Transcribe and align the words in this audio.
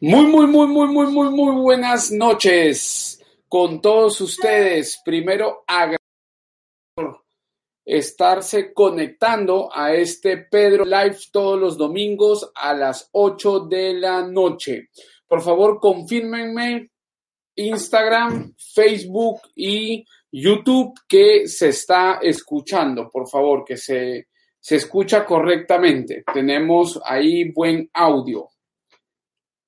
Muy, 0.00 0.26
muy, 0.26 0.46
muy, 0.46 0.68
muy, 0.68 0.86
muy, 0.86 1.06
muy, 1.10 1.30
muy 1.30 1.60
buenas 1.60 2.12
noches 2.12 3.20
con 3.48 3.80
todos 3.80 4.20
ustedes. 4.20 5.02
Primero, 5.04 5.64
agradecer 5.66 5.98
por 6.94 7.24
estarse 7.84 8.72
conectando 8.72 9.68
a 9.74 9.92
este 9.92 10.36
Pedro 10.36 10.84
Live 10.84 11.16
todos 11.32 11.58
los 11.58 11.76
domingos 11.76 12.48
a 12.54 12.74
las 12.74 13.08
8 13.10 13.66
de 13.66 13.94
la 13.94 14.22
noche. 14.22 14.90
Por 15.26 15.42
favor, 15.42 15.80
confírmenme 15.80 16.90
Instagram, 17.56 18.54
Facebook 18.56 19.40
y 19.56 20.04
YouTube 20.30 20.94
que 21.08 21.48
se 21.48 21.70
está 21.70 22.20
escuchando. 22.22 23.10
Por 23.10 23.28
favor, 23.28 23.64
que 23.64 23.76
se, 23.76 24.28
se 24.60 24.76
escucha 24.76 25.24
correctamente. 25.24 26.22
Tenemos 26.32 27.00
ahí 27.04 27.50
buen 27.50 27.90
audio. 27.92 28.48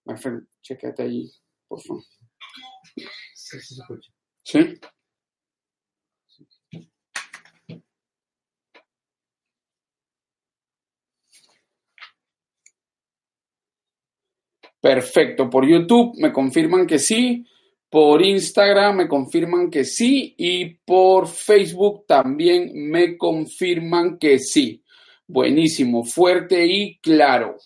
My 0.06 0.16
friend, 0.16 0.46
por 1.68 1.80
favor. 1.82 2.02
Sí, 3.34 3.60
sí 3.60 3.74
se 3.74 3.80
escucha. 3.80 4.10
¿Sí? 4.42 4.80
Perfecto. 14.80 15.50
Por 15.50 15.68
YouTube 15.68 16.14
me 16.16 16.32
confirman 16.32 16.86
que 16.86 16.98
sí. 16.98 17.44
Por 17.91 18.22
Instagram 18.22 18.96
me 18.96 19.08
confirman 19.08 19.70
que 19.70 19.84
sí. 19.84 20.34
Y 20.38 20.77
por 20.84 21.28
Facebook 21.28 22.06
también 22.06 22.70
me 22.75 23.19
confirman 23.19 24.19
que 24.19 24.38
sí. 24.38 24.82
Buenísimo, 25.27 26.03
fuerte 26.03 26.66
y 26.66 26.98
claro. 26.98 27.56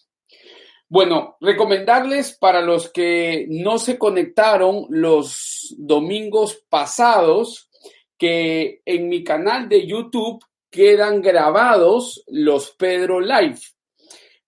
Bueno, 0.94 1.36
recomendarles 1.40 2.38
para 2.38 2.60
los 2.60 2.88
que 2.92 3.46
no 3.48 3.78
se 3.78 3.98
conectaron 3.98 4.86
los 4.90 5.74
domingos 5.76 6.64
pasados 6.68 7.68
que 8.16 8.80
en 8.84 9.08
mi 9.08 9.24
canal 9.24 9.68
de 9.68 9.88
YouTube 9.88 10.44
quedan 10.70 11.20
grabados 11.20 12.22
los 12.28 12.70
Pedro 12.76 13.20
Live. 13.20 13.58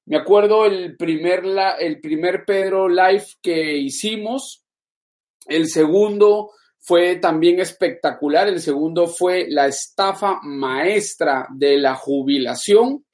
Me 0.04 0.18
acuerdo 0.18 0.66
el 0.66 0.96
primer, 0.96 1.42
el 1.80 2.00
primer 2.00 2.44
Pedro 2.44 2.88
Live 2.88 3.26
que 3.42 3.78
hicimos. 3.78 4.64
El 5.48 5.66
segundo 5.66 6.52
fue 6.78 7.16
también 7.16 7.58
espectacular. 7.58 8.46
El 8.46 8.60
segundo 8.60 9.08
fue 9.08 9.46
la 9.48 9.66
estafa 9.66 10.38
maestra 10.44 11.48
de 11.50 11.76
la 11.78 11.96
jubilación. 11.96 13.04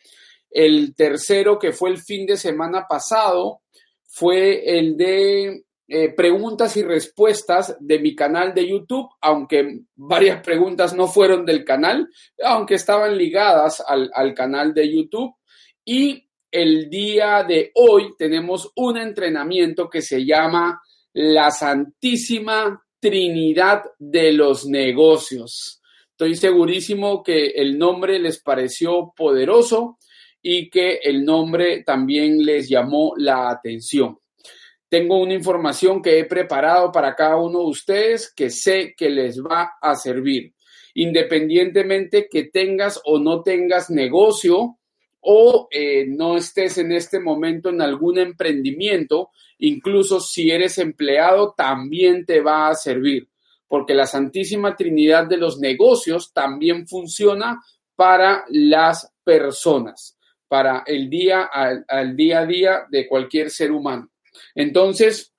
El 0.52 0.94
tercero, 0.94 1.58
que 1.58 1.72
fue 1.72 1.90
el 1.90 1.98
fin 1.98 2.26
de 2.26 2.36
semana 2.36 2.86
pasado, 2.88 3.62
fue 4.06 4.78
el 4.78 4.96
de 4.96 5.64
eh, 5.88 6.08
preguntas 6.14 6.76
y 6.76 6.82
respuestas 6.82 7.76
de 7.80 7.98
mi 7.98 8.14
canal 8.14 8.54
de 8.54 8.68
YouTube, 8.68 9.08
aunque 9.20 9.80
varias 9.94 10.42
preguntas 10.42 10.94
no 10.94 11.06
fueron 11.06 11.44
del 11.44 11.64
canal, 11.64 12.08
aunque 12.42 12.74
estaban 12.74 13.16
ligadas 13.16 13.82
al, 13.86 14.10
al 14.14 14.34
canal 14.34 14.74
de 14.74 14.90
YouTube. 14.90 15.34
Y 15.84 16.28
el 16.50 16.90
día 16.90 17.44
de 17.44 17.72
hoy 17.74 18.10
tenemos 18.18 18.70
un 18.76 18.98
entrenamiento 18.98 19.88
que 19.88 20.02
se 20.02 20.24
llama 20.24 20.80
La 21.14 21.50
Santísima 21.50 22.82
Trinidad 23.00 23.82
de 23.98 24.32
los 24.32 24.66
Negocios. 24.66 25.80
Estoy 26.10 26.36
segurísimo 26.36 27.22
que 27.22 27.48
el 27.48 27.78
nombre 27.78 28.18
les 28.18 28.40
pareció 28.40 29.12
poderoso 29.16 29.98
y 30.42 30.68
que 30.68 30.96
el 30.96 31.24
nombre 31.24 31.84
también 31.84 32.44
les 32.44 32.68
llamó 32.68 33.14
la 33.16 33.48
atención. 33.48 34.18
Tengo 34.88 35.18
una 35.20 35.32
información 35.32 36.02
que 36.02 36.18
he 36.18 36.24
preparado 36.24 36.92
para 36.92 37.14
cada 37.14 37.36
uno 37.36 37.60
de 37.60 37.66
ustedes 37.66 38.30
que 38.34 38.50
sé 38.50 38.94
que 38.94 39.08
les 39.08 39.40
va 39.40 39.74
a 39.80 39.94
servir, 39.94 40.52
independientemente 40.94 42.28
que 42.30 42.44
tengas 42.44 43.00
o 43.04 43.18
no 43.18 43.42
tengas 43.42 43.88
negocio 43.88 44.78
o 45.20 45.68
eh, 45.70 46.04
no 46.08 46.36
estés 46.36 46.76
en 46.78 46.92
este 46.92 47.20
momento 47.20 47.70
en 47.70 47.80
algún 47.80 48.18
emprendimiento, 48.18 49.30
incluso 49.58 50.20
si 50.20 50.50
eres 50.50 50.76
empleado, 50.78 51.54
también 51.56 52.26
te 52.26 52.40
va 52.40 52.68
a 52.68 52.74
servir, 52.74 53.28
porque 53.68 53.94
la 53.94 54.04
Santísima 54.04 54.76
Trinidad 54.76 55.26
de 55.26 55.36
los 55.36 55.60
negocios 55.60 56.32
también 56.34 56.88
funciona 56.88 57.62
para 57.94 58.44
las 58.48 59.10
personas 59.22 60.18
para 60.52 60.82
el 60.84 61.08
día 61.08 61.44
al, 61.44 62.14
día 62.14 62.40
a 62.40 62.44
día 62.44 62.86
de 62.90 63.08
cualquier 63.08 63.48
ser 63.48 63.72
humano. 63.72 64.10
Entonces, 64.54 65.32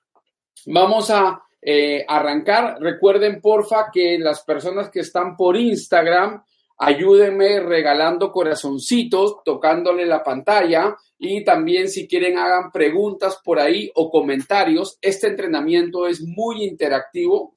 vamos 0.66 1.12
a 1.12 1.40
eh, 1.62 2.04
arrancar. 2.08 2.78
Recuerden, 2.80 3.40
porfa, 3.40 3.92
que 3.94 4.18
las 4.18 4.42
personas 4.42 4.90
que 4.90 5.02
están 5.02 5.38
por 5.38 5.56
Instagram, 5.56 6.44
ayúdenme 6.80 7.60
regalando 7.60 8.32
corazoncitos, 8.32 9.44
tocándole 9.46 10.08
la 10.08 10.24
pantalla 10.24 10.96
y 11.20 11.44
también 11.44 11.90
si 11.90 12.08
quieren 12.08 12.40
hagan 12.40 12.72
preguntas 12.72 13.40
por 13.46 13.60
ahí 13.60 13.92
o 13.94 14.10
comentarios. 14.10 14.98
Este 15.00 15.28
entrenamiento 15.28 16.08
es 16.08 16.22
muy 16.22 16.64
interactivo. 16.64 17.54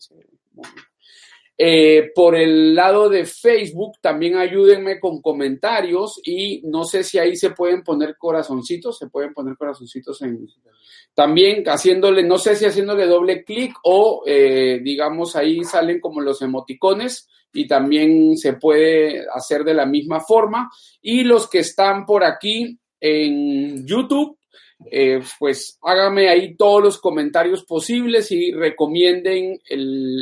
Eh, 1.58 2.10
por 2.14 2.36
el 2.36 2.74
lado 2.74 3.08
de 3.08 3.24
Facebook, 3.24 3.98
también 4.02 4.36
ayúdenme 4.36 5.00
con 5.00 5.22
comentarios 5.22 6.20
y 6.22 6.60
no 6.64 6.84
sé 6.84 7.02
si 7.02 7.18
ahí 7.18 7.34
se 7.34 7.50
pueden 7.50 7.82
poner 7.82 8.16
corazoncitos, 8.18 8.98
se 8.98 9.08
pueden 9.08 9.32
poner 9.32 9.56
corazoncitos 9.56 10.20
en... 10.22 10.46
También 11.14 11.64
haciéndole, 11.66 12.22
no 12.22 12.36
sé 12.36 12.56
si 12.56 12.66
haciéndole 12.66 13.06
doble 13.06 13.42
clic 13.42 13.74
o 13.84 14.22
eh, 14.26 14.80
digamos 14.82 15.34
ahí 15.34 15.64
salen 15.64 15.98
como 15.98 16.20
los 16.20 16.42
emoticones 16.42 17.26
y 17.54 17.66
también 17.66 18.36
se 18.36 18.52
puede 18.52 19.24
hacer 19.34 19.64
de 19.64 19.72
la 19.72 19.86
misma 19.86 20.20
forma. 20.20 20.70
Y 21.00 21.24
los 21.24 21.48
que 21.48 21.60
están 21.60 22.04
por 22.04 22.22
aquí 22.22 22.78
en 23.00 23.86
YouTube, 23.86 24.38
eh, 24.84 25.20
pues 25.38 25.78
háganme 25.82 26.28
ahí 26.28 26.56
todos 26.56 26.82
los 26.82 27.00
comentarios 27.00 27.64
posibles 27.64 28.30
y 28.30 28.52
recomienden 28.52 29.60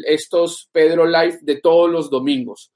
estos 0.07 0.69
Pedro 0.73 1.07
Live 1.07 1.39
de 1.43 1.61
todos 1.61 1.91
los 1.91 2.09
domingos. 2.09 2.73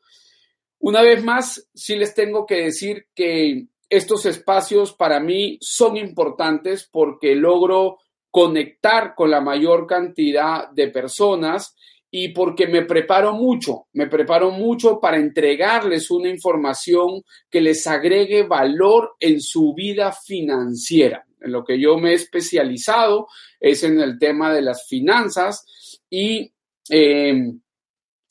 Una 0.80 1.02
vez 1.02 1.24
más, 1.24 1.68
sí 1.74 1.96
les 1.96 2.14
tengo 2.14 2.46
que 2.46 2.62
decir 2.62 3.06
que 3.14 3.66
estos 3.88 4.26
espacios 4.26 4.92
para 4.92 5.18
mí 5.20 5.58
son 5.60 5.96
importantes 5.96 6.88
porque 6.90 7.34
logro 7.34 7.98
conectar 8.30 9.14
con 9.14 9.30
la 9.30 9.40
mayor 9.40 9.86
cantidad 9.86 10.70
de 10.70 10.88
personas 10.88 11.74
y 12.10 12.28
porque 12.28 12.66
me 12.66 12.84
preparo 12.84 13.34
mucho, 13.34 13.86
me 13.92 14.06
preparo 14.06 14.50
mucho 14.50 14.98
para 14.98 15.18
entregarles 15.18 16.10
una 16.10 16.28
información 16.28 17.22
que 17.50 17.60
les 17.60 17.86
agregue 17.86 18.44
valor 18.44 19.16
en 19.20 19.40
su 19.40 19.74
vida 19.74 20.12
financiera. 20.12 21.24
En 21.40 21.52
lo 21.52 21.64
que 21.64 21.78
yo 21.78 21.98
me 21.98 22.12
he 22.12 22.14
especializado 22.14 23.28
es 23.60 23.84
en 23.84 24.00
el 24.00 24.18
tema 24.18 24.52
de 24.52 24.62
las 24.62 24.86
finanzas 24.88 26.00
y 26.08 26.52
eh, 26.90 27.52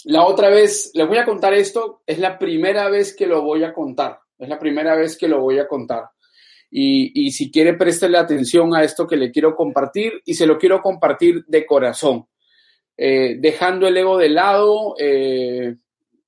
la 0.05 0.25
otra 0.25 0.49
vez, 0.49 0.91
les 0.93 1.07
voy 1.07 1.17
a 1.17 1.25
contar 1.25 1.53
esto, 1.53 2.01
es 2.05 2.17
la 2.19 2.39
primera 2.39 2.89
vez 2.89 3.15
que 3.15 3.27
lo 3.27 3.41
voy 3.43 3.63
a 3.63 3.73
contar, 3.73 4.19
es 4.37 4.49
la 4.49 4.59
primera 4.59 4.95
vez 4.95 5.17
que 5.17 5.27
lo 5.27 5.41
voy 5.41 5.59
a 5.59 5.67
contar. 5.67 6.05
Y, 6.69 7.27
y 7.27 7.31
si 7.31 7.51
quiere, 7.51 7.75
préstele 7.75 8.17
atención 8.17 8.75
a 8.75 8.83
esto 8.83 9.07
que 9.07 9.15
le 9.15 9.31
quiero 9.31 9.55
compartir 9.55 10.21
y 10.25 10.33
se 10.33 10.47
lo 10.47 10.57
quiero 10.57 10.81
compartir 10.81 11.45
de 11.47 11.65
corazón, 11.65 12.27
eh, 12.97 13.37
dejando 13.39 13.87
el 13.87 13.95
ego 13.95 14.17
de 14.17 14.29
lado, 14.29 14.95
eh, 14.97 15.75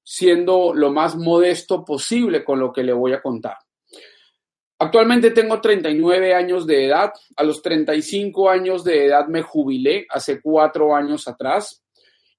siendo 0.04 0.74
lo 0.74 0.92
más 0.92 1.16
modesto 1.16 1.84
posible 1.84 2.44
con 2.44 2.60
lo 2.60 2.72
que 2.72 2.84
le 2.84 2.94
voy 2.94 3.14
a 3.14 3.22
contar. 3.22 3.58
Actualmente 4.78 5.32
tengo 5.32 5.60
39 5.60 6.34
años 6.34 6.68
de 6.68 6.86
edad. 6.86 7.12
A 7.36 7.44
los 7.44 7.62
35 7.62 8.50
años 8.50 8.84
de 8.84 9.08
edad 9.08 9.28
me 9.28 9.42
jubilé, 9.42 10.06
hace 10.10 10.42
cuatro 10.42 10.96
años 10.96 11.28
atrás. 11.28 11.84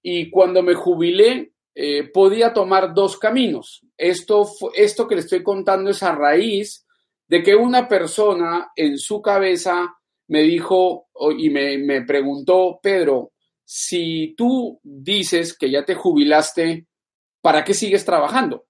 Y 0.00 0.30
cuando 0.30 0.62
me 0.62 0.74
jubilé, 0.74 1.52
eh, 1.74 2.04
podía 2.04 2.52
tomar 2.52 2.94
dos 2.94 3.18
caminos. 3.18 3.82
Esto, 3.96 4.48
esto 4.74 5.06
que 5.06 5.16
le 5.16 5.20
estoy 5.22 5.42
contando 5.42 5.90
es 5.90 6.02
a 6.02 6.14
raíz 6.14 6.86
de 7.26 7.42
que 7.42 7.54
una 7.54 7.86
persona 7.86 8.70
en 8.74 8.96
su 8.96 9.20
cabeza 9.20 9.94
me 10.28 10.42
dijo 10.42 11.08
y 11.36 11.50
me, 11.50 11.76
me 11.78 12.02
preguntó, 12.02 12.80
Pedro, 12.82 13.32
si 13.72 14.34
tú 14.36 14.80
dices 14.82 15.56
que 15.56 15.70
ya 15.70 15.84
te 15.84 15.94
jubilaste, 15.94 16.88
¿para 17.40 17.62
qué 17.62 17.72
sigues 17.72 18.04
trabajando? 18.04 18.56
O 18.56 18.66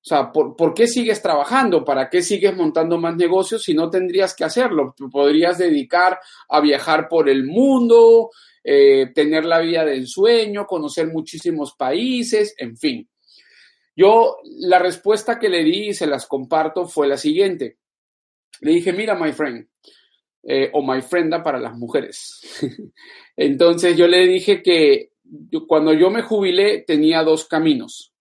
sea, 0.00 0.30
¿por, 0.30 0.54
¿por, 0.54 0.72
qué 0.74 0.86
sigues 0.86 1.20
trabajando? 1.20 1.84
¿Para 1.84 2.08
qué 2.08 2.22
sigues 2.22 2.54
montando 2.54 2.96
más 2.96 3.16
negocios 3.16 3.64
si 3.64 3.74
no 3.74 3.90
tendrías 3.90 4.32
que 4.32 4.44
hacerlo? 4.44 4.94
Podrías 5.10 5.58
dedicar 5.58 6.20
a 6.48 6.60
viajar 6.60 7.08
por 7.08 7.28
el 7.28 7.44
mundo, 7.44 8.30
eh, 8.62 9.10
tener 9.12 9.44
la 9.44 9.58
vida 9.58 9.84
de 9.84 9.96
ensueño, 9.96 10.66
conocer 10.66 11.08
muchísimos 11.08 11.74
países, 11.74 12.54
en 12.56 12.76
fin. 12.76 13.10
Yo 13.96 14.36
la 14.60 14.78
respuesta 14.78 15.36
que 15.36 15.48
le 15.48 15.64
di 15.64 15.88
y 15.88 15.94
se 15.94 16.06
las 16.06 16.26
comparto 16.26 16.86
fue 16.86 17.08
la 17.08 17.16
siguiente. 17.16 17.78
Le 18.60 18.70
dije, 18.70 18.92
mira, 18.92 19.16
my 19.16 19.32
friend, 19.32 19.66
eh, 20.46 20.70
o 20.72 20.82
My 20.82 21.00
Frienda 21.00 21.42
para 21.42 21.58
las 21.58 21.76
mujeres. 21.76 22.40
Entonces 23.36 23.96
yo 23.96 24.06
le 24.06 24.26
dije 24.26 24.62
que 24.62 25.12
cuando 25.66 25.92
yo 25.92 26.10
me 26.10 26.22
jubilé 26.22 26.84
tenía 26.86 27.22
dos 27.22 27.46
caminos. 27.46 28.12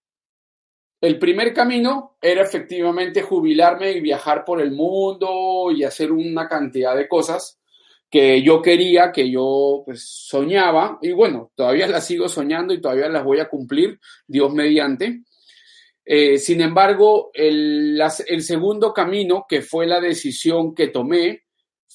El 1.02 1.20
primer 1.20 1.54
camino 1.54 2.16
era 2.22 2.44
efectivamente 2.44 3.22
jubilarme 3.22 3.92
y 3.92 4.00
viajar 4.00 4.46
por 4.46 4.62
el 4.62 4.72
mundo 4.72 5.70
y 5.76 5.84
hacer 5.84 6.14
una 6.14 6.48
cantidad 6.48 6.96
de 6.96 7.10
cosas 7.10 7.60
que 8.10 8.42
yo 8.42 8.62
quería, 8.62 9.12
que 9.12 9.30
yo 9.30 9.82
pues 9.86 10.08
soñaba, 10.08 11.00
y 11.02 11.12
bueno, 11.12 11.52
todavía 11.56 11.88
las 11.88 12.06
sigo 12.06 12.30
soñando 12.30 12.74
y 12.74 12.80
todavía 12.80 13.10
las 13.10 13.24
voy 13.24 13.40
a 13.40 13.50
cumplir, 13.50 14.00
Dios 14.28 14.54
mediante. 14.54 15.24
Eh, 16.06 16.38
sin 16.38 16.62
embargo, 16.62 17.32
el, 17.34 18.00
el 18.28 18.42
segundo 18.44 18.94
camino, 18.94 19.46
que 19.50 19.62
fue 19.62 19.88
la 19.88 20.00
decisión 20.00 20.76
que 20.76 20.90
tomé, 20.90 21.44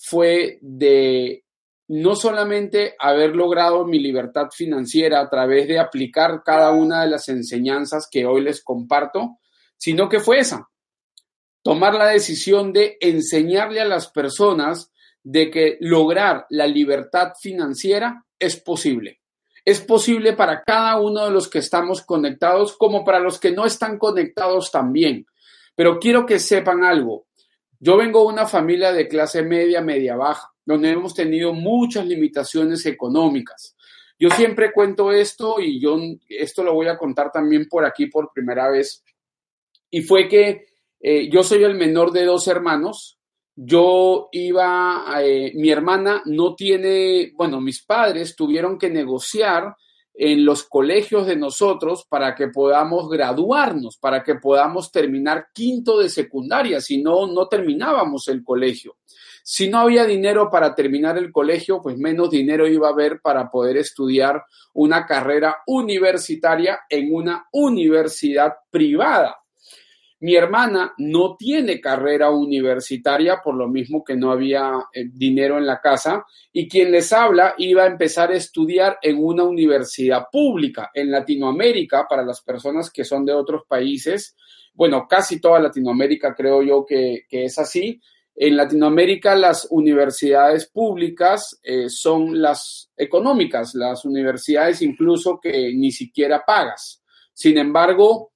fue 0.08 0.58
de 0.62 1.44
no 1.88 2.16
solamente 2.16 2.94
haber 2.98 3.36
logrado 3.36 3.84
mi 3.84 3.98
libertad 3.98 4.48
financiera 4.50 5.20
a 5.20 5.28
través 5.28 5.68
de 5.68 5.78
aplicar 5.78 6.42
cada 6.44 6.70
una 6.70 7.02
de 7.02 7.10
las 7.10 7.28
enseñanzas 7.28 8.08
que 8.10 8.24
hoy 8.24 8.42
les 8.42 8.62
comparto, 8.62 9.38
sino 9.76 10.08
que 10.08 10.20
fue 10.20 10.38
esa, 10.38 10.68
tomar 11.62 11.94
la 11.94 12.06
decisión 12.06 12.72
de 12.72 12.96
enseñarle 13.00 13.80
a 13.80 13.84
las 13.86 14.10
personas 14.10 14.90
de 15.22 15.50
que 15.50 15.76
lograr 15.80 16.46
la 16.48 16.66
libertad 16.66 17.32
financiera 17.38 18.24
es 18.38 18.56
posible. 18.56 19.20
Es 19.64 19.80
posible 19.80 20.32
para 20.32 20.62
cada 20.62 20.98
uno 20.98 21.26
de 21.26 21.30
los 21.30 21.48
que 21.48 21.58
estamos 21.58 22.00
conectados 22.00 22.76
como 22.78 23.04
para 23.04 23.20
los 23.20 23.38
que 23.38 23.52
no 23.52 23.66
están 23.66 23.98
conectados 23.98 24.70
también. 24.70 25.26
Pero 25.74 25.98
quiero 25.98 26.24
que 26.24 26.38
sepan 26.38 26.84
algo. 26.84 27.27
Yo 27.80 27.96
vengo 27.96 28.20
de 28.22 28.32
una 28.32 28.46
familia 28.46 28.92
de 28.92 29.08
clase 29.08 29.42
media, 29.42 29.80
media 29.80 30.16
baja 30.16 30.52
donde 30.68 30.90
hemos 30.90 31.14
tenido 31.14 31.54
muchas 31.54 32.04
limitaciones 32.04 32.84
económicas. 32.84 33.74
Yo 34.18 34.28
siempre 34.28 34.70
cuento 34.70 35.12
esto 35.12 35.60
y 35.60 35.80
yo 35.80 35.98
esto 36.28 36.62
lo 36.62 36.74
voy 36.74 36.88
a 36.88 36.98
contar 36.98 37.32
también 37.32 37.66
por 37.70 37.86
aquí 37.86 38.04
por 38.06 38.30
primera 38.34 38.68
vez. 38.68 39.02
Y 39.90 40.02
fue 40.02 40.28
que 40.28 40.66
eh, 41.00 41.30
yo 41.30 41.42
soy 41.42 41.64
el 41.64 41.74
menor 41.74 42.12
de 42.12 42.26
dos 42.26 42.48
hermanos. 42.48 43.18
Yo 43.56 44.28
iba, 44.30 45.06
eh, 45.22 45.52
mi 45.54 45.70
hermana 45.70 46.22
no 46.26 46.54
tiene, 46.54 47.32
bueno, 47.34 47.62
mis 47.62 47.82
padres 47.82 48.36
tuvieron 48.36 48.76
que 48.76 48.90
negociar 48.90 49.74
en 50.20 50.44
los 50.44 50.64
colegios 50.64 51.28
de 51.28 51.36
nosotros 51.36 52.04
para 52.08 52.34
que 52.34 52.48
podamos 52.48 53.08
graduarnos, 53.08 53.98
para 53.98 54.24
que 54.24 54.34
podamos 54.34 54.90
terminar 54.90 55.46
quinto 55.54 55.96
de 55.98 56.08
secundaria, 56.08 56.80
si 56.80 57.00
no, 57.00 57.28
no 57.28 57.46
terminábamos 57.46 58.26
el 58.26 58.42
colegio. 58.42 58.96
Si 59.44 59.70
no 59.70 59.78
había 59.78 60.04
dinero 60.04 60.50
para 60.50 60.74
terminar 60.74 61.16
el 61.18 61.30
colegio, 61.30 61.80
pues 61.80 61.96
menos 61.96 62.30
dinero 62.30 62.66
iba 62.66 62.88
a 62.88 62.90
haber 62.90 63.20
para 63.20 63.48
poder 63.48 63.76
estudiar 63.76 64.42
una 64.74 65.06
carrera 65.06 65.58
universitaria 65.68 66.80
en 66.90 67.14
una 67.14 67.46
universidad 67.52 68.54
privada. 68.70 69.37
Mi 70.20 70.34
hermana 70.34 70.94
no 70.98 71.36
tiene 71.36 71.80
carrera 71.80 72.30
universitaria, 72.30 73.40
por 73.42 73.54
lo 73.54 73.68
mismo 73.68 74.02
que 74.02 74.16
no 74.16 74.32
había 74.32 74.72
eh, 74.92 75.04
dinero 75.12 75.58
en 75.58 75.66
la 75.66 75.80
casa, 75.80 76.24
y 76.52 76.68
quien 76.68 76.90
les 76.90 77.12
habla 77.12 77.54
iba 77.58 77.84
a 77.84 77.86
empezar 77.86 78.30
a 78.32 78.36
estudiar 78.36 78.98
en 79.00 79.22
una 79.22 79.44
universidad 79.44 80.26
pública 80.30 80.90
en 80.92 81.10
Latinoamérica, 81.10 82.06
para 82.08 82.24
las 82.24 82.42
personas 82.42 82.90
que 82.90 83.04
son 83.04 83.24
de 83.24 83.32
otros 83.32 83.62
países. 83.68 84.34
Bueno, 84.74 85.06
casi 85.08 85.40
toda 85.40 85.60
Latinoamérica 85.60 86.34
creo 86.34 86.62
yo 86.62 86.84
que, 86.84 87.22
que 87.28 87.44
es 87.44 87.58
así. 87.58 88.00
En 88.40 88.56
Latinoamérica 88.56 89.34
las 89.34 89.66
universidades 89.70 90.68
públicas 90.68 91.58
eh, 91.62 91.88
son 91.88 92.40
las 92.40 92.88
económicas, 92.96 93.74
las 93.74 94.04
universidades 94.04 94.80
incluso 94.80 95.40
que 95.40 95.72
ni 95.74 95.90
siquiera 95.90 96.44
pagas. 96.46 97.02
Sin 97.34 97.58
embargo, 97.58 98.30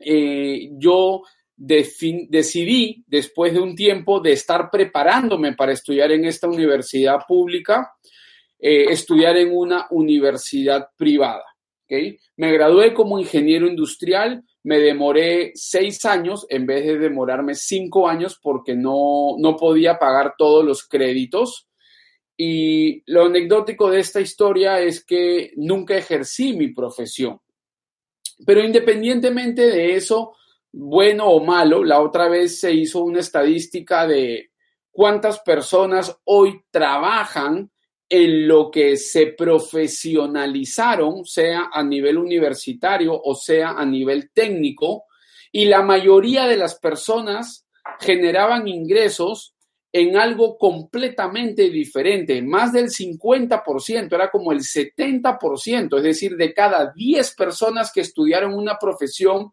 eh, 0.00 0.70
yo 0.78 1.22
decidí, 1.56 3.04
después 3.06 3.52
de 3.52 3.60
un 3.60 3.74
tiempo 3.74 4.20
de 4.20 4.32
estar 4.32 4.70
preparándome 4.70 5.54
para 5.54 5.72
estudiar 5.72 6.12
en 6.12 6.24
esta 6.24 6.48
universidad 6.48 7.18
pública, 7.26 7.94
eh, 8.58 8.86
estudiar 8.90 9.36
en 9.36 9.56
una 9.56 9.86
universidad 9.90 10.88
privada. 10.96 11.44
Me 12.36 12.52
gradué 12.52 12.92
como 12.92 13.18
ingeniero 13.18 13.66
industrial, 13.66 14.44
me 14.62 14.78
demoré 14.78 15.52
seis 15.54 16.04
años 16.04 16.46
en 16.50 16.66
vez 16.66 16.84
de 16.84 16.98
demorarme 16.98 17.54
cinco 17.54 18.06
años 18.06 18.38
porque 18.42 18.74
no, 18.74 19.36
no 19.38 19.56
podía 19.56 19.98
pagar 19.98 20.34
todos 20.36 20.64
los 20.64 20.86
créditos. 20.86 21.66
Y 22.36 23.02
lo 23.10 23.24
anecdótico 23.24 23.90
de 23.90 24.00
esta 24.00 24.20
historia 24.20 24.80
es 24.80 25.02
que 25.04 25.52
nunca 25.56 25.96
ejercí 25.96 26.52
mi 26.52 26.68
profesión. 26.68 27.40
Pero 28.44 28.64
independientemente 28.64 29.62
de 29.62 29.96
eso, 29.96 30.36
bueno 30.72 31.26
o 31.26 31.44
malo, 31.44 31.84
la 31.84 32.00
otra 32.00 32.28
vez 32.28 32.60
se 32.60 32.72
hizo 32.72 33.02
una 33.02 33.20
estadística 33.20 34.06
de 34.06 34.50
cuántas 34.90 35.40
personas 35.40 36.18
hoy 36.24 36.62
trabajan 36.70 37.70
en 38.08 38.48
lo 38.48 38.70
que 38.70 38.96
se 38.96 39.26
profesionalizaron, 39.26 41.24
sea 41.24 41.68
a 41.72 41.82
nivel 41.82 42.16
universitario 42.16 43.20
o 43.22 43.34
sea 43.34 43.70
a 43.70 43.84
nivel 43.84 44.30
técnico, 44.32 45.04
y 45.52 45.66
la 45.66 45.82
mayoría 45.82 46.46
de 46.46 46.56
las 46.56 46.78
personas 46.78 47.66
generaban 48.00 48.68
ingresos 48.68 49.54
en 49.92 50.16
algo 50.16 50.58
completamente 50.58 51.70
diferente, 51.70 52.42
más 52.42 52.72
del 52.72 52.90
50%, 52.90 54.14
era 54.14 54.30
como 54.30 54.52
el 54.52 54.60
70%, 54.60 55.96
es 55.96 56.02
decir, 56.02 56.36
de 56.36 56.52
cada 56.52 56.92
10 56.94 57.34
personas 57.34 57.90
que 57.92 58.02
estudiaron 58.02 58.54
una 58.54 58.76
profesión 58.78 59.52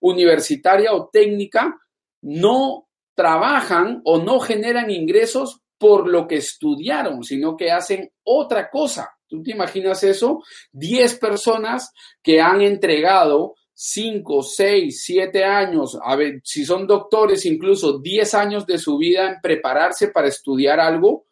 universitaria 0.00 0.92
o 0.92 1.08
técnica, 1.12 1.76
no 2.22 2.88
trabajan 3.14 4.00
o 4.04 4.18
no 4.18 4.40
generan 4.40 4.90
ingresos 4.90 5.60
por 5.78 6.08
lo 6.08 6.26
que 6.26 6.36
estudiaron, 6.36 7.22
sino 7.22 7.56
que 7.56 7.70
hacen 7.70 8.10
otra 8.24 8.70
cosa. 8.70 9.10
¿Tú 9.26 9.42
te 9.42 9.50
imaginas 9.50 10.02
eso? 10.02 10.42
Diez 10.72 11.18
personas 11.18 11.92
que 12.22 12.40
han 12.40 12.62
entregado 12.62 13.54
cinco, 13.74 14.42
seis, 14.42 15.02
siete 15.04 15.44
años, 15.44 15.98
a 16.02 16.14
ver, 16.16 16.40
si 16.44 16.64
son 16.64 16.86
doctores, 16.86 17.44
incluso 17.44 17.98
diez 17.98 18.34
años 18.34 18.66
de 18.66 18.78
su 18.78 18.96
vida 18.96 19.28
en 19.28 19.40
prepararse 19.42 20.08
para 20.08 20.28
estudiar 20.28 20.78
algo, 20.80 21.26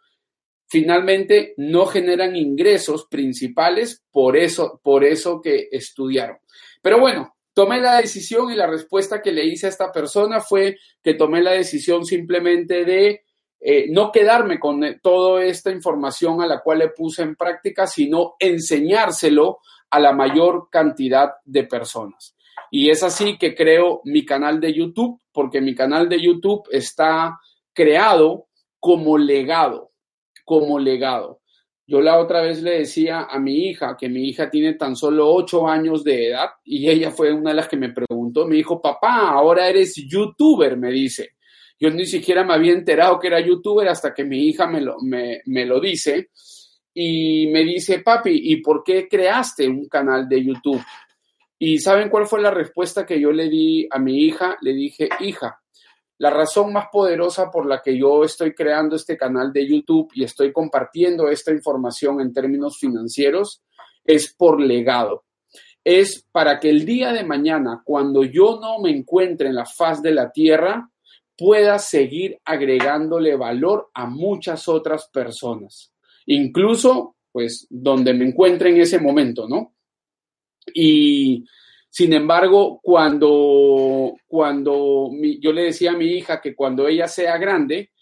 finalmente 0.66 1.54
no 1.58 1.86
generan 1.86 2.34
ingresos 2.34 3.06
principales 3.06 4.02
por 4.10 4.36
eso, 4.36 4.80
por 4.82 5.04
eso 5.04 5.40
que 5.40 5.68
estudiaron. 5.70 6.38
Pero 6.80 6.98
bueno, 6.98 7.36
tomé 7.52 7.80
la 7.80 8.00
decisión 8.00 8.50
y 8.50 8.56
la 8.56 8.66
respuesta 8.66 9.22
que 9.22 9.32
le 9.32 9.44
hice 9.44 9.66
a 9.66 9.70
esta 9.70 9.92
persona 9.92 10.40
fue 10.40 10.78
que 11.02 11.14
tomé 11.14 11.42
la 11.42 11.52
decisión 11.52 12.04
simplemente 12.04 12.84
de 12.84 13.22
eh, 13.60 13.86
no 13.90 14.10
quedarme 14.10 14.58
con 14.58 14.82
eh, 14.82 14.98
toda 15.00 15.44
esta 15.44 15.70
información 15.70 16.42
a 16.42 16.46
la 16.46 16.60
cual 16.60 16.80
le 16.80 16.88
puse 16.88 17.22
en 17.22 17.36
práctica, 17.36 17.86
sino 17.86 18.34
enseñárselo 18.40 19.58
a 19.92 20.00
la 20.00 20.12
mayor 20.12 20.68
cantidad 20.70 21.34
de 21.44 21.64
personas. 21.64 22.34
Y 22.70 22.88
es 22.88 23.02
así 23.02 23.36
que 23.36 23.54
creo 23.54 24.00
mi 24.04 24.24
canal 24.24 24.58
de 24.58 24.72
YouTube, 24.72 25.20
porque 25.30 25.60
mi 25.60 25.74
canal 25.74 26.08
de 26.08 26.20
YouTube 26.20 26.62
está 26.70 27.38
creado 27.74 28.48
como 28.80 29.18
legado, 29.18 29.92
como 30.44 30.78
legado. 30.78 31.40
Yo 31.86 32.00
la 32.00 32.18
otra 32.18 32.40
vez 32.40 32.62
le 32.62 32.78
decía 32.78 33.26
a 33.30 33.38
mi 33.38 33.68
hija, 33.68 33.96
que 33.98 34.08
mi 34.08 34.26
hija 34.26 34.48
tiene 34.48 34.74
tan 34.74 34.96
solo 34.96 35.30
ocho 35.30 35.68
años 35.68 36.02
de 36.02 36.28
edad, 36.28 36.48
y 36.64 36.88
ella 36.88 37.10
fue 37.10 37.32
una 37.32 37.50
de 37.50 37.56
las 37.56 37.68
que 37.68 37.76
me 37.76 37.92
preguntó, 37.92 38.46
me 38.46 38.56
dijo, 38.56 38.80
papá, 38.80 39.28
ahora 39.28 39.68
eres 39.68 39.94
youtuber, 39.94 40.78
me 40.78 40.90
dice. 40.90 41.32
Yo 41.78 41.90
ni 41.90 42.06
siquiera 42.06 42.44
me 42.44 42.54
había 42.54 42.72
enterado 42.72 43.18
que 43.18 43.26
era 43.26 43.40
youtuber 43.40 43.86
hasta 43.88 44.14
que 44.14 44.24
mi 44.24 44.46
hija 44.46 44.66
me 44.66 44.80
lo, 44.80 44.96
me, 45.02 45.42
lo 45.66 45.80
dice 45.80 46.30
y 46.94 47.46
me 47.48 47.64
dice, 47.64 48.00
papi, 48.00 48.52
¿y 48.52 48.56
por 48.56 48.82
qué 48.84 49.08
creaste 49.08 49.68
un 49.68 49.88
canal 49.88 50.28
de 50.28 50.44
YouTube? 50.44 50.82
¿Y 51.58 51.78
saben 51.78 52.08
cuál 52.08 52.26
fue 52.26 52.42
la 52.42 52.50
respuesta 52.50 53.06
que 53.06 53.20
yo 53.20 53.30
le 53.32 53.48
di 53.48 53.86
a 53.90 53.98
mi 53.98 54.24
hija? 54.24 54.56
Le 54.60 54.72
dije, 54.72 55.08
hija, 55.20 55.62
la 56.18 56.30
razón 56.30 56.72
más 56.72 56.86
poderosa 56.92 57.50
por 57.50 57.66
la 57.66 57.80
que 57.82 57.98
yo 57.98 58.24
estoy 58.24 58.54
creando 58.54 58.96
este 58.96 59.16
canal 59.16 59.52
de 59.52 59.68
YouTube 59.68 60.10
y 60.14 60.24
estoy 60.24 60.52
compartiendo 60.52 61.28
esta 61.28 61.52
información 61.52 62.20
en 62.20 62.32
términos 62.32 62.78
financieros 62.78 63.62
es 64.04 64.34
por 64.34 64.60
legado. 64.60 65.24
Es 65.84 66.26
para 66.30 66.60
que 66.60 66.70
el 66.70 66.84
día 66.84 67.12
de 67.12 67.24
mañana, 67.24 67.82
cuando 67.84 68.22
yo 68.22 68.58
no 68.60 68.78
me 68.78 68.90
encuentre 68.90 69.48
en 69.48 69.54
la 69.54 69.66
faz 69.66 70.00
de 70.02 70.12
la 70.12 70.30
tierra, 70.30 70.88
pueda 71.36 71.78
seguir 71.78 72.38
agregándole 72.44 73.36
valor 73.36 73.90
a 73.94 74.06
muchas 74.06 74.68
otras 74.68 75.08
personas, 75.12 75.91
incluso 76.26 77.16
pues 77.30 77.66
donde 77.70 78.12
me 78.12 78.26
encuentre 78.26 78.70
en 78.70 78.80
ese 78.80 78.98
momento, 78.98 79.48
¿no? 79.48 79.74
Y 80.74 81.44
sin 81.88 82.12
embargo, 82.12 82.80
cuando, 82.82 84.14
cuando 84.26 85.10
yo 85.40 85.52
le 85.52 85.64
decía 85.64 85.92
a 85.92 85.96
mi 85.96 86.06
hija 86.06 86.40
que 86.40 86.54
cuando 86.54 86.86
ella 86.86 87.08
sea 87.08 87.38
grande, 87.38 87.92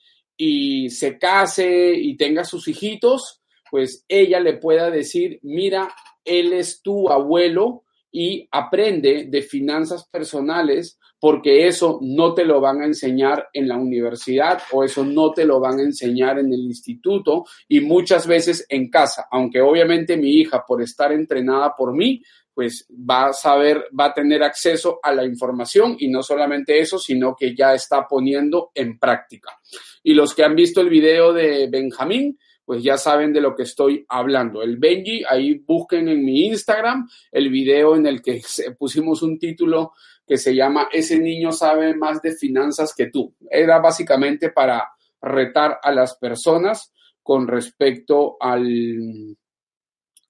y 0.42 0.88
se 0.88 1.18
case 1.18 1.92
y 1.94 2.16
tenga 2.16 2.44
sus 2.44 2.66
hijitos, 2.66 3.42
pues 3.70 4.06
ella 4.08 4.40
le 4.40 4.54
pueda 4.54 4.90
decir, 4.90 5.38
mira, 5.42 5.94
él 6.24 6.54
es 6.54 6.80
tu 6.80 7.10
abuelo 7.10 7.84
y 8.10 8.48
aprende 8.50 9.26
de 9.28 9.42
finanzas 9.42 10.08
personales 10.08 10.98
porque 11.20 11.66
eso 11.66 11.98
no 12.02 12.32
te 12.34 12.44
lo 12.44 12.60
van 12.60 12.80
a 12.80 12.86
enseñar 12.86 13.48
en 13.52 13.68
la 13.68 13.76
universidad 13.76 14.62
o 14.72 14.82
eso 14.82 15.04
no 15.04 15.32
te 15.32 15.44
lo 15.44 15.60
van 15.60 15.78
a 15.78 15.82
enseñar 15.82 16.38
en 16.38 16.52
el 16.52 16.60
instituto 16.60 17.44
y 17.68 17.80
muchas 17.80 18.26
veces 18.26 18.66
en 18.68 18.88
casa, 18.88 19.26
aunque 19.30 19.60
obviamente 19.60 20.16
mi 20.16 20.30
hija 20.30 20.64
por 20.66 20.82
estar 20.82 21.12
entrenada 21.12 21.74
por 21.76 21.94
mí, 21.94 22.22
pues 22.54 22.86
va 22.90 23.26
a 23.26 23.32
saber, 23.32 23.86
va 23.98 24.06
a 24.06 24.14
tener 24.14 24.42
acceso 24.42 24.98
a 25.02 25.12
la 25.12 25.24
información 25.24 25.96
y 25.98 26.08
no 26.08 26.22
solamente 26.22 26.78
eso, 26.78 26.98
sino 26.98 27.36
que 27.38 27.54
ya 27.54 27.74
está 27.74 28.06
poniendo 28.08 28.70
en 28.74 28.98
práctica. 28.98 29.58
Y 30.02 30.14
los 30.14 30.34
que 30.34 30.44
han 30.44 30.56
visto 30.56 30.80
el 30.80 30.88
video 30.88 31.32
de 31.32 31.68
Benjamín, 31.70 32.38
pues 32.64 32.82
ya 32.82 32.96
saben 32.96 33.32
de 33.32 33.40
lo 33.40 33.56
que 33.56 33.64
estoy 33.64 34.04
hablando. 34.08 34.62
El 34.62 34.76
Benji, 34.76 35.24
ahí 35.28 35.54
busquen 35.54 36.08
en 36.08 36.24
mi 36.24 36.46
Instagram 36.46 37.08
el 37.32 37.48
video 37.48 37.96
en 37.96 38.06
el 38.06 38.22
que 38.22 38.40
pusimos 38.78 39.22
un 39.22 39.38
título 39.38 39.92
que 40.30 40.38
se 40.38 40.54
llama 40.54 40.88
Ese 40.92 41.18
niño 41.18 41.50
sabe 41.50 41.92
más 41.96 42.22
de 42.22 42.36
finanzas 42.36 42.94
que 42.96 43.06
tú. 43.06 43.34
Era 43.50 43.80
básicamente 43.80 44.50
para 44.50 44.88
retar 45.20 45.80
a 45.82 45.90
las 45.90 46.16
personas 46.18 46.92
con 47.20 47.48
respecto 47.48 48.36
al, 48.38 49.36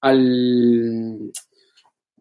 al, 0.00 1.30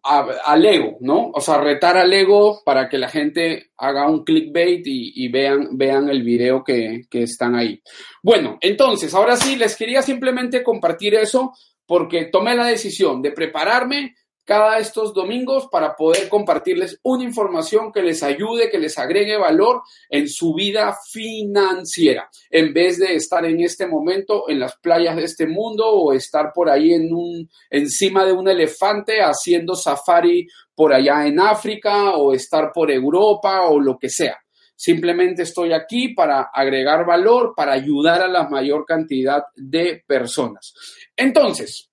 al 0.03 0.65
ego, 0.65 0.97
¿no? 0.99 1.31
O 1.33 1.39
sea, 1.39 1.59
retar 1.61 1.95
al 1.95 2.11
ego 2.11 2.59
para 2.65 2.89
que 2.89 2.97
la 2.97 3.07
gente 3.07 3.71
haga 3.77 4.09
un 4.09 4.25
clickbait 4.25 4.81
y, 4.83 5.29
vean, 5.29 5.77
vean 5.77 6.09
el 6.09 6.21
video 6.21 6.65
que, 6.65 7.03
que 7.09 7.23
están 7.23 7.55
ahí. 7.55 7.81
Bueno, 8.21 8.57
entonces, 8.59 9.13
ahora 9.13 9.37
sí, 9.37 9.55
les 9.55 9.77
quería 9.77 10.01
simplemente 10.01 10.63
compartir 10.63 11.15
eso 11.15 11.53
porque 11.85 12.25
tomé 12.25 12.55
la 12.55 12.65
decisión 12.65 13.21
de 13.21 13.31
prepararme 13.31 14.15
cada 14.49 14.79
estos 14.79 15.13
domingos 15.13 15.67
para 15.71 15.95
poder 15.95 16.27
compartirles 16.27 16.99
una 17.03 17.23
información 17.23 17.91
que 17.91 18.01
les 18.01 18.23
ayude, 18.23 18.71
que 18.71 18.79
les 18.79 18.97
agregue 18.97 19.37
valor 19.37 19.83
en 20.09 20.27
su 20.27 20.55
vida 20.55 20.97
financiera, 21.11 22.27
en 22.49 22.73
vez 22.73 22.97
de 22.97 23.13
estar 23.13 23.45
en 23.45 23.61
este 23.61 23.85
momento 23.85 24.49
en 24.49 24.59
las 24.59 24.75
playas 24.77 25.15
de 25.17 25.25
este 25.25 25.45
mundo 25.45 25.87
o 25.87 26.13
estar 26.13 26.51
por 26.51 26.67
ahí 26.67 26.95
en 26.95 27.13
un 27.13 27.47
encima 27.69 28.25
de 28.25 28.31
un 28.31 28.49
elefante 28.49 29.21
haciendo 29.21 29.75
safari 29.75 30.47
por 30.73 30.93
allá 30.93 31.27
en 31.27 31.39
África 31.39 32.15
o 32.15 32.33
estar 32.33 32.71
por 32.73 32.89
Europa 32.89 33.67
o 33.67 33.79
lo 33.79 33.99
que 33.99 34.09
sea. 34.09 34.39
Simplemente 34.75 35.43
estoy 35.43 35.73
aquí 35.73 36.15
para 36.15 36.49
agregar 36.51 37.05
valor, 37.05 37.53
para 37.55 37.73
ayudar 37.73 38.23
a 38.23 38.27
la 38.27 38.49
mayor 38.49 38.83
cantidad 38.83 39.43
de 39.55 40.03
personas. 40.07 40.73
Entonces, 41.15 41.91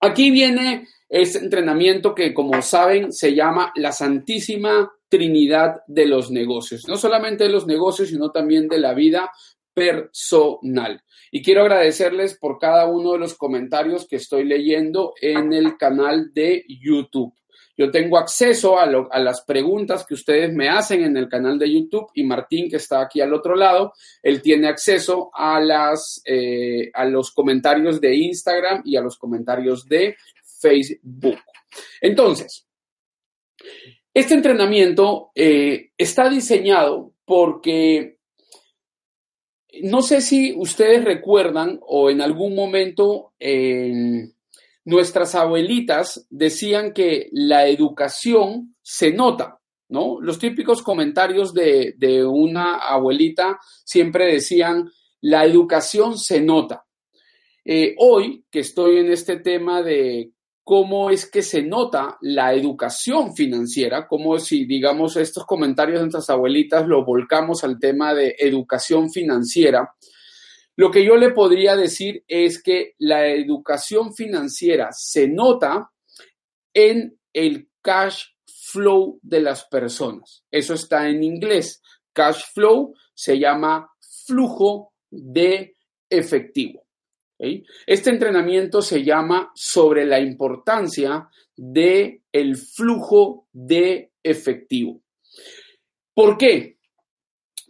aquí 0.00 0.30
viene 0.30 0.86
este 1.08 1.38
entrenamiento 1.38 2.14
que, 2.14 2.34
como 2.34 2.60
saben, 2.62 3.12
se 3.12 3.34
llama 3.34 3.72
la 3.76 3.92
Santísima 3.92 4.92
Trinidad 5.08 5.82
de 5.86 6.06
los 6.06 6.30
negocios. 6.30 6.86
No 6.86 6.96
solamente 6.96 7.44
de 7.44 7.50
los 7.50 7.66
negocios, 7.66 8.10
sino 8.10 8.30
también 8.30 8.68
de 8.68 8.78
la 8.78 8.92
vida 8.94 9.30
personal. 9.72 11.02
Y 11.30 11.42
quiero 11.42 11.62
agradecerles 11.62 12.36
por 12.38 12.58
cada 12.58 12.86
uno 12.86 13.12
de 13.12 13.18
los 13.18 13.34
comentarios 13.34 14.06
que 14.06 14.16
estoy 14.16 14.44
leyendo 14.44 15.14
en 15.20 15.52
el 15.52 15.76
canal 15.76 16.32
de 16.32 16.64
YouTube. 16.68 17.32
Yo 17.76 17.92
tengo 17.92 18.18
acceso 18.18 18.76
a, 18.76 18.86
las 18.86 19.42
preguntas 19.42 20.04
que 20.04 20.14
ustedes 20.14 20.52
me 20.52 20.68
hacen 20.68 21.04
en 21.04 21.16
el 21.16 21.28
canal 21.28 21.60
de 21.60 21.72
YouTube 21.72 22.10
y 22.12 22.24
Martín, 22.24 22.68
que 22.68 22.76
está 22.76 23.00
aquí 23.02 23.20
al 23.20 23.32
otro 23.32 23.54
lado, 23.54 23.92
él 24.20 24.42
tiene 24.42 24.66
acceso 24.66 25.30
a, 25.32 25.60
eh, 26.24 26.90
a 26.92 27.04
los 27.04 27.30
comentarios 27.30 28.00
de 28.00 28.16
Instagram 28.16 28.82
y 28.84 28.96
a 28.96 29.00
los 29.00 29.16
comentarios 29.16 29.86
de 29.86 30.16
Facebook. 30.60 31.38
Entonces, 32.00 32.66
este 34.14 34.34
entrenamiento 34.34 35.30
eh, 35.34 35.90
está 35.96 36.28
diseñado 36.28 37.14
porque 37.24 38.18
no 39.82 40.02
sé 40.02 40.20
si 40.20 40.54
ustedes 40.56 41.04
recuerdan 41.04 41.78
o 41.82 42.10
en 42.10 42.20
algún 42.20 42.54
momento 42.54 43.34
nuestras 44.88 45.34
abuelitas 45.34 46.26
decían 46.30 46.94
que 46.94 47.28
la 47.32 47.68
educación 47.68 48.74
se 48.80 49.12
nota, 49.12 49.60
¿no? 49.90 50.18
Los 50.18 50.38
típicos 50.38 50.82
comentarios 50.82 51.52
de, 51.52 52.24
una 52.24 52.78
abuelita 52.78 53.58
siempre 53.84 54.32
decían, 54.32 54.90
la 55.20 55.44
educación 55.44 56.16
se 56.16 56.40
nota. 56.40 56.86
Eh, 57.66 57.96
hoy 57.98 58.46
que 58.50 58.60
estoy 58.60 58.96
en 58.96 59.12
este 59.12 59.40
tema 59.40 59.82
de 59.82 60.30
cómo 60.68 61.08
es 61.08 61.30
que 61.30 61.40
se 61.40 61.62
nota 61.62 62.18
la 62.20 62.52
educación 62.52 63.34
financiera, 63.34 64.06
como 64.06 64.38
si, 64.38 64.66
digamos, 64.66 65.16
estos 65.16 65.46
comentarios 65.46 65.98
de 65.98 66.02
nuestras 66.02 66.28
abuelitas 66.28 66.86
lo 66.86 67.06
volcamos 67.06 67.64
al 67.64 67.78
tema 67.78 68.12
de 68.12 68.36
educación 68.38 69.10
financiera. 69.10 69.94
Lo 70.76 70.90
que 70.90 71.02
yo 71.06 71.16
le 71.16 71.30
podría 71.30 71.74
decir 71.74 72.22
es 72.28 72.62
que 72.62 72.92
la 72.98 73.28
educación 73.28 74.14
financiera 74.14 74.90
se 74.92 75.26
nota 75.26 75.90
en 76.74 77.18
el 77.32 77.70
cash 77.80 78.24
flow 78.70 79.20
de 79.22 79.40
las 79.40 79.64
personas. 79.64 80.44
Eso 80.50 80.74
está 80.74 81.08
en 81.08 81.24
inglés. 81.24 81.80
Cash 82.12 82.42
flow 82.52 82.92
se 83.14 83.38
llama 83.38 83.90
flujo 84.26 84.92
de 85.10 85.76
efectivo. 86.10 86.87
Este 87.86 88.10
entrenamiento 88.10 88.82
se 88.82 89.04
llama 89.04 89.52
sobre 89.54 90.04
la 90.04 90.20
importancia 90.20 91.28
del 91.56 92.22
el 92.32 92.56
flujo 92.56 93.46
de 93.52 94.12
efectivo. 94.22 95.00
¿Por 96.14 96.36
qué? 96.36 96.78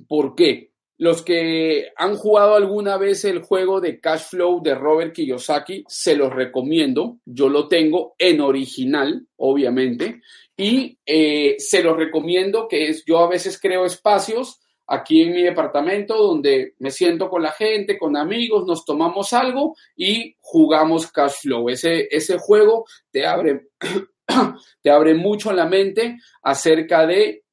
¿Por 0.07 0.35
qué? 0.35 0.73
Los 0.97 1.23
que 1.23 1.91
han 1.97 2.17
jugado 2.17 2.55
alguna 2.55 2.97
vez 2.97 3.25
el 3.25 3.41
juego 3.41 3.81
de 3.81 4.01
Cash 4.01 4.31
Flow 4.31 4.63
de 4.63 4.75
Robert 4.75 5.15
Kiyosaki, 5.15 5.85
se 5.87 6.17
los 6.17 6.33
recomiendo. 6.33 7.19
Yo 7.25 7.49
lo 7.49 7.69
tengo 7.69 8.15
en 8.19 8.41
original, 8.41 9.27
obviamente, 9.37 10.23
y 10.57 10.99
eh, 11.07 11.55
se 11.59 11.85
los 11.85 11.97
recomiendo 11.97 12.67
que 12.67 12.89
es, 12.89 13.05
yo 13.05 13.19
a 13.19 13.29
veces 13.29 13.61
creo 13.61 13.85
espacios 13.85 14.61
aquí 14.88 15.23
en 15.23 15.33
mi 15.33 15.42
departamento 15.42 16.16
donde 16.16 16.75
me 16.78 16.90
siento 16.90 17.28
con 17.28 17.42
la 17.42 17.52
gente, 17.52 17.99
con 17.99 18.16
amigos, 18.16 18.66
nos 18.66 18.85
tomamos 18.85 19.33
algo 19.35 19.76
y 19.95 20.35
jugamos 20.40 21.12
cash 21.12 21.42
flow. 21.42 21.68
Ese, 21.68 22.38
juego 22.38 22.87
te 23.11 23.26
abre, 23.26 23.68
te 24.83 24.90
abre 24.90 25.14
mucho 25.14 25.52
la 25.52 25.66
mente 25.66 26.16
acerca 26.42 27.07
de 27.07 27.45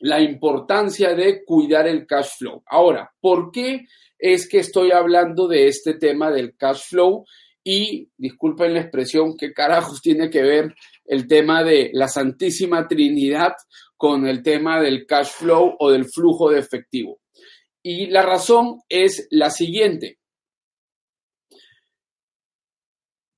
la 0.00 0.20
importancia 0.20 1.14
de 1.14 1.44
cuidar 1.44 1.86
el 1.86 2.06
cash 2.06 2.38
flow. 2.38 2.62
Ahora, 2.66 3.12
¿por 3.20 3.52
qué 3.52 3.86
es 4.18 4.48
que 4.48 4.58
estoy 4.58 4.90
hablando 4.90 5.46
de 5.46 5.68
este 5.68 5.94
tema 5.94 6.32
del 6.32 6.56
cash 6.56 6.88
flow? 6.88 7.24
Y 7.64 8.10
disculpen 8.18 8.74
la 8.74 8.80
expresión, 8.80 9.36
¿qué 9.36 9.54
carajos 9.54 10.02
tiene 10.02 10.28
que 10.28 10.42
ver 10.42 10.74
el 11.06 11.26
tema 11.26 11.64
de 11.64 11.90
la 11.92 12.08
Santísima 12.08 12.86
Trinidad 12.86 13.54
con 13.96 14.26
el 14.26 14.42
tema 14.42 14.80
del 14.80 15.06
cash 15.06 15.30
flow 15.30 15.76
o 15.78 15.90
del 15.90 16.04
flujo 16.06 16.50
de 16.50 16.58
efectivo. 16.58 17.20
Y 17.82 18.06
la 18.06 18.22
razón 18.22 18.80
es 18.88 19.28
la 19.30 19.50
siguiente. 19.50 20.18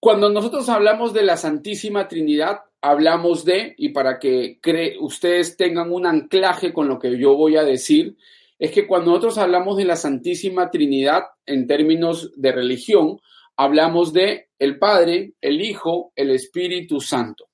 Cuando 0.01 0.29
nosotros 0.29 0.69
hablamos 0.69 1.13
de 1.13 1.23
la 1.23 1.37
Santísima 1.37 2.07
Trinidad, 2.07 2.61
hablamos 2.81 3.45
de, 3.45 3.75
y 3.77 3.89
para 3.89 4.19
que 4.19 4.59
ustedes 5.01 5.57
tengan 5.57 5.93
un 5.93 6.07
anclaje 6.07 6.73
con 6.73 6.87
lo 6.89 6.99
que 6.99 7.19
yo 7.19 7.35
voy 7.35 7.57
a 7.57 7.65
decir, 7.65 8.17
es 8.59 8.71
que 8.71 8.87
cuando 8.87 9.11
nosotros 9.11 9.39
hablamos 9.39 9.77
de 9.77 9.85
la 9.85 9.97
Santísima 9.97 10.71
Trinidad 10.71 11.25
en 11.45 11.67
términos 11.67 12.33
de 12.37 12.53
religión, 12.53 13.21
hablamos 13.57 14.13
de 14.13 14.49
el 14.59 14.79
Padre, 14.79 15.35
el 15.41 15.61
Hijo, 15.61 16.13
el 16.15 16.31
Espíritu 16.31 17.01
Santo. 17.01 17.49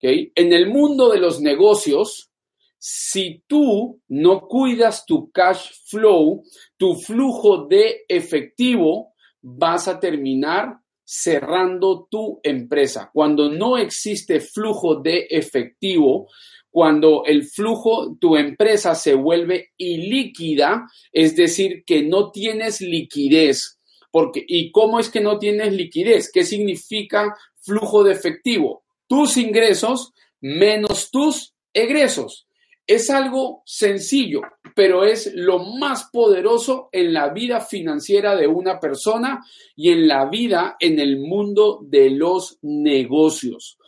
En 0.00 0.52
el 0.52 0.68
mundo 0.68 1.10
de 1.10 1.18
los 1.18 1.40
negocios, 1.40 2.30
si 2.78 3.44
tú 3.46 4.00
no 4.08 4.48
cuidas 4.48 5.06
tu 5.06 5.30
cash 5.30 5.70
flow, 5.86 6.42
tu 6.76 6.96
flujo 6.96 7.66
de 7.66 8.04
efectivo, 8.08 9.14
vas 9.40 9.86
a 9.86 10.00
terminar 10.00 10.78
cerrando 11.04 12.08
tu 12.10 12.40
empresa. 12.42 13.10
Cuando 13.12 13.50
no 13.50 13.76
existe 13.76 14.40
flujo 14.40 14.96
de 14.96 15.26
efectivo, 15.30 16.28
cuando 16.70 17.24
el 17.26 17.44
flujo, 17.44 18.16
tu 18.18 18.36
empresa 18.36 18.94
se 18.94 19.14
vuelve 19.14 19.72
ilíquida, 19.76 20.86
es 21.12 21.36
decir, 21.36 21.84
que 21.84 22.02
no 22.02 22.30
tienes 22.30 22.80
liquidez. 22.80 23.78
Porque, 24.12 24.44
¿Y 24.46 24.70
cómo 24.70 25.00
es 25.00 25.08
que 25.08 25.20
no 25.20 25.38
tienes 25.38 25.72
liquidez? 25.72 26.30
¿Qué 26.30 26.44
significa 26.44 27.34
flujo 27.56 28.04
de 28.04 28.12
efectivo? 28.12 28.84
Tus 29.08 29.36
ingresos 29.38 30.12
menos 30.42 31.10
tus 31.10 31.54
egresos. 31.72 32.46
Es 32.86 33.10
algo 33.10 33.62
sencillo, 33.64 34.42
pero 34.74 35.04
es 35.04 35.32
lo 35.34 35.60
más 35.60 36.10
poderoso 36.12 36.88
en 36.92 37.12
la 37.12 37.28
vida 37.30 37.60
financiera 37.60 38.36
de 38.36 38.46
una 38.46 38.78
persona 38.78 39.42
y 39.76 39.90
en 39.90 40.06
la 40.06 40.26
vida 40.26 40.76
en 40.78 40.98
el 40.98 41.18
mundo 41.18 41.80
de 41.82 42.10
los 42.10 42.58
negocios. 42.62 43.78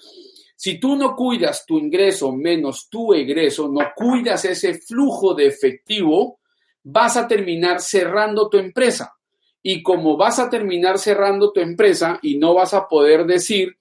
Si 0.56 0.78
tú 0.78 0.96
no 0.96 1.14
cuidas 1.14 1.66
tu 1.66 1.76
ingreso 1.76 2.32
menos 2.32 2.88
tu 2.88 3.12
egreso, 3.12 3.68
no 3.68 3.80
cuidas 3.94 4.46
ese 4.46 4.74
flujo 4.74 5.34
de 5.34 5.48
efectivo, 5.48 6.38
vas 6.84 7.16
a 7.16 7.28
terminar 7.28 7.80
cerrando 7.80 8.48
tu 8.48 8.58
empresa. 8.58 9.12
Y 9.66 9.82
como 9.82 10.18
vas 10.18 10.38
a 10.38 10.50
terminar 10.50 10.98
cerrando 10.98 11.50
tu 11.50 11.60
empresa 11.60 12.18
y 12.20 12.36
no 12.36 12.52
vas 12.52 12.74
a 12.74 12.86
poder 12.86 13.24
decir 13.24 13.78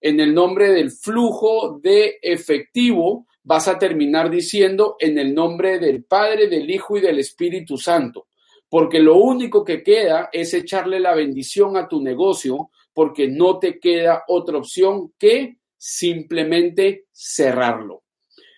en 0.00 0.18
el 0.18 0.32
nombre 0.32 0.70
del 0.70 0.90
flujo 0.90 1.78
de 1.78 2.18
efectivo, 2.22 3.26
vas 3.42 3.68
a 3.68 3.78
terminar 3.78 4.30
diciendo 4.30 4.96
en 4.98 5.18
el 5.18 5.34
nombre 5.34 5.78
del 5.78 6.04
Padre, 6.04 6.48
del 6.48 6.70
Hijo 6.70 6.96
y 6.96 7.02
del 7.02 7.18
Espíritu 7.18 7.76
Santo. 7.76 8.28
Porque 8.70 8.98
lo 8.98 9.16
único 9.16 9.62
que 9.62 9.82
queda 9.82 10.30
es 10.32 10.54
echarle 10.54 11.00
la 11.00 11.14
bendición 11.14 11.76
a 11.76 11.86
tu 11.86 12.00
negocio 12.00 12.70
porque 12.94 13.28
no 13.28 13.58
te 13.58 13.78
queda 13.78 14.24
otra 14.28 14.56
opción 14.56 15.12
que 15.18 15.58
simplemente 15.76 17.04
cerrarlo. 17.12 18.04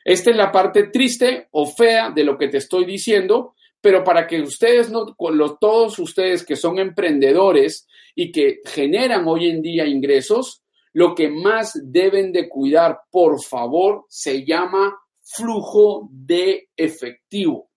Esta 0.05 0.31
es 0.31 0.37
la 0.37 0.53
parte 0.53 0.85
triste 0.85 1.49
o 1.51 1.67
fea 1.67 2.13
de 2.13 2.23
lo 2.23 2.39
que 2.39 2.47
te 2.47 2.59
estoy 2.59 2.85
diciendo, 2.85 3.57
pero 3.89 4.05
para 4.05 4.27
que 4.27 4.43
ustedes 4.43 4.91
no, 4.91 5.17
todos 5.59 5.99
ustedes 5.99 6.45
que 6.45 6.57
son 6.57 6.79
emprendedores 6.79 7.87
y 8.15 8.31
que 8.31 8.59
generan 8.67 9.27
hoy 9.27 9.49
en 9.49 9.63
día 9.63 9.87
ingresos, 9.87 10.63
lo 10.93 11.15
que 11.15 11.31
más 11.31 11.73
deben 11.85 12.31
de 12.31 12.51
cuidar, 12.51 12.99
por 13.11 13.43
favor, 13.43 14.05
se 14.11 14.45
llama 14.45 14.95
flujo 15.23 16.07
de 16.13 16.69
efectivo. 16.77 17.71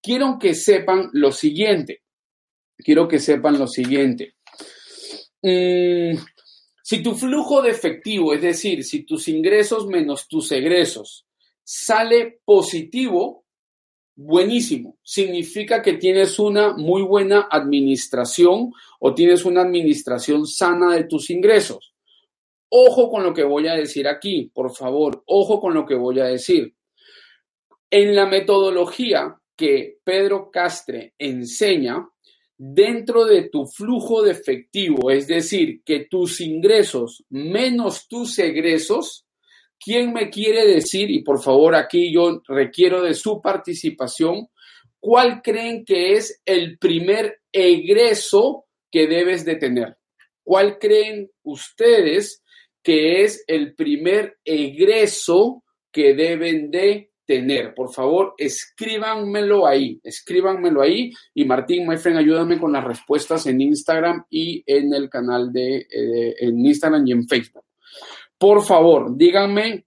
Quiero 0.00 0.38
que 0.40 0.54
sepan 0.54 1.10
lo 1.12 1.30
siguiente. 1.30 2.00
Quiero 2.78 3.06
que 3.06 3.18
sepan 3.18 3.58
lo 3.58 3.66
siguiente. 3.66 4.36
Mm, 5.42 6.16
si 6.82 7.02
tu 7.02 7.14
flujo 7.14 7.60
de 7.60 7.72
efectivo, 7.72 8.32
es 8.32 8.40
decir, 8.40 8.84
si 8.84 9.04
tus 9.04 9.28
ingresos 9.28 9.86
menos 9.86 10.26
tus 10.28 10.50
egresos 10.50 11.26
sale 11.62 12.40
positivo, 12.42 13.41
buenísimo. 14.22 14.98
Significa 15.02 15.82
que 15.82 15.94
tienes 15.94 16.38
una 16.38 16.74
muy 16.74 17.02
buena 17.02 17.48
administración 17.50 18.72
o 19.00 19.14
tienes 19.14 19.44
una 19.44 19.62
administración 19.62 20.46
sana 20.46 20.94
de 20.94 21.04
tus 21.04 21.30
ingresos. 21.30 21.94
Ojo 22.68 23.10
con 23.10 23.22
lo 23.22 23.34
que 23.34 23.44
voy 23.44 23.68
a 23.68 23.74
decir 23.74 24.08
aquí, 24.08 24.50
por 24.54 24.74
favor, 24.74 25.22
ojo 25.26 25.60
con 25.60 25.74
lo 25.74 25.84
que 25.84 25.94
voy 25.94 26.20
a 26.20 26.24
decir. 26.24 26.74
En 27.90 28.14
la 28.14 28.26
metodología 28.26 29.36
que 29.56 29.98
Pedro 30.02 30.50
Castre 30.50 31.12
enseña, 31.18 32.08
dentro 32.56 33.24
de 33.26 33.48
tu 33.50 33.66
flujo 33.66 34.22
de 34.22 34.30
efectivo, 34.30 35.10
es 35.10 35.26
decir, 35.26 35.82
que 35.84 36.06
tus 36.08 36.40
ingresos 36.40 37.24
menos 37.28 38.08
tus 38.08 38.38
egresos, 38.38 39.26
¿quién 39.82 40.12
me 40.12 40.30
quiere 40.30 40.66
decir? 40.66 41.10
Y 41.10 41.22
por 41.22 41.42
favor, 41.42 41.74
aquí 41.74 42.12
yo 42.12 42.42
requiero 42.46 43.02
de 43.02 43.14
su 43.14 43.40
participación. 43.40 44.48
¿Cuál 45.00 45.42
creen 45.42 45.84
que 45.84 46.12
es 46.12 46.40
el 46.44 46.78
primer 46.78 47.40
egreso 47.50 48.66
que 48.90 49.06
debes 49.06 49.44
de 49.44 49.56
tener? 49.56 49.96
¿Cuál 50.44 50.78
creen 50.78 51.30
ustedes 51.42 52.42
que 52.82 53.22
es 53.22 53.44
el 53.46 53.74
primer 53.74 54.38
egreso 54.44 55.62
que 55.92 56.14
deben 56.14 56.70
de 56.70 57.10
tener. 57.24 57.74
Por 57.74 57.92
favor, 57.92 58.34
escríbanmelo 58.36 59.66
ahí, 59.66 60.00
escríbanmelo 60.02 60.82
ahí. 60.82 61.12
Y 61.34 61.44
Martín, 61.44 61.86
my 61.86 61.96
friend, 61.96 62.18
ayúdame 62.18 62.58
con 62.58 62.72
las 62.72 62.84
respuestas 62.84 63.46
en 63.46 63.60
Instagram 63.60 64.24
y 64.28 64.62
en 64.66 64.92
el 64.92 65.08
canal 65.08 65.52
de, 65.52 65.76
eh, 65.76 66.34
en 66.40 66.66
Instagram 66.66 67.06
y 67.06 67.12
en 67.12 67.28
Facebook. 67.28 67.64
Por 68.42 68.64
favor, 68.64 69.16
díganme 69.16 69.86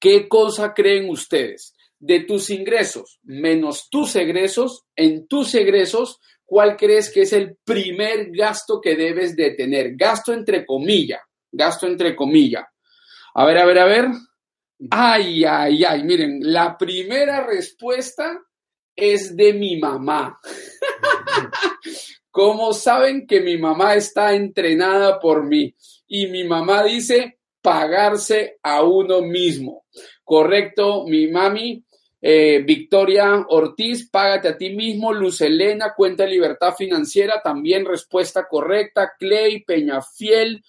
qué 0.00 0.26
cosa 0.26 0.74
creen 0.74 1.08
ustedes 1.08 1.76
de 1.96 2.24
tus 2.24 2.50
ingresos 2.50 3.20
menos 3.22 3.88
tus 3.88 4.16
egresos, 4.16 4.82
en 4.96 5.28
tus 5.28 5.54
egresos, 5.54 6.18
¿cuál 6.44 6.76
crees 6.76 7.08
que 7.08 7.20
es 7.20 7.32
el 7.32 7.56
primer 7.64 8.32
gasto 8.32 8.80
que 8.82 8.96
debes 8.96 9.36
de 9.36 9.52
tener? 9.52 9.94
Gasto 9.94 10.32
entre 10.32 10.66
comillas 10.66 11.20
gasto 11.52 11.86
entre 11.86 12.16
comillas. 12.16 12.64
A 13.34 13.44
ver, 13.44 13.58
a 13.58 13.64
ver, 13.64 13.78
a 13.78 13.84
ver. 13.84 14.06
Ay, 14.90 15.44
ay, 15.44 15.84
ay, 15.84 16.02
miren, 16.02 16.40
la 16.42 16.76
primera 16.76 17.46
respuesta 17.46 18.40
es 18.96 19.36
de 19.36 19.52
mi 19.52 19.76
mamá. 19.76 20.36
¿Cómo 22.32 22.72
saben 22.72 23.24
que 23.24 23.40
mi 23.40 23.56
mamá 23.56 23.94
está 23.94 24.34
entrenada 24.34 25.20
por 25.20 25.46
mí? 25.46 25.72
Y 26.08 26.26
mi 26.26 26.42
mamá 26.42 26.82
dice 26.82 27.38
pagarse 27.62 28.58
a 28.62 28.82
uno 28.82 29.22
mismo. 29.22 29.84
Correcto, 30.24 31.04
mi 31.06 31.28
mami. 31.28 31.82
Eh, 32.24 32.62
Victoria 32.64 33.44
Ortiz, 33.48 34.08
págate 34.08 34.48
a 34.48 34.58
ti 34.58 34.70
mismo. 34.70 35.12
Luz 35.12 35.40
Elena, 35.40 35.94
cuenta 35.96 36.24
de 36.24 36.30
libertad 36.30 36.74
financiera, 36.74 37.40
también 37.42 37.84
respuesta 37.84 38.46
correcta. 38.48 39.12
Clay 39.18 39.64
Peñafiel, 39.64 40.62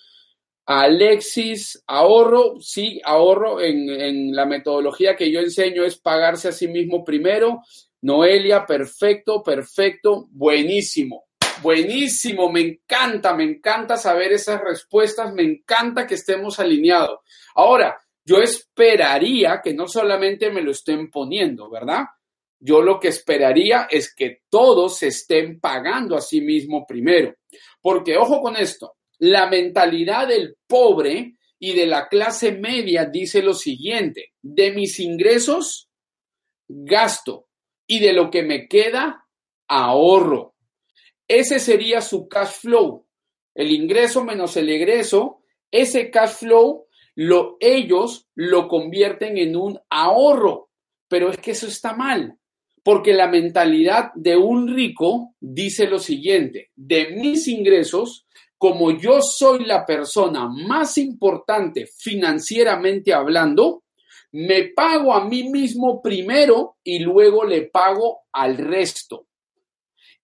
Alexis, 0.65 1.84
ahorro, 1.88 2.60
sí, 2.60 3.01
ahorro 3.03 3.62
en, 3.62 4.34
la 4.34 4.45
metodología 4.45 5.15
que 5.15 5.29
yo 5.29 5.41
enseño 5.41 5.84
es 5.84 5.97
pagarse 5.97 6.47
a 6.47 6.53
sí 6.53 6.67
mismo 6.67 7.03
primero. 7.03 7.62
Noelia, 8.01 8.65
perfecto, 8.65 9.43
perfecto, 9.43 10.27
buenísimo, 10.32 11.25
buenísimo, 11.63 12.52
me 12.52 12.60
encanta, 12.60 13.34
me 13.34 13.45
encanta 13.45 13.97
saber 13.97 14.34
esas 14.34 14.62
respuestas, 14.62 15.34
me 15.34 15.43
encanta 15.43 16.06
que 16.06 16.15
estemos 16.15 16.60
alineados. 16.60 17.21
Ahora, 17.56 17.97
yo 18.26 18.38
esperaría 18.38 19.62
que 19.63 19.73
no 19.73 19.88
solamente 19.88 20.52
me 20.52 20.62
lo 20.62 20.71
estén 20.71 21.10
poniendo, 21.10 21.69
¿verdad? 21.69 22.04
Yo 22.60 22.82
lo 22.82 22.99
que 22.99 23.10
esperaría 23.10 23.88
es 23.89 24.13
que 24.13 24.43
todos 24.49 24.97
se 24.97 25.08
estén 25.08 25.60
pagando 25.60 26.15
a 26.15 26.21
sí 26.21 26.41
mismo 26.41 26.86
primero. 26.86 27.36
Porque 27.82 28.15
ojo 28.15 28.41
con 28.41 28.56
esto, 28.56 28.95
la 29.19 29.49
mentalidad 29.49 30.28
del 30.28 30.56
pobre 30.67 31.36
y 31.60 31.73
de 31.73 31.86
la 31.86 32.08
clase 32.08 32.54
media 32.54 33.06
dice 33.06 33.41
lo 33.41 33.54
siguiente, 33.54 34.34
de 34.41 34.71
mis 34.71 34.99
ingresos, 34.99 35.89
gasto 36.67 37.47
y 37.88 37.99
de 37.99 38.13
lo 38.13 38.30
que 38.30 38.43
me 38.43 38.67
queda, 38.67 39.26
ahorro. 39.67 40.53
Ese 41.34 41.60
sería 41.60 42.00
su 42.00 42.28
cash 42.28 42.60
flow. 42.62 43.08
El 43.56 43.72
ingreso 43.72 44.24
menos 44.24 44.56
el 44.56 44.69
egreso, 44.69 45.39
ese 45.72 46.12
cash 46.12 46.36
flow, 46.41 46.86
lo, 47.15 47.58
ellos 47.60 48.28
lo 48.36 48.67
convierten 48.67 49.39
en 49.39 49.56
un 49.56 49.80
ahorro. 49.89 50.69
Pero 51.08 51.32
es 51.32 51.38
que 51.38 51.52
eso 51.52 51.65
está 51.65 51.96
mal, 51.96 52.38
porque 52.84 53.13
la 53.13 53.28
mentalidad 53.28 54.12
de 54.13 54.38
un 54.38 54.76
rico 54.76 55.34
dice 55.39 55.88
lo 55.88 55.98
siguiente, 55.98 56.69
de 56.76 57.15
mis 57.15 57.48
ingresos, 57.48 58.28
como 58.56 58.91
yo 58.91 59.19
soy 59.24 59.65
la 59.65 59.88
persona 59.88 60.48
más 60.48 61.00
importante 61.00 61.88
financieramente 61.98 63.12
hablando, 63.12 63.86
me 64.34 64.65
pago 64.65 65.12
a 65.15 65.28
mí 65.28 65.50
mismo 65.50 66.00
primero 66.00 66.78
y 66.84 67.00
luego 67.00 67.43
le 67.43 67.63
pago 67.63 68.19
al 68.32 68.56
resto. 68.56 69.26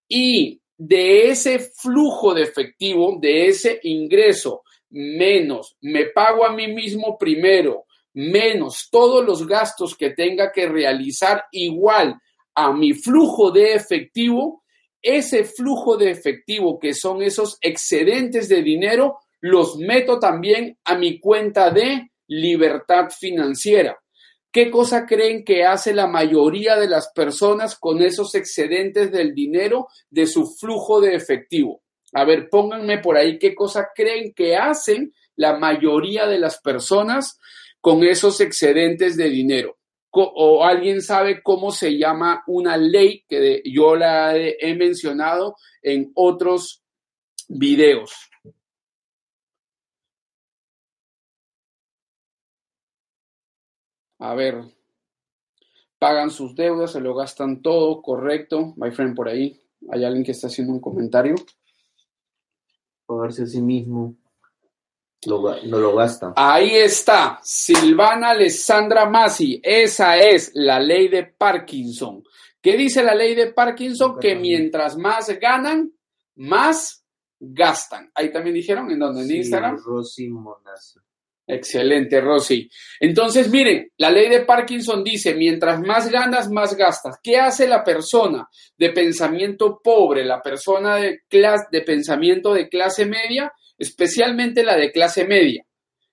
Y 0.08 0.59
de 0.82 1.28
ese 1.28 1.58
flujo 1.58 2.32
de 2.32 2.42
efectivo, 2.42 3.18
de 3.20 3.48
ese 3.48 3.80
ingreso, 3.82 4.62
menos 4.88 5.76
me 5.82 6.06
pago 6.06 6.42
a 6.42 6.54
mí 6.54 6.68
mismo 6.68 7.18
primero, 7.18 7.84
menos 8.14 8.88
todos 8.90 9.22
los 9.22 9.46
gastos 9.46 9.94
que 9.94 10.08
tenga 10.08 10.50
que 10.50 10.66
realizar 10.66 11.44
igual 11.52 12.18
a 12.54 12.72
mi 12.72 12.94
flujo 12.94 13.50
de 13.50 13.74
efectivo, 13.74 14.62
ese 15.02 15.44
flujo 15.44 15.98
de 15.98 16.12
efectivo 16.12 16.78
que 16.78 16.94
son 16.94 17.22
esos 17.22 17.58
excedentes 17.60 18.48
de 18.48 18.62
dinero, 18.62 19.18
los 19.40 19.76
meto 19.76 20.18
también 20.18 20.78
a 20.84 20.96
mi 20.96 21.20
cuenta 21.20 21.70
de 21.70 22.10
libertad 22.26 23.10
financiera. 23.10 23.98
¿Qué 24.52 24.70
cosa 24.70 25.06
creen 25.06 25.44
que 25.44 25.64
hace 25.64 25.94
la 25.94 26.06
mayoría 26.06 26.76
de 26.76 26.88
las 26.88 27.12
personas 27.12 27.78
con 27.78 28.02
esos 28.02 28.34
excedentes 28.34 29.12
del 29.12 29.34
dinero 29.34 29.88
de 30.10 30.26
su 30.26 30.46
flujo 30.46 31.00
de 31.00 31.14
efectivo? 31.14 31.82
A 32.12 32.24
ver, 32.24 32.48
pónganme 32.48 32.98
por 32.98 33.16
ahí 33.16 33.38
qué 33.38 33.54
cosa 33.54 33.90
creen 33.94 34.32
que 34.34 34.56
hacen 34.56 35.12
la 35.36 35.56
mayoría 35.56 36.26
de 36.26 36.38
las 36.38 36.60
personas 36.60 37.38
con 37.80 38.02
esos 38.02 38.40
excedentes 38.40 39.16
de 39.16 39.30
dinero 39.30 39.76
o 40.12 40.64
alguien 40.64 41.02
sabe 41.02 41.42
cómo 41.42 41.70
se 41.70 41.96
llama 41.96 42.42
una 42.46 42.76
ley 42.76 43.24
que 43.28 43.62
yo 43.64 43.94
la 43.94 44.36
he 44.36 44.74
mencionado 44.74 45.56
en 45.82 46.10
otros 46.14 46.82
videos. 47.48 48.29
A 54.20 54.34
ver, 54.34 54.62
pagan 55.98 56.30
sus 56.30 56.54
deudas, 56.54 56.92
se 56.92 57.00
lo 57.00 57.14
gastan 57.14 57.62
todo, 57.62 58.00
correcto. 58.02 58.74
My 58.76 58.90
friend, 58.90 59.16
por 59.16 59.28
ahí, 59.28 59.60
hay 59.90 60.04
alguien 60.04 60.24
que 60.24 60.32
está 60.32 60.46
haciendo 60.46 60.72
un 60.72 60.80
comentario. 60.80 61.34
Pagarse 63.06 63.42
a 63.42 63.46
sí 63.46 63.60
mismo. 63.60 64.14
Lo, 65.26 65.42
no 65.66 65.78
lo 65.78 65.94
gasta. 65.96 66.32
Ahí 66.36 66.76
está, 66.76 67.40
Silvana 67.42 68.30
Alessandra 68.30 69.08
Masi. 69.08 69.60
Esa 69.62 70.16
es 70.18 70.52
la 70.54 70.80
ley 70.80 71.08
de 71.08 71.24
Parkinson. 71.24 72.22
¿Qué 72.62 72.76
dice 72.76 73.02
la 73.02 73.14
ley 73.14 73.34
de 73.34 73.52
Parkinson? 73.52 74.18
Que 74.18 74.34
mientras 74.34 74.96
más 74.96 75.28
ganan, 75.38 75.92
más 76.36 77.04
gastan. 77.38 78.10
Ahí 78.14 78.32
también 78.32 78.54
dijeron, 78.54 78.90
¿en 78.90 78.98
dónde? 78.98 79.22
¿En 79.22 79.28
Sí, 79.28 79.36
Instagram? 79.38 79.78
Rosy 79.84 80.28
Monazzi. 80.28 81.00
Excelente, 81.46 82.20
Rosy. 82.20 82.70
Entonces, 83.00 83.50
miren, 83.50 83.90
la 83.96 84.10
ley 84.10 84.28
de 84.28 84.44
Parkinson 84.44 85.02
dice, 85.02 85.34
mientras 85.34 85.80
más 85.80 86.08
ganas, 86.08 86.48
más 86.48 86.76
gastas. 86.76 87.16
¿Qué 87.22 87.38
hace 87.38 87.66
la 87.66 87.82
persona 87.82 88.48
de 88.78 88.90
pensamiento 88.90 89.80
pobre, 89.82 90.24
la 90.24 90.40
persona 90.40 90.96
de, 90.96 91.22
clase, 91.28 91.66
de 91.72 91.82
pensamiento 91.82 92.54
de 92.54 92.68
clase 92.68 93.04
media, 93.04 93.52
especialmente 93.76 94.62
la 94.62 94.76
de 94.76 94.92
clase 94.92 95.26
media? 95.26 95.64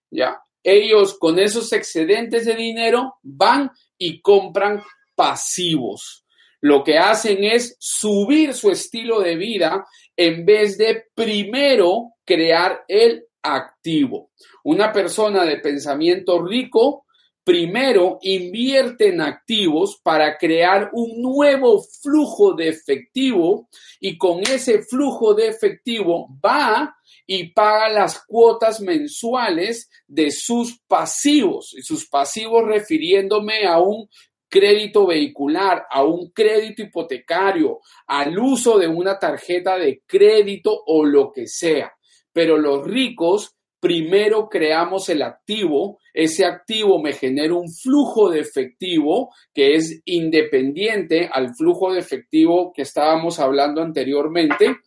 ¿Ya? 0.10 0.42
Ellos 0.64 1.18
con 1.20 1.38
esos 1.38 1.72
excedentes 1.72 2.46
de 2.46 2.56
dinero 2.56 3.16
van 3.22 3.70
y 3.98 4.22
compran 4.22 4.82
pasivos. 5.16 6.26
Lo 6.62 6.84
que 6.84 6.98
hacen 6.98 7.44
es 7.44 7.78
subir 7.80 8.54
su 8.54 8.72
estilo 8.72 9.20
de 9.20 9.36
vida 9.36 9.86
en 10.16 10.46
vez 10.46 10.78
de 10.78 11.06
primero 11.14 12.14
crear 12.26 12.84
el 12.88 13.27
activo. 13.42 14.32
Una 14.64 14.92
persona 14.92 15.46
de 15.46 15.58
pensamiento 15.58 16.44
rico 16.44 17.06
primero 17.48 18.20
invierte 18.24 19.08
en 19.08 19.22
activos 19.22 20.02
para 20.04 20.38
crear 20.38 20.90
un 20.92 21.22
nuevo 21.22 21.82
flujo 21.82 22.54
de 22.54 22.68
efectivo 22.68 23.70
y 24.02 24.18
con 24.18 24.42
ese 24.42 24.84
flujo 24.84 25.34
de 25.34 25.48
efectivo 25.48 26.28
va 26.46 26.94
y 27.26 27.54
paga 27.54 27.88
las 27.88 28.22
cuotas 28.26 28.82
mensuales 28.82 29.90
de 30.08 30.30
sus 30.32 30.80
pasivos. 30.88 31.74
Y 31.78 31.84
sus 31.84 32.10
pasivos 32.10 32.66
refiriéndome 32.66 33.66
a 33.66 33.80
un 33.80 34.10
crédito 34.50 35.08
vehicular, 35.08 35.86
a 35.90 36.04
un 36.04 36.32
crédito 36.32 36.82
hipotecario, 36.82 37.80
al 38.08 38.38
uso 38.38 38.78
de 38.78 38.88
una 38.88 39.20
tarjeta 39.20 39.78
de 39.78 40.02
crédito 40.06 40.84
o 40.86 41.06
lo 41.06 41.32
que 41.32 41.48
sea. 41.48 41.97
Pero 42.38 42.60
los 42.60 42.86
ricos 42.86 43.56
primero 43.80 44.48
creamos 44.48 45.10
el 45.10 45.24
activo, 45.24 45.98
ese 46.14 46.46
activo 46.46 47.02
me 47.02 47.12
genera 47.12 47.56
un 47.56 47.68
flujo 47.68 48.30
de 48.30 48.42
efectivo 48.42 49.34
que 49.52 49.74
es 49.74 50.04
independiente 50.06 51.28
al 51.34 51.56
flujo 51.56 51.92
de 51.92 52.00
efectivo 52.00 52.72
que 52.76 52.84
estábamos 52.84 53.40
hablando 53.40 53.82
anteriormente 53.82 54.78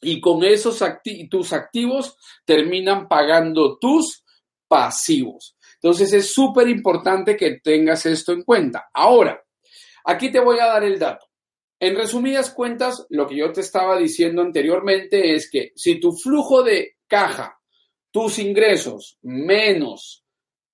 y 0.00 0.20
con 0.20 0.44
esos 0.44 0.80
tus 1.28 1.52
activos 1.52 2.16
terminan 2.44 3.08
pagando 3.08 3.78
tus 3.80 4.22
pasivos. 4.68 5.56
Entonces 5.82 6.12
es 6.12 6.32
súper 6.32 6.68
importante 6.68 7.36
que 7.36 7.58
tengas 7.64 8.06
esto 8.06 8.32
en 8.32 8.44
cuenta. 8.44 8.90
Ahora, 8.94 9.42
aquí 10.04 10.30
te 10.30 10.38
voy 10.38 10.60
a 10.60 10.66
dar 10.66 10.84
el 10.84 11.00
dato. 11.00 11.25
En 11.78 11.94
resumidas 11.94 12.50
cuentas, 12.50 13.06
lo 13.10 13.26
que 13.26 13.36
yo 13.36 13.52
te 13.52 13.60
estaba 13.60 13.98
diciendo 13.98 14.40
anteriormente 14.40 15.34
es 15.34 15.50
que 15.50 15.72
si 15.74 16.00
tu 16.00 16.12
flujo 16.12 16.62
de 16.62 16.96
caja, 17.06 17.60
tus 18.10 18.38
ingresos, 18.38 19.18
menos 19.22 20.24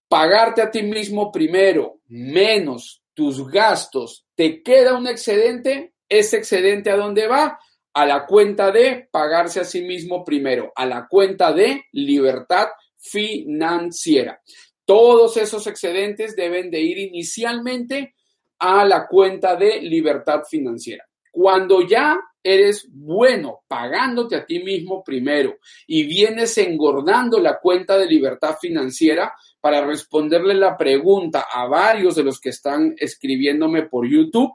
pagarte 0.08 0.62
a 0.62 0.70
ti 0.70 0.82
mismo 0.82 1.32
primero, 1.32 2.00
menos 2.06 3.02
tus 3.14 3.48
gastos, 3.48 4.26
te 4.34 4.62
queda 4.62 4.96
un 4.96 5.06
excedente, 5.06 5.94
ese 6.08 6.36
excedente 6.36 6.90
a 6.90 6.96
dónde 6.96 7.26
va? 7.26 7.58
A 7.94 8.06
la 8.06 8.26
cuenta 8.26 8.70
de 8.70 9.08
pagarse 9.10 9.60
a 9.60 9.64
sí 9.64 9.82
mismo 9.82 10.24
primero, 10.24 10.72
a 10.76 10.86
la 10.86 11.08
cuenta 11.08 11.52
de 11.52 11.84
libertad 11.92 12.68
financiera. 12.98 14.40
Todos 14.84 15.36
esos 15.36 15.66
excedentes 15.66 16.36
deben 16.36 16.70
de 16.70 16.80
ir 16.80 16.98
inicialmente 16.98 18.14
a 18.62 18.84
la 18.84 19.08
cuenta 19.08 19.56
de 19.56 19.80
libertad 19.80 20.42
financiera. 20.48 21.04
Cuando 21.32 21.84
ya 21.84 22.16
eres 22.44 22.86
bueno 22.88 23.62
pagándote 23.66 24.36
a 24.36 24.46
ti 24.46 24.62
mismo 24.62 25.02
primero 25.02 25.58
y 25.86 26.04
vienes 26.04 26.56
engordando 26.58 27.40
la 27.40 27.58
cuenta 27.58 27.98
de 27.98 28.06
libertad 28.06 28.56
financiera 28.60 29.32
para 29.60 29.84
responderle 29.84 30.54
la 30.54 30.76
pregunta 30.76 31.46
a 31.52 31.66
varios 31.66 32.14
de 32.14 32.22
los 32.22 32.40
que 32.40 32.50
están 32.50 32.94
escribiéndome 32.98 33.82
por 33.82 34.08
YouTube, 34.08 34.52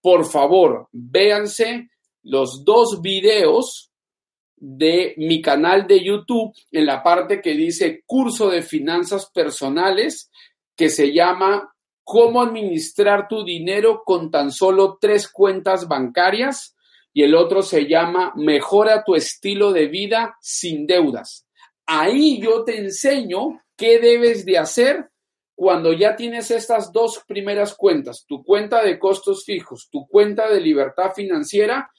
por 0.00 0.24
favor, 0.24 0.88
véanse 0.92 1.90
los 2.22 2.64
dos 2.64 3.02
videos 3.02 3.90
de 4.56 5.14
mi 5.18 5.42
canal 5.42 5.86
de 5.86 6.02
YouTube 6.02 6.54
en 6.72 6.86
la 6.86 7.02
parte 7.02 7.42
que 7.42 7.52
dice 7.52 8.02
curso 8.06 8.48
de 8.48 8.62
finanzas 8.62 9.30
personales 9.30 10.30
que 10.74 10.88
se 10.88 11.12
llama 11.12 11.74
cómo 12.10 12.42
administrar 12.42 13.28
tu 13.28 13.44
dinero 13.44 14.02
con 14.04 14.32
tan 14.32 14.50
solo 14.50 14.98
tres 15.00 15.28
cuentas 15.28 15.86
bancarias 15.86 16.74
y 17.12 17.22
el 17.22 17.36
otro 17.36 17.62
se 17.62 17.86
llama 17.86 18.32
mejora 18.34 19.04
tu 19.04 19.14
estilo 19.14 19.70
de 19.70 19.86
vida 19.86 20.36
sin 20.40 20.88
deudas. 20.88 21.46
Ahí 21.86 22.40
yo 22.40 22.64
te 22.64 22.78
enseño 22.78 23.60
qué 23.76 24.00
debes 24.00 24.44
de 24.44 24.58
hacer 24.58 25.08
cuando 25.54 25.92
ya 25.92 26.16
tienes 26.16 26.50
estas 26.50 26.90
dos 26.90 27.22
primeras 27.28 27.76
cuentas, 27.76 28.24
tu 28.26 28.42
cuenta 28.42 28.82
de 28.82 28.98
costos 28.98 29.44
fijos, 29.44 29.88
tu 29.88 30.08
cuenta 30.08 30.50
de 30.50 30.60
libertad 30.60 31.12
financiera, 31.14 31.92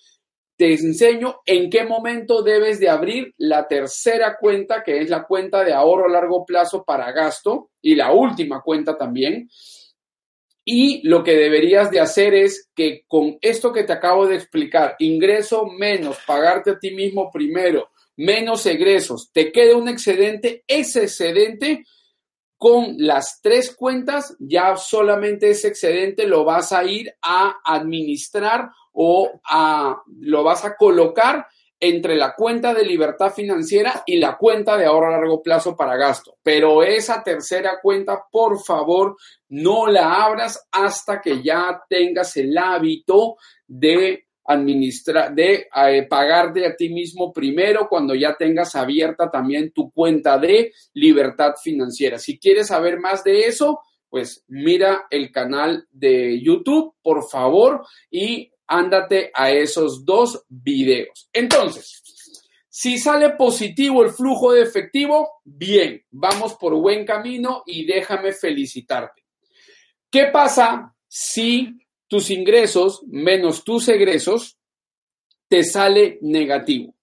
te 0.58 0.74
enseño 0.74 1.40
en 1.46 1.70
qué 1.70 1.86
momento 1.86 2.44
debes 2.44 2.82
de 2.82 2.90
abrir 2.90 3.34
la 3.38 3.66
tercera 3.66 4.36
cuenta, 4.38 4.84
que 4.84 5.00
es 5.00 5.10
la 5.10 5.24
cuenta 5.24 5.64
de 5.64 5.72
ahorro 5.72 6.08
a 6.08 6.12
largo 6.12 6.46
plazo 6.46 6.84
para 6.84 7.14
gasto, 7.14 7.70
y 7.82 7.96
la 7.96 8.12
última 8.12 8.62
cuenta 8.62 8.98
también. 8.98 9.48
Y 10.74 11.06
lo 11.06 11.22
que 11.22 11.34
deberías 11.34 11.92
de 11.92 12.00
hacer 12.00 12.34
es 12.34 12.70
que 12.74 13.04
con 13.06 13.38
esto 13.42 13.74
que 13.74 13.84
te 13.84 13.92
acabo 13.92 14.26
de 14.26 14.38
explicar, 14.38 14.96
ingreso 15.00 15.66
menos, 15.66 16.20
pagarte 16.26 16.72
a 16.72 16.80
ti 16.80 16.92
mismo 16.92 17.30
primero, 17.30 17.90
menos 18.16 18.66
egresos, 18.66 19.32
te 19.34 19.52
queda 19.52 19.76
un 19.76 19.90
excedente, 19.90 20.64
ese 20.66 21.04
excedente 21.04 21.84
con 22.56 22.96
las 23.00 23.42
tres 23.42 23.76
cuentas, 23.76 24.34
ya 24.40 24.78
solamente 24.78 25.50
ese 25.50 25.68
excedente 25.68 26.26
lo 26.26 26.46
vas 26.46 26.72
a 26.72 26.86
ir 26.86 27.14
a 27.22 27.60
administrar 27.66 28.70
o 28.94 29.42
a, 29.44 30.02
lo 30.22 30.44
vas 30.46 30.64
a 30.64 30.78
colocar 30.78 31.48
entre 31.84 32.16
la 32.16 32.36
cuenta 32.36 32.76
de 32.76 32.86
libertad 32.86 33.34
financiera 33.34 34.04
y 34.06 34.18
la 34.18 34.38
cuenta 34.38 34.78
de 34.78 34.86
ahorro 34.86 35.08
a 35.08 35.18
largo 35.18 35.42
plazo 35.42 35.76
para 35.76 35.98
gasto. 35.98 36.38
Pero 36.44 36.84
esa 36.84 37.24
tercera 37.24 37.80
cuenta, 37.82 38.24
por 38.32 38.64
favor, 38.64 39.18
no 39.50 39.88
la 39.88 40.24
abras 40.24 40.68
hasta 40.72 41.20
que 41.20 41.42
ya 41.42 41.82
tengas 41.90 42.38
el 42.38 42.56
hábito 42.56 43.38
de 43.68 44.28
administrar, 44.46 45.34
de 45.34 45.68
eh, 45.76 46.08
pagarte 46.08 46.68
a 46.68 46.76
ti 46.76 46.90
mismo 46.90 47.34
primero 47.34 47.88
cuando 47.90 48.14
ya 48.14 48.36
tengas 48.36 48.76
abierta 48.76 49.32
también 49.32 49.72
tu 49.72 49.92
cuenta 49.92 50.38
de 50.38 50.72
libertad 50.94 51.54
financiera. 51.62 52.20
Si 52.20 52.38
quieres 52.38 52.68
saber 52.68 53.00
más 53.00 53.24
de 53.24 53.42
eso, 53.42 53.80
pues 54.08 54.44
mira 54.48 55.08
el 55.10 55.32
canal 55.32 55.88
de 55.90 56.40
YouTube, 56.40 56.94
por 57.02 57.28
favor, 57.28 57.88
y 58.12 58.52
ándate 58.72 59.32
a 59.34 59.52
esos 59.52 60.06
dos 60.06 60.46
videos. 60.48 61.30
Entonces, 61.34 62.02
si 62.70 62.98
sale 62.98 63.32
positivo 63.32 64.04
el 64.04 64.12
flujo 64.12 64.54
de 64.54 64.62
efectivo, 64.62 65.42
bien, 65.44 66.06
vamos 66.10 66.54
por 66.54 66.74
buen 66.76 67.06
camino 67.06 67.64
y 67.66 67.86
déjame 67.86 68.32
felicitarte. 68.32 69.24
¿Qué 70.10 70.28
pasa 70.32 70.96
si 71.08 71.78
tus 72.08 72.30
ingresos 72.30 73.04
menos 73.08 73.64
tus 73.64 73.90
egresos 73.90 74.58
te 75.50 75.64
sale 75.64 76.18
negativo? 76.22 76.96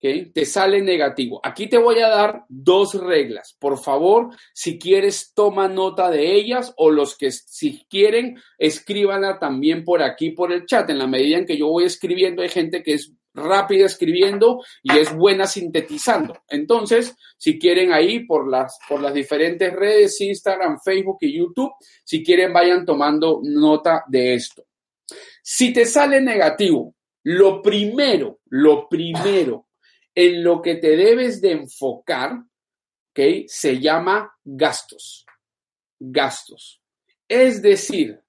¿Ok? 0.00 0.32
Te 0.32 0.44
sale 0.44 0.80
negativo. 0.80 1.40
Aquí 1.42 1.68
te 1.68 1.78
voy 1.78 1.98
a 2.00 2.08
dar 2.08 2.44
dos 2.48 2.94
reglas. 2.94 3.56
Por 3.58 3.78
favor, 3.78 4.34
si 4.54 4.78
quieres, 4.78 5.32
toma 5.34 5.68
nota 5.68 6.10
de 6.10 6.34
ellas 6.34 6.72
o 6.76 6.90
los 6.90 7.16
que 7.16 7.30
si 7.30 7.84
quieren, 7.88 8.40
escríbanla 8.58 9.38
también 9.38 9.84
por 9.84 10.02
aquí, 10.02 10.30
por 10.30 10.52
el 10.52 10.64
chat. 10.64 10.88
En 10.90 10.98
la 10.98 11.06
medida 11.06 11.38
en 11.38 11.46
que 11.46 11.58
yo 11.58 11.68
voy 11.68 11.84
escribiendo, 11.84 12.42
hay 12.42 12.48
gente 12.48 12.82
que 12.82 12.94
es 12.94 13.12
rápida 13.32 13.86
escribiendo 13.86 14.60
y 14.82 14.96
es 14.96 15.14
buena 15.14 15.46
sintetizando. 15.46 16.42
Entonces, 16.48 17.14
si 17.36 17.58
quieren 17.58 17.92
ahí 17.92 18.24
por 18.26 18.50
las, 18.50 18.78
por 18.88 19.00
las 19.00 19.14
diferentes 19.14 19.72
redes, 19.72 20.20
Instagram, 20.20 20.78
Facebook 20.84 21.18
y 21.20 21.38
YouTube, 21.38 21.72
si 22.04 22.24
quieren, 22.24 22.52
vayan 22.52 22.84
tomando 22.84 23.40
nota 23.44 24.04
de 24.08 24.34
esto. 24.34 24.64
Si 25.42 25.72
te 25.72 25.84
sale 25.84 26.20
negativo, 26.20 26.94
lo 27.24 27.60
primero, 27.60 28.40
lo 28.46 28.88
primero 28.88 29.66
en 30.14 30.42
lo 30.42 30.60
que 30.62 30.76
te 30.76 30.96
debes 30.96 31.40
de 31.40 31.52
enfocar, 31.52 32.32
¿ok? 33.10 33.20
Se 33.46 33.80
llama 33.80 34.32
gastos. 34.44 35.26
Gastos. 35.98 36.80
Es 37.28 37.62
decir, 37.62 38.20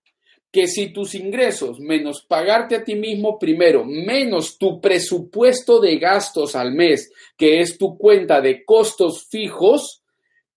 que 0.51 0.67
si 0.67 0.91
tus 0.91 1.15
ingresos 1.15 1.79
menos 1.79 2.25
pagarte 2.27 2.75
a 2.75 2.83
ti 2.83 2.95
mismo 2.95 3.39
primero, 3.39 3.85
menos 3.85 4.57
tu 4.57 4.81
presupuesto 4.81 5.79
de 5.79 5.97
gastos 5.97 6.55
al 6.55 6.73
mes, 6.73 7.11
que 7.37 7.61
es 7.61 7.77
tu 7.77 7.97
cuenta 7.97 8.41
de 8.41 8.65
costos 8.65 9.27
fijos, 9.29 10.03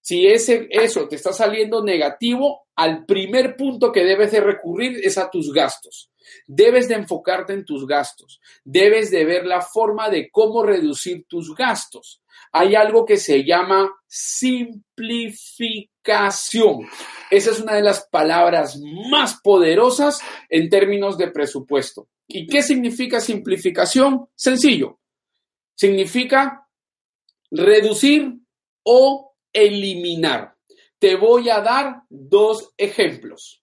si 0.01 0.27
ese, 0.27 0.67
eso 0.71 1.09
te 1.09 1.17
está 1.17 1.33
saliendo 1.33 1.83
negativo, 1.83 2.67
al 2.75 3.07
primer 3.07 3.57
punto 3.57 3.93
que 3.93 4.05
debes 4.05 4.33
de 4.33 4.41
recurrir 4.41 5.01
es 5.03 5.17
a 5.17 5.31
tus 5.31 5.53
gastos. 5.53 6.11
Debes 6.47 6.89
de 6.89 6.95
enfocarte 6.95 7.53
en 7.53 7.65
tus 7.65 7.87
gastos. 7.87 8.41
Debes 8.65 9.11
de 9.11 9.25
ver 9.25 9.47
la 9.47 9.63
forma 9.63 10.11
de 10.11 10.31
cómo 10.31 10.63
reducir 10.63 11.27
tus 11.29 11.55
gastos. 11.55 12.21
Hay 12.53 12.75
algo 12.75 13.05
que 13.05 13.17
se 13.17 13.45
llama 13.45 13.91
simplificación. 14.07 16.89
Esa 17.31 17.51
es 17.51 17.61
una 17.61 17.75
de 17.75 17.83
las 17.83 18.07
palabras 18.09 18.79
más 19.11 19.41
poderosas 19.43 20.21
en 20.49 20.69
términos 20.69 21.19
de 21.19 21.31
presupuesto. 21.31 22.09
¿Y 22.27 22.47
qué 22.47 22.63
significa 22.63 23.21
simplificación? 23.21 24.29
Sencillo. 24.35 25.01
Significa 25.75 26.67
reducir 27.51 28.35
o 28.85 29.35
eliminar. 29.53 30.57
Te 30.99 31.17
voy 31.17 31.51
a 31.51 31.61
dar 31.61 32.03
dos 32.09 32.73
ejemplos 32.77 33.63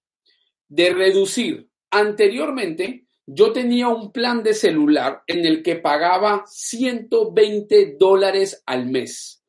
de 0.67 0.93
reducir. 0.93 1.70
Anteriormente, 1.91 3.05
yo 3.25 3.51
tenía 3.51 3.89
un 3.89 4.11
plan 4.11 4.43
de 4.43 4.53
celular 4.53 5.23
en 5.27 5.45
el 5.45 5.61
que 5.61 5.75
pagaba 5.75 6.43
120 6.47 7.97
dólares 7.99 8.63
al 8.65 8.87
mes. 8.87 9.43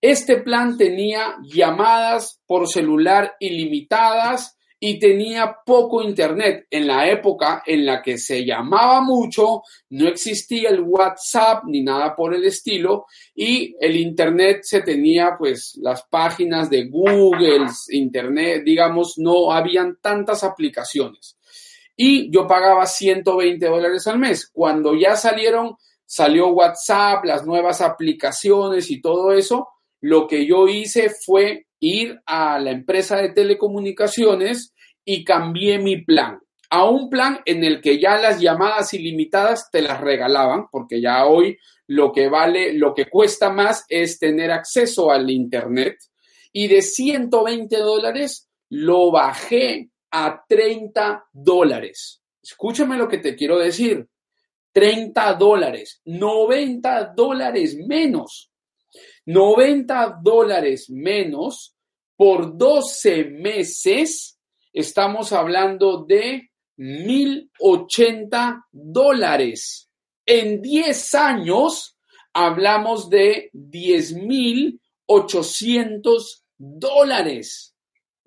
Este 0.00 0.36
plan 0.36 0.78
tenía 0.78 1.36
llamadas 1.42 2.40
por 2.46 2.68
celular 2.68 3.34
ilimitadas 3.40 4.56
y 4.80 4.98
tenía 5.00 5.56
poco 5.66 6.02
internet. 6.02 6.66
En 6.70 6.86
la 6.86 7.10
época 7.10 7.64
en 7.66 7.84
la 7.84 8.00
que 8.00 8.16
se 8.16 8.44
llamaba 8.44 9.00
mucho, 9.00 9.62
no 9.90 10.08
existía 10.08 10.70
el 10.70 10.80
WhatsApp 10.80 11.64
ni 11.66 11.82
nada 11.82 12.14
por 12.14 12.32
el 12.32 12.44
estilo 12.44 13.06
y 13.34 13.74
el 13.80 13.96
internet 13.96 14.60
se 14.62 14.82
tenía 14.82 15.34
pues 15.36 15.76
las 15.82 16.04
páginas 16.04 16.70
de 16.70 16.86
Google, 16.86 17.66
internet, 17.90 18.62
digamos, 18.64 19.14
no 19.16 19.50
habían 19.50 19.98
tantas 20.00 20.44
aplicaciones. 20.44 21.36
Y 22.00 22.30
yo 22.30 22.46
pagaba 22.46 22.86
120 22.86 23.66
dólares 23.66 24.06
al 24.06 24.20
mes. 24.20 24.48
Cuando 24.52 24.94
ya 24.94 25.16
salieron, 25.16 25.74
salió 26.06 26.48
WhatsApp, 26.50 27.24
las 27.24 27.44
nuevas 27.44 27.80
aplicaciones 27.80 28.88
y 28.92 29.00
todo 29.00 29.32
eso, 29.32 29.66
lo 30.00 30.28
que 30.28 30.46
yo 30.46 30.68
hice 30.68 31.10
fue 31.10 31.66
ir 31.80 32.20
a 32.24 32.60
la 32.60 32.70
empresa 32.70 33.16
de 33.16 33.30
telecomunicaciones 33.30 34.72
y 35.04 35.24
cambié 35.24 35.80
mi 35.80 36.04
plan 36.04 36.38
a 36.70 36.88
un 36.88 37.08
plan 37.08 37.40
en 37.44 37.64
el 37.64 37.80
que 37.80 37.98
ya 37.98 38.18
las 38.18 38.40
llamadas 38.40 38.92
ilimitadas 38.94 39.70
te 39.70 39.80
las 39.80 40.00
regalaban, 40.00 40.66
porque 40.70 41.00
ya 41.00 41.26
hoy 41.26 41.56
lo 41.86 42.12
que 42.12 42.28
vale, 42.28 42.74
lo 42.74 42.94
que 42.94 43.06
cuesta 43.06 43.50
más 43.50 43.84
es 43.88 44.18
tener 44.18 44.50
acceso 44.50 45.10
al 45.10 45.30
Internet. 45.30 45.96
Y 46.52 46.68
de 46.68 46.82
120 46.82 47.76
dólares 47.78 48.48
lo 48.68 49.10
bajé 49.10 49.88
a 50.10 50.44
30 50.48 51.26
dólares. 51.32 52.22
Escúchame 52.42 52.96
lo 52.96 53.08
que 53.08 53.18
te 53.18 53.34
quiero 53.34 53.58
decir. 53.58 54.08
30 54.72 55.34
dólares, 55.34 56.00
90 56.04 57.12
dólares 57.16 57.76
menos. 57.76 58.50
90 59.26 60.20
dólares 60.22 60.88
menos 60.88 61.74
por 62.16 62.56
12 62.56 63.24
meses, 63.26 64.38
estamos 64.72 65.32
hablando 65.32 66.04
de 66.04 66.50
1.080 66.76 68.64
dólares. 68.72 69.88
En 70.26 70.60
10 70.60 71.14
años, 71.14 71.96
hablamos 72.32 73.08
de 73.08 73.50
10.800 73.52 76.42
dólares. 76.56 77.76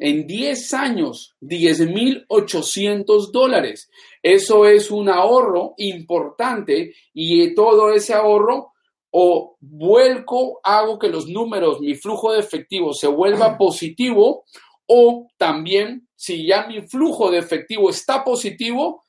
En 0.03 0.25
10 0.25 0.73
años, 0.73 1.35
10.800 1.41 3.29
dólares. 3.31 3.91
Eso 4.23 4.65
es 4.65 4.89
un 4.89 5.09
ahorro 5.09 5.75
importante 5.77 6.95
y 7.13 7.53
todo 7.53 7.93
ese 7.93 8.15
ahorro 8.15 8.71
o 9.11 9.57
vuelco, 9.59 10.59
hago 10.63 10.97
que 10.97 11.07
los 11.07 11.27
números, 11.27 11.81
mi 11.81 11.93
flujo 11.93 12.33
de 12.33 12.39
efectivo 12.39 12.95
se 12.95 13.05
vuelva 13.05 13.57
positivo, 13.59 14.45
o 14.87 15.27
también, 15.37 16.07
si 16.15 16.47
ya 16.47 16.65
mi 16.65 16.81
flujo 16.81 17.29
de 17.29 17.37
efectivo 17.37 17.91
está 17.91 18.23
positivo, 18.23 19.03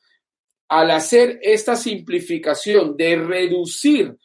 al 0.68 0.90
hacer 0.90 1.38
esta 1.40 1.74
simplificación 1.74 2.98
de 2.98 3.16
reducir 3.16 4.18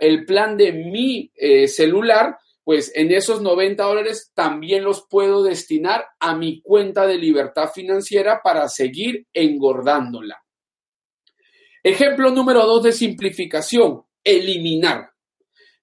el 0.00 0.24
plan 0.24 0.56
de 0.56 0.72
mi 0.72 1.30
eh, 1.34 1.68
celular, 1.68 2.38
pues 2.66 2.90
en 2.96 3.12
esos 3.12 3.40
90 3.42 3.80
dólares 3.80 4.32
también 4.34 4.82
los 4.82 5.06
puedo 5.08 5.44
destinar 5.44 6.04
a 6.18 6.34
mi 6.34 6.60
cuenta 6.62 7.06
de 7.06 7.16
libertad 7.16 7.70
financiera 7.72 8.40
para 8.42 8.68
seguir 8.68 9.24
engordándola. 9.32 10.42
Ejemplo 11.80 12.32
número 12.32 12.66
dos 12.66 12.82
de 12.82 12.90
simplificación, 12.90 14.02
eliminar. 14.24 15.10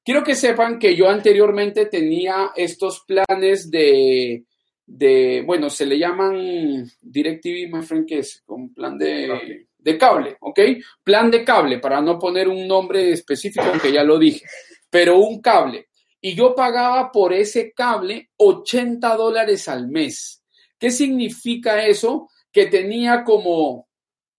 Quiero 0.03 0.25
que 0.25 0.35
sepan 0.35 0.77
que 0.77 0.93
yo 0.93 1.07
anteriormente 1.07 1.85
tenía 1.85 2.51
estos 2.53 3.05
planes 3.07 3.71
de, 3.71 4.43
de 4.85 5.41
bueno, 5.45 5.69
se 5.69 5.85
le 5.85 5.97
llaman 5.97 6.83
DirecTV, 6.99 7.73
my 7.73 7.81
friend, 7.81 8.05
que 8.05 8.19
es 8.19 8.43
un 8.47 8.73
plan 8.73 8.97
de, 8.97 9.67
de 9.77 9.97
cable, 9.97 10.35
¿ok? 10.41 10.59
Plan 11.01 11.31
de 11.31 11.45
cable, 11.45 11.79
para 11.79 12.01
no 12.01 12.19
poner 12.19 12.49
un 12.49 12.67
nombre 12.67 13.13
específico, 13.13 13.63
aunque 13.71 13.93
ya 13.93 14.03
lo 14.03 14.19
dije, 14.19 14.45
pero 14.89 15.17
un 15.19 15.41
cable. 15.41 15.87
Y 16.25 16.35
yo 16.35 16.55
pagaba 16.55 17.11
por 17.11 17.33
ese 17.33 17.73
cable 17.73 18.29
80 18.37 19.17
dólares 19.17 19.67
al 19.67 19.89
mes. 19.89 20.41
¿Qué 20.79 20.89
significa 20.89 21.85
eso? 21.85 22.29
Que 22.49 22.67
tenía 22.67 23.25
como 23.25 23.89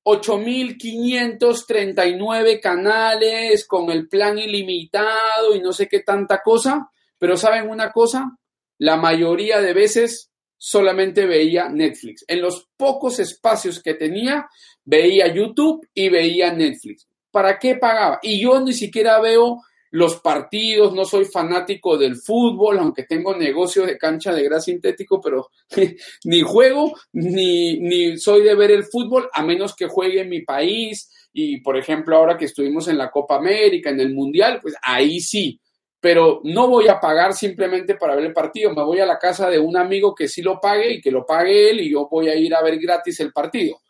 8.539 0.03 2.59
canales 2.59 3.67
con 3.67 3.91
el 3.91 4.09
plan 4.09 4.39
ilimitado 4.39 5.55
y 5.55 5.61
no 5.61 5.75
sé 5.75 5.87
qué 5.87 6.01
tanta 6.01 6.41
cosa, 6.43 6.91
pero 7.19 7.37
¿saben 7.37 7.69
una 7.69 7.93
cosa? 7.93 8.35
La 8.79 8.97
mayoría 8.97 9.61
de 9.61 9.75
veces 9.75 10.31
solamente 10.57 11.27
veía 11.27 11.69
Netflix. 11.69 12.25
En 12.29 12.41
los 12.41 12.67
pocos 12.79 13.19
espacios 13.19 13.83
que 13.83 13.93
tenía, 13.93 14.49
veía 14.87 15.31
YouTube 15.31 15.87
y 15.93 16.09
veía 16.09 16.51
Netflix. 16.51 17.07
¿Para 17.31 17.59
qué 17.59 17.77
pagaba? 17.77 18.21
Y 18.23 18.41
yo 18.41 18.59
ni 18.61 18.73
siquiera 18.73 19.21
veo 19.21 19.61
los 19.95 20.17
partidos, 20.17 20.93
no 20.93 21.05
soy 21.05 21.25
fanático 21.25 21.97
del 21.97 22.17
fútbol, 22.17 22.81
aunque 22.81 23.05
tengo 23.05 23.37
negocio 23.37 23.87
de 23.87 23.97
cancha 23.97 24.35
de 24.35 24.43
gras 24.43 24.65
sintético, 24.65 25.21
pero 25.21 25.51
ni 26.25 26.41
juego, 26.41 26.93
ni, 27.13 27.79
ni 27.79 28.19
soy 28.19 28.43
de 28.43 28.57
ver 28.57 28.73
el 28.73 28.83
fútbol, 28.83 29.31
a 29.33 29.45
menos 29.45 29.77
que 29.77 29.87
juegue 29.87 30.23
en 30.23 30.31
mi 30.31 30.41
país. 30.41 31.29
Y, 31.33 31.61
por 31.61 31.77
ejemplo, 31.77 32.17
ahora 32.17 32.37
que 32.37 32.47
estuvimos 32.47 32.89
en 32.89 32.99
la 32.99 33.09
Copa 33.09 33.37
América, 33.37 33.91
en 33.91 34.01
el 34.01 34.13
Mundial, 34.13 34.59
pues 34.61 34.75
ahí 34.83 35.21
sí. 35.21 35.61
Pero 36.01 36.41
no 36.43 36.67
voy 36.67 36.89
a 36.89 36.99
pagar 36.99 37.33
simplemente 37.33 37.95
para 37.95 38.17
ver 38.17 38.25
el 38.25 38.33
partido. 38.33 38.75
Me 38.75 38.83
voy 38.83 38.99
a 38.99 39.07
la 39.07 39.21
casa 39.21 39.49
de 39.49 39.61
un 39.61 39.77
amigo 39.77 40.13
que 40.13 40.27
sí 40.27 40.43
lo 40.43 40.61
pague 40.61 40.95
y 40.95 41.01
que 41.01 41.13
lo 41.13 41.25
pague 41.25 41.71
él 41.71 41.83
y 41.83 41.93
yo 41.93 42.09
voy 42.11 42.29
a 42.29 42.35
ir 42.35 42.53
a 42.53 42.65
ver 42.65 42.81
gratis 42.81 43.21
el 43.21 43.33
partido. 43.33 43.81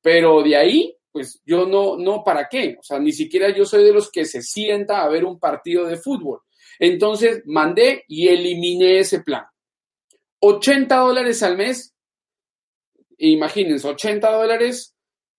Pero 0.00 0.40
de 0.40 0.54
ahí 0.54 0.97
pues 1.18 1.42
yo 1.44 1.66
no, 1.66 1.96
no, 1.96 2.22
¿para 2.22 2.48
qué? 2.48 2.76
O 2.78 2.82
sea, 2.82 3.00
ni 3.00 3.10
siquiera 3.10 3.52
yo 3.52 3.64
soy 3.64 3.82
de 3.82 3.92
los 3.92 4.08
que 4.08 4.24
se 4.24 4.40
sienta 4.40 5.02
a 5.02 5.08
ver 5.08 5.24
un 5.24 5.40
partido 5.40 5.84
de 5.84 5.96
fútbol. 5.96 6.42
Entonces 6.78 7.42
mandé 7.44 8.04
y 8.06 8.28
eliminé 8.28 9.00
ese 9.00 9.22
plan. 9.22 9.44
80 10.40 10.96
dólares 10.96 11.42
al 11.42 11.56
mes, 11.56 11.92
imagínense, 13.18 13.88
80 13.88 14.30
dólares 14.30 14.94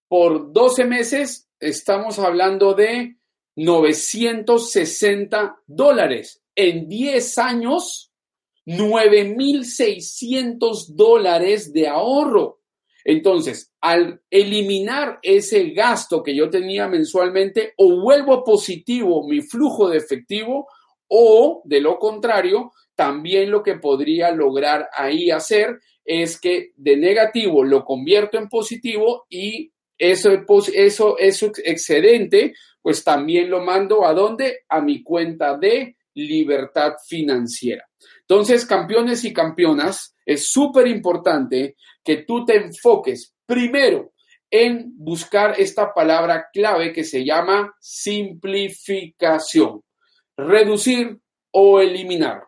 por 0.09 0.51
12 0.51 0.83
meses, 0.83 1.47
estamos 1.61 2.19
hablando 2.19 2.73
de 2.73 3.15
960 3.55 5.61
dólares. 5.65 6.41
En 6.55 6.89
10 6.89 7.37
años, 7.37 8.11
9.600 8.65 10.87
dólares 10.89 11.71
de 11.71 11.87
ahorro. 11.87 12.58
Entonces, 13.03 13.71
al 13.81 14.21
eliminar 14.29 15.19
ese 15.21 15.69
gasto 15.69 16.21
que 16.21 16.35
yo 16.35 16.49
tenía 16.49 16.87
mensualmente, 16.87 17.73
o 17.77 18.01
vuelvo 18.01 18.43
positivo 18.43 19.27
mi 19.27 19.41
flujo 19.41 19.89
de 19.89 19.97
efectivo, 19.97 20.67
o 21.07 21.61
de 21.65 21.81
lo 21.81 21.97
contrario, 21.97 22.71
también 22.95 23.49
lo 23.49 23.63
que 23.63 23.75
podría 23.75 24.31
lograr 24.31 24.89
ahí 24.93 25.31
hacer 25.31 25.79
es 26.03 26.39
que 26.39 26.71
de 26.75 26.97
negativo 26.97 27.63
lo 27.63 27.85
convierto 27.85 28.37
en 28.37 28.49
positivo 28.49 29.25
y 29.29 29.71
eso, 29.97 30.31
eso, 30.73 31.17
eso 31.17 31.51
excedente, 31.63 32.53
pues 32.81 33.03
también 33.03 33.49
lo 33.49 33.61
mando 33.61 34.05
a 34.05 34.13
dónde? 34.13 34.59
A 34.69 34.81
mi 34.81 35.03
cuenta 35.03 35.57
de 35.57 35.95
libertad 36.19 36.93
financiera. 37.07 37.85
Entonces, 38.21 38.65
campeones 38.65 39.25
y 39.25 39.33
campeonas, 39.33 40.15
es 40.25 40.51
súper 40.51 40.87
importante 40.87 41.75
que 42.03 42.17
tú 42.17 42.45
te 42.45 42.57
enfoques 42.57 43.33
primero 43.45 44.13
en 44.51 44.93
buscar 44.95 45.59
esta 45.59 45.93
palabra 45.93 46.47
clave 46.51 46.93
que 46.93 47.03
se 47.03 47.25
llama 47.25 47.73
simplificación, 47.79 49.83
reducir 50.37 51.19
o 51.51 51.79
eliminar. 51.79 52.43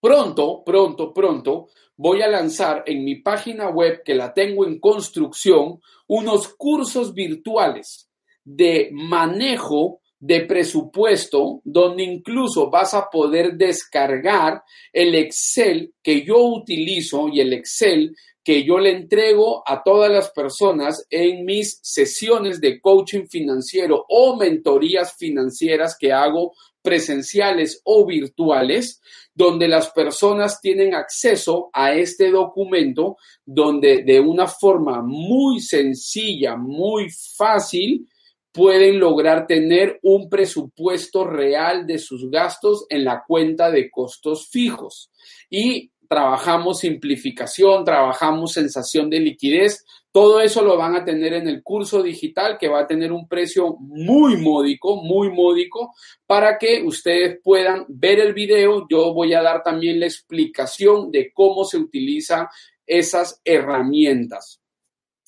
Pronto, 0.00 0.62
pronto, 0.64 1.12
pronto 1.12 1.68
voy 1.96 2.22
a 2.22 2.28
lanzar 2.28 2.84
en 2.86 3.04
mi 3.04 3.16
página 3.16 3.68
web 3.68 4.02
que 4.04 4.14
la 4.14 4.32
tengo 4.32 4.64
en 4.64 4.78
construcción 4.78 5.80
unos 6.06 6.54
cursos 6.54 7.12
virtuales 7.12 8.08
de 8.44 8.90
manejo 8.92 10.00
de 10.20 10.40
presupuesto 10.40 11.60
donde 11.64 12.02
incluso 12.02 12.70
vas 12.70 12.94
a 12.94 13.08
poder 13.08 13.54
descargar 13.54 14.62
el 14.92 15.14
Excel 15.14 15.94
que 16.02 16.24
yo 16.24 16.38
utilizo 16.38 17.28
y 17.28 17.40
el 17.40 17.52
Excel 17.52 18.14
que 18.42 18.64
yo 18.64 18.78
le 18.78 18.92
entrego 18.92 19.62
a 19.66 19.82
todas 19.82 20.10
las 20.10 20.30
personas 20.30 21.06
en 21.10 21.44
mis 21.44 21.80
sesiones 21.82 22.60
de 22.60 22.80
coaching 22.80 23.26
financiero 23.26 24.06
o 24.08 24.36
mentorías 24.36 25.14
financieras 25.16 25.96
que 25.98 26.12
hago 26.12 26.54
presenciales 26.80 27.82
o 27.84 28.06
virtuales, 28.06 29.02
donde 29.34 29.68
las 29.68 29.90
personas 29.90 30.62
tienen 30.62 30.94
acceso 30.94 31.68
a 31.74 31.92
este 31.92 32.30
documento, 32.30 33.18
donde 33.44 34.02
de 34.02 34.18
una 34.18 34.46
forma 34.46 35.02
muy 35.02 35.60
sencilla, 35.60 36.56
muy 36.56 37.08
fácil, 37.36 38.08
pueden 38.58 38.98
lograr 38.98 39.46
tener 39.46 40.00
un 40.02 40.28
presupuesto 40.28 41.24
real 41.24 41.86
de 41.86 41.96
sus 41.96 42.28
gastos 42.28 42.86
en 42.88 43.04
la 43.04 43.22
cuenta 43.24 43.70
de 43.70 43.88
costos 43.88 44.48
fijos. 44.48 45.12
Y 45.48 45.92
trabajamos 46.08 46.80
simplificación, 46.80 47.84
trabajamos 47.84 48.52
sensación 48.52 49.10
de 49.10 49.20
liquidez. 49.20 49.84
Todo 50.10 50.40
eso 50.40 50.62
lo 50.62 50.76
van 50.76 50.96
a 50.96 51.04
tener 51.04 51.34
en 51.34 51.46
el 51.46 51.62
curso 51.62 52.02
digital 52.02 52.58
que 52.58 52.66
va 52.66 52.80
a 52.80 52.86
tener 52.88 53.12
un 53.12 53.28
precio 53.28 53.76
muy 53.78 54.36
módico, 54.38 54.96
muy 55.04 55.30
módico, 55.30 55.94
para 56.26 56.58
que 56.58 56.82
ustedes 56.82 57.38
puedan 57.40 57.84
ver 57.86 58.18
el 58.18 58.34
video. 58.34 58.88
Yo 58.90 59.14
voy 59.14 59.34
a 59.34 59.42
dar 59.42 59.62
también 59.62 60.00
la 60.00 60.06
explicación 60.06 61.12
de 61.12 61.30
cómo 61.32 61.64
se 61.64 61.76
utilizan 61.76 62.48
esas 62.84 63.40
herramientas. 63.44 64.60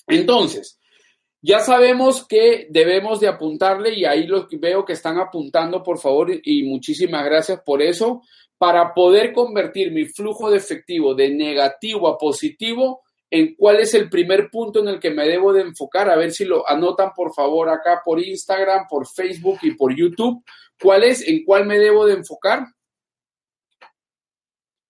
Entonces, 0.08 0.79
ya 1.42 1.60
sabemos 1.60 2.26
que 2.26 2.66
debemos 2.70 3.20
de 3.20 3.28
apuntarle 3.28 3.94
y 3.94 4.04
ahí 4.04 4.26
los 4.26 4.46
veo 4.50 4.84
que 4.84 4.92
están 4.92 5.18
apuntando, 5.18 5.82
por 5.82 5.98
favor, 5.98 6.30
y 6.42 6.64
muchísimas 6.64 7.24
gracias 7.24 7.60
por 7.64 7.80
eso 7.80 8.22
para 8.58 8.92
poder 8.92 9.32
convertir 9.32 9.90
mi 9.90 10.04
flujo 10.04 10.50
de 10.50 10.58
efectivo 10.58 11.14
de 11.14 11.30
negativo 11.30 12.08
a 12.08 12.18
positivo, 12.18 13.00
en 13.30 13.54
cuál 13.54 13.80
es 13.80 13.94
el 13.94 14.10
primer 14.10 14.50
punto 14.50 14.80
en 14.80 14.88
el 14.88 15.00
que 15.00 15.10
me 15.10 15.26
debo 15.26 15.54
de 15.54 15.62
enfocar, 15.62 16.10
a 16.10 16.16
ver 16.16 16.30
si 16.32 16.44
lo 16.44 16.68
anotan 16.68 17.12
por 17.16 17.32
favor 17.32 17.70
acá 17.70 18.02
por 18.04 18.20
Instagram, 18.20 18.86
por 18.86 19.06
Facebook 19.06 19.60
y 19.62 19.76
por 19.76 19.96
YouTube. 19.96 20.44
¿Cuál 20.78 21.04
es? 21.04 21.26
¿En 21.26 21.44
cuál 21.44 21.64
me 21.64 21.78
debo 21.78 22.04
de 22.04 22.14
enfocar? 22.14 22.66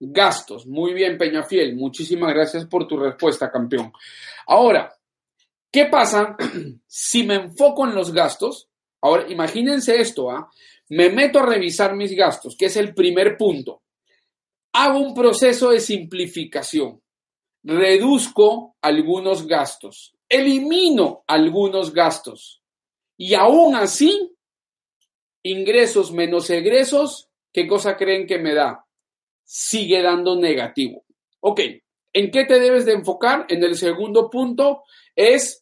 Gastos. 0.01 0.67
Muy 0.67 0.95
bien, 0.95 1.17
Peñafiel. 1.17 1.77
Muchísimas 1.77 2.35
gracias 2.35 2.67
por 2.67 2.89
tu 2.89 2.97
respuesta, 2.97 3.53
campeón. 3.53 3.93
Ahora, 4.47 4.91
¿qué 5.71 5.87
pasa 5.87 6.37
si 6.87 7.25
me 7.25 7.37
enfoco 7.37 7.87
en 7.87 7.95
los 7.95 8.13
gastos? 8.13 8.69
Ahora, 9.03 9.31
imagínense 9.31 10.01
esto, 10.01 10.31
¿ah? 10.31 10.51
Me 10.91 11.09
meto 11.09 11.39
a 11.39 11.47
revisar 11.47 11.95
mis 11.95 12.15
gastos, 12.15 12.57
que 12.57 12.67
es 12.67 12.77
el 12.77 12.95
primer 12.95 13.37
punto. 13.37 13.83
Hago 14.73 14.99
un 14.99 15.15
proceso 15.15 15.71
de 15.71 15.81
simplificación. 15.81 17.01
Reduzco 17.63 18.77
algunos 18.83 19.47
gastos. 19.47 20.15
Elimino 20.29 21.25
algunos 21.27 21.93
gastos. 21.93 22.63
Y 23.17 23.35
aún 23.35 23.77
así, 23.77 24.35
ingresos 25.43 26.13
menos 26.13 26.51
egresos, 26.51 27.29
¿qué 27.53 27.67
cosa 27.67 27.97
creen 27.97 28.27
que 28.27 28.39
me 28.39 28.55
da? 28.55 28.85
Sigue 29.45 30.03
dando 30.03 30.37
negativo. 30.37 31.05
Ok, 31.41 31.61
¿en 32.13 32.31
qué 32.31 32.45
te 32.45 32.61
debes 32.61 32.85
de 32.87 32.93
enfocar? 32.93 33.47
En 33.49 33.63
el 33.63 33.77
segundo 33.77 34.31
punto 34.31 34.85
es, 35.15 35.60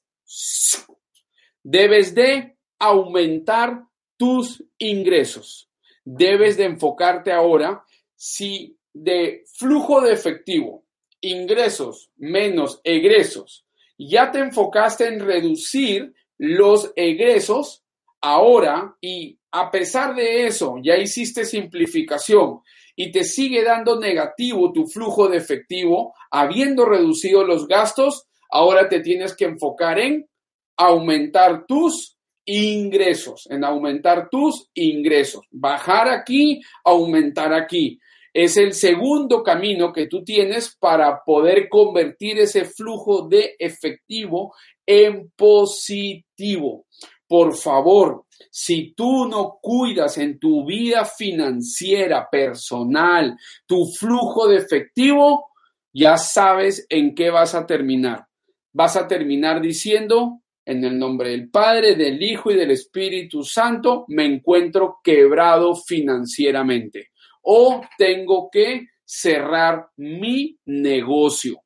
debes 1.62 2.14
de 2.14 2.56
aumentar 2.78 3.84
tus 4.16 4.64
ingresos. 4.78 5.70
Debes 6.04 6.56
de 6.56 6.64
enfocarte 6.64 7.32
ahora 7.32 7.84
si 8.14 8.76
de 8.92 9.44
flujo 9.54 10.00
de 10.00 10.12
efectivo, 10.12 10.84
ingresos 11.20 12.10
menos 12.16 12.80
egresos, 12.84 13.66
ya 13.98 14.30
te 14.30 14.38
enfocaste 14.38 15.06
en 15.06 15.20
reducir 15.20 16.14
los 16.38 16.92
egresos 16.96 17.84
ahora 18.20 18.96
y 19.00 19.38
a 19.50 19.70
pesar 19.70 20.14
de 20.14 20.46
eso 20.46 20.76
ya 20.82 20.96
hiciste 20.96 21.44
simplificación 21.44 22.60
y 22.94 23.12
te 23.12 23.24
sigue 23.24 23.62
dando 23.62 23.98
negativo 23.98 24.72
tu 24.72 24.86
flujo 24.86 25.28
de 25.28 25.36
efectivo, 25.36 26.14
habiendo 26.30 26.84
reducido 26.84 27.44
los 27.44 27.68
gastos, 27.68 28.27
ahora 28.50 28.88
te 28.88 29.00
tienes 29.00 29.34
que 29.34 29.44
enfocar 29.44 29.98
en 29.98 30.28
aumentar 30.76 31.66
tus 31.66 32.16
ingresos, 32.44 33.46
en 33.50 33.64
aumentar 33.64 34.28
tus 34.30 34.70
ingresos. 34.74 35.42
Bajar 35.50 36.08
aquí, 36.08 36.61
aumentar 36.84 37.52
aquí. 37.52 37.98
Es 38.32 38.56
el 38.56 38.72
segundo 38.72 39.42
camino 39.42 39.92
que 39.92 40.06
tú 40.06 40.22
tienes 40.22 40.76
para 40.78 41.22
poder 41.24 41.68
convertir 41.68 42.38
ese 42.38 42.64
flujo 42.64 43.26
de 43.28 43.56
efectivo 43.58 44.54
en 44.87 45.30
positivo. 45.37 46.87
Por 47.26 47.54
favor, 47.54 48.24
si 48.50 48.94
tú 48.94 49.26
no 49.26 49.58
cuidas 49.61 50.16
en 50.18 50.38
tu 50.38 50.64
vida 50.64 51.04
financiera, 51.04 52.28
personal, 52.30 53.37
tu 53.66 53.87
flujo 53.87 54.48
de 54.48 54.56
efectivo, 54.56 55.50
ya 55.92 56.16
sabes 56.16 56.87
en 56.88 57.14
qué 57.14 57.30
vas 57.30 57.54
a 57.54 57.66
terminar. 57.66 58.27
Vas 58.72 58.96
a 58.96 59.07
terminar 59.07 59.61
diciendo, 59.61 60.42
en 60.64 60.85
el 60.85 60.98
nombre 60.98 61.31
del 61.31 61.50
Padre, 61.50 61.96
del 61.96 62.22
Hijo 62.22 62.50
y 62.50 62.57
del 62.57 62.70
Espíritu 62.70 63.42
Santo, 63.42 64.04
me 64.09 64.26
encuentro 64.26 64.98
quebrado 65.02 65.74
financieramente 65.74 67.11
o 67.42 67.81
tengo 67.96 68.50
que 68.52 68.88
cerrar 69.02 69.88
mi 69.96 70.59
negocio. 70.66 71.62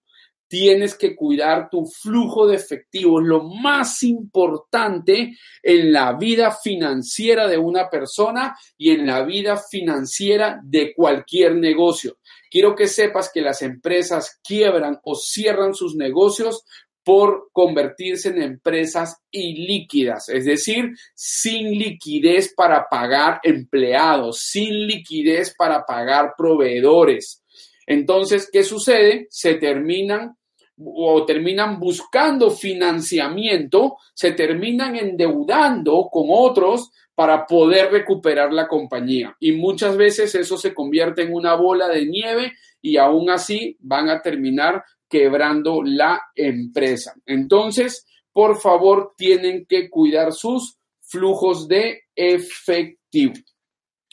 Tienes 0.47 0.95
que 0.97 1.17
cuidar 1.17 1.71
tu 1.71 1.87
flujo 1.87 2.47
de 2.47 2.57
efectivo, 2.57 3.21
lo 3.21 3.43
más 3.43 4.03
importante 4.05 5.37
en 5.63 5.93
la 5.93 6.13
vida 6.13 6.53
financiera 6.53 7.49
de 7.49 7.59
una 7.59 7.89
persona 7.89 8.57
y 8.77 8.91
en 8.91 9.07
la 9.07 9.25
vida 9.25 9.57
financiera 9.57 10.61
de 10.63 10.95
cualquier 10.95 11.57
negocio. 11.57 12.19
Quiero 12.51 12.77
que 12.77 12.87
sepas 12.87 13.33
que 13.33 13.41
las 13.41 13.63
empresas 13.63 14.39
quiebran 14.45 15.01
o 15.05 15.15
cierran 15.15 15.75
sus 15.75 15.97
negocios 15.97 16.65
por 17.05 17.49
convertirse 17.53 18.29
en 18.29 18.43
empresas 18.43 19.17
ilíquidas, 19.31 20.29
es 20.29 20.45
decir, 20.45 20.91
sin 21.15 21.73
liquidez 21.79 22.53
para 22.55 22.89
pagar 22.89 23.41
empleados, 23.43 24.41
sin 24.41 24.87
liquidez 24.87 25.55
para 25.57 25.85
pagar 25.85 26.35
proveedores. 26.37 27.43
Entonces, 27.87 28.49
¿qué 28.53 28.63
sucede? 28.63 29.27
Se 29.31 29.55
terminan 29.55 30.37
o 30.77 31.25
terminan 31.25 31.79
buscando 31.79 32.51
financiamiento, 32.51 33.97
se 34.15 34.33
terminan 34.33 34.97
endeudando 34.97 36.09
con 36.11 36.27
otros 36.29 36.91
para 37.23 37.47
poder 37.47 37.93
recuperar 37.93 38.53
la 38.53 38.67
compañía. 38.67 39.37
Y 39.39 39.53
muchas 39.53 39.97
veces 39.97 40.35
eso 40.35 40.57
se 40.57 40.75
convierte 40.75 41.23
en 41.23 41.33
una 41.33 41.55
bola 41.55 41.87
de 41.87 42.05
nieve 42.05 42.55
y 42.81 42.97
aún 42.97 43.31
así 43.31 43.77
van 43.79 44.09
a 44.09 44.21
terminar 44.21 44.83
quebrando 45.09 45.85
la 45.85 46.21
empresa. 46.35 47.15
Entonces, 47.25 48.05
por 48.33 48.61
favor, 48.61 49.15
tienen 49.17 49.67
que 49.67 49.89
cuidar 49.89 50.33
sus 50.33 50.79
flujos 51.01 51.69
de 51.69 52.03
efectivo. 52.17 53.35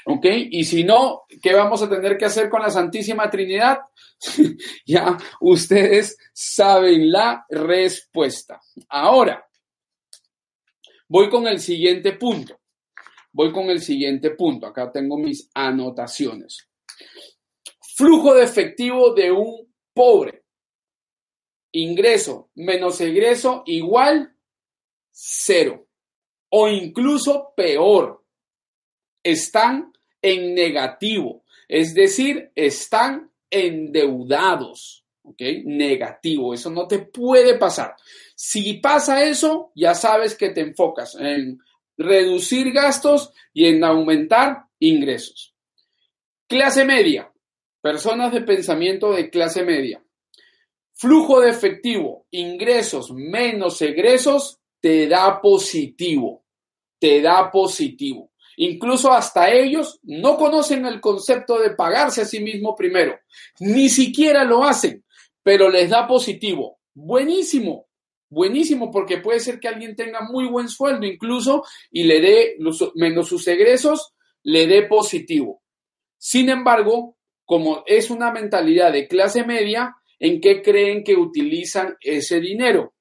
¿Ok? 0.05 0.25
Y 0.51 0.63
si 0.65 0.83
no, 0.83 1.23
¿qué 1.41 1.55
vamos 1.55 1.81
a 1.81 1.89
tener 1.89 2.15
que 2.15 2.25
hacer 2.25 2.47
con 2.47 2.61
la 2.61 2.69
Santísima 2.69 3.27
Trinidad? 3.27 3.79
ya 4.85 5.17
ustedes 5.39 6.15
saben 6.31 7.11
la 7.11 7.43
respuesta. 7.49 8.61
Ahora, 8.87 9.43
voy 11.07 11.27
con 11.27 11.47
el 11.47 11.59
siguiente 11.59 12.11
punto. 12.11 12.59
Voy 13.39 13.53
con 13.53 13.69
el 13.69 13.81
siguiente 13.81 14.31
punto. 14.31 14.67
Acá 14.67 14.91
tengo 14.91 15.17
mis 15.17 15.49
anotaciones. 15.53 16.67
Flujo 17.95 18.33
de 18.33 18.43
efectivo 18.43 19.13
de 19.13 19.31
un 19.31 19.73
pobre 19.93 20.43
ingreso 21.71 22.49
menos 22.55 22.99
egreso 22.99 23.63
igual 23.65 24.35
cero. 25.09 25.87
O 26.49 26.67
incluso 26.67 27.53
peor, 27.55 28.25
están 29.23 29.93
en 30.21 30.53
negativo, 30.53 31.45
es 31.69 31.93
decir, 31.93 32.51
están 32.55 33.31
endeudados. 33.49 35.05
¿ok? 35.23 35.41
Negativo, 35.63 36.53
eso 36.53 36.69
no 36.71 36.89
te 36.89 36.99
puede 36.99 37.57
pasar. 37.57 37.95
Si 38.35 38.73
pasa 38.79 39.23
eso, 39.23 39.71
ya 39.75 39.95
sabes 39.95 40.35
que 40.35 40.49
te 40.49 40.59
enfocas 40.59 41.15
en 41.15 41.61
reducir 41.99 42.71
gastos 42.71 43.33
y 43.53 43.65
en 43.65 43.83
aumentar 43.83 44.63
ingresos. 44.79 45.53
Clase 46.47 46.85
media, 46.85 47.31
personas 47.81 48.31
de 48.31 48.41
pensamiento 48.41 49.11
de 49.11 49.29
clase 49.29 49.63
media. 49.63 50.01
Flujo 50.93 51.41
de 51.41 51.49
efectivo, 51.49 52.25
ingresos 52.31 53.11
menos 53.11 53.81
egresos, 53.81 54.59
te 54.79 55.07
da 55.07 55.41
positivo, 55.41 56.45
te 56.97 57.21
da 57.21 57.51
positivo. 57.51 58.31
Incluso 58.55 59.11
hasta 59.11 59.51
ellos 59.51 59.99
no 60.03 60.37
conocen 60.37 60.85
el 60.85 61.01
concepto 61.01 61.59
de 61.59 61.71
pagarse 61.71 62.21
a 62.21 62.25
sí 62.25 62.39
mismo 62.39 62.75
primero, 62.75 63.19
ni 63.59 63.89
siquiera 63.89 64.45
lo 64.45 64.63
hacen, 64.63 65.03
pero 65.43 65.69
les 65.69 65.89
da 65.89 66.07
positivo. 66.07 66.79
Buenísimo, 66.93 67.88
buenísimo, 68.29 68.91
porque 68.91 69.17
puede 69.17 69.39
ser 69.39 69.59
que 69.59 69.67
alguien 69.67 69.95
tenga 69.95 70.21
muy 70.21 70.47
buen 70.47 70.69
sueldo 70.69 71.05
incluso 71.05 71.63
y 71.91 72.03
le 72.03 72.21
dé 72.21 72.57
menos 72.95 73.27
sus 73.27 73.47
egresos, 73.47 74.13
le 74.43 74.67
dé 74.67 74.83
positivo. 74.83 75.61
Sin 76.17 76.49
embargo, 76.49 77.17
como 77.45 77.83
es 77.85 78.09
una 78.09 78.31
mentalidad 78.31 78.93
de 78.93 79.07
clase 79.07 79.43
media, 79.43 79.95
¿en 80.19 80.39
qué 80.39 80.61
creen 80.61 81.03
que 81.03 81.15
utilizan 81.15 81.95
ese 81.99 82.39
dinero? 82.39 82.93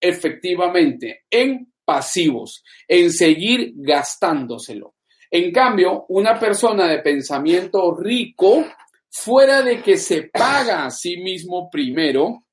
Efectivamente, 0.00 1.24
en 1.30 1.72
pasivos, 1.84 2.62
en 2.86 3.10
seguir 3.10 3.72
gastándoselo. 3.76 4.94
En 5.30 5.50
cambio, 5.50 6.04
una 6.08 6.38
persona 6.38 6.86
de 6.86 6.98
pensamiento 6.98 7.94
rico, 7.96 8.64
fuera 9.08 9.62
de 9.62 9.80
que 9.80 9.96
se 9.96 10.24
paga 10.24 10.84
a 10.84 10.90
sí 10.90 11.18
mismo 11.18 11.70
primero, 11.70 12.43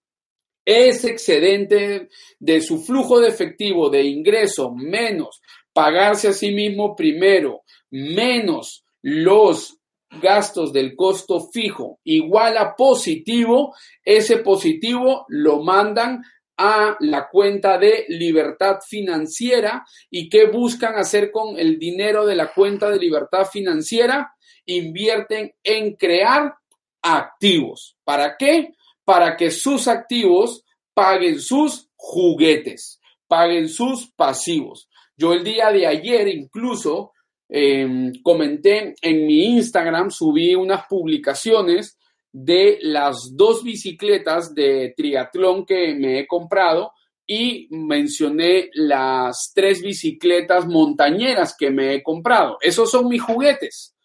ese 0.72 1.12
excedente 1.12 2.10
de 2.40 2.62
su 2.62 2.82
flujo 2.82 3.20
de 3.20 3.30
efectivo 3.30 3.90
de 3.90 4.04
ingreso 4.04 4.74
menos 4.74 5.42
pagarse 5.74 6.30
a 6.30 6.34
sí 6.34 6.52
mismo 6.52 6.96
primero, 6.96 7.62
menos 7.90 8.84
los 9.02 9.78
gastos 10.22 10.74
del 10.74 10.96
costo 10.96 11.50
fijo 11.54 12.00
igual 12.04 12.58
a 12.58 12.76
positivo, 12.76 13.74
ese 14.04 14.38
positivo 14.38 15.26
lo 15.30 15.64
mandan 15.64 16.22
a 16.58 16.98
la 17.00 17.28
cuenta 17.30 17.78
de 17.78 18.06
libertad 18.10 18.80
financiera 18.88 19.86
y 20.10 20.30
qué 20.30 20.48
buscan 20.48 20.96
hacer 20.96 21.32
con 21.32 21.58
el 21.58 21.80
dinero 21.80 22.26
de 22.26 22.36
la 22.36 22.54
cuenta 22.54 22.90
de 22.90 23.00
libertad 23.00 23.46
financiera, 23.52 24.34
invierten 24.66 25.54
en 25.64 25.96
crear 25.96 26.54
activos. 27.02 27.98
¿Para 28.04 28.36
qué? 28.38 28.74
Para 29.04 29.36
que 29.36 29.52
sus 29.52 29.88
activos 29.88 30.64
paguen 30.94 31.40
sus 31.40 31.90
juguetes, 31.96 33.00
paguen 33.28 33.70
sus 33.70 34.12
pasivos. 34.12 34.90
Yo 35.18 35.34
el 35.34 35.44
día 35.44 35.72
de 35.72 35.88
ayer 35.88 36.28
incluso 36.28 37.12
Em, 37.54 38.14
comenté 38.24 38.96
en 39.02 39.28
mi 39.28 39.44
Instagram, 39.58 40.10
subí 40.10 40.56
unas 40.56 40.86
publicaciones 40.88 42.00
de 42.32 42.80
las 42.82 43.36
dos 43.36 43.62
bicicletas 43.62 44.56
de 44.56 44.94
triatlón 44.96 45.66
que 45.66 45.94
me 45.94 46.20
he 46.20 46.28
comprado 46.28 46.94
y 47.28 47.68
mencioné 47.72 48.70
las 48.74 49.52
tres 49.54 49.82
bicicletas 49.82 50.66
montañeras 50.66 51.54
que 51.60 51.72
me 51.72 51.94
he 51.94 52.02
comprado. 52.02 52.58
Esos 52.62 52.90
son 52.90 53.10
mis 53.10 53.22
juguetes. 53.22 53.98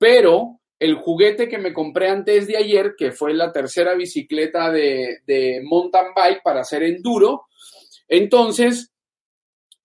Pero 0.00 0.59
el 0.80 0.94
juguete 0.94 1.48
que 1.48 1.58
me 1.58 1.72
compré 1.72 2.08
antes 2.08 2.46
de 2.46 2.56
ayer, 2.56 2.94
que 2.98 3.12
fue 3.12 3.34
la 3.34 3.52
tercera 3.52 3.94
bicicleta 3.94 4.72
de, 4.72 5.18
de 5.26 5.60
mountain 5.62 6.06
bike 6.16 6.42
para 6.42 6.62
hacer 6.62 6.82
enduro, 6.82 7.46
entonces 8.08 8.90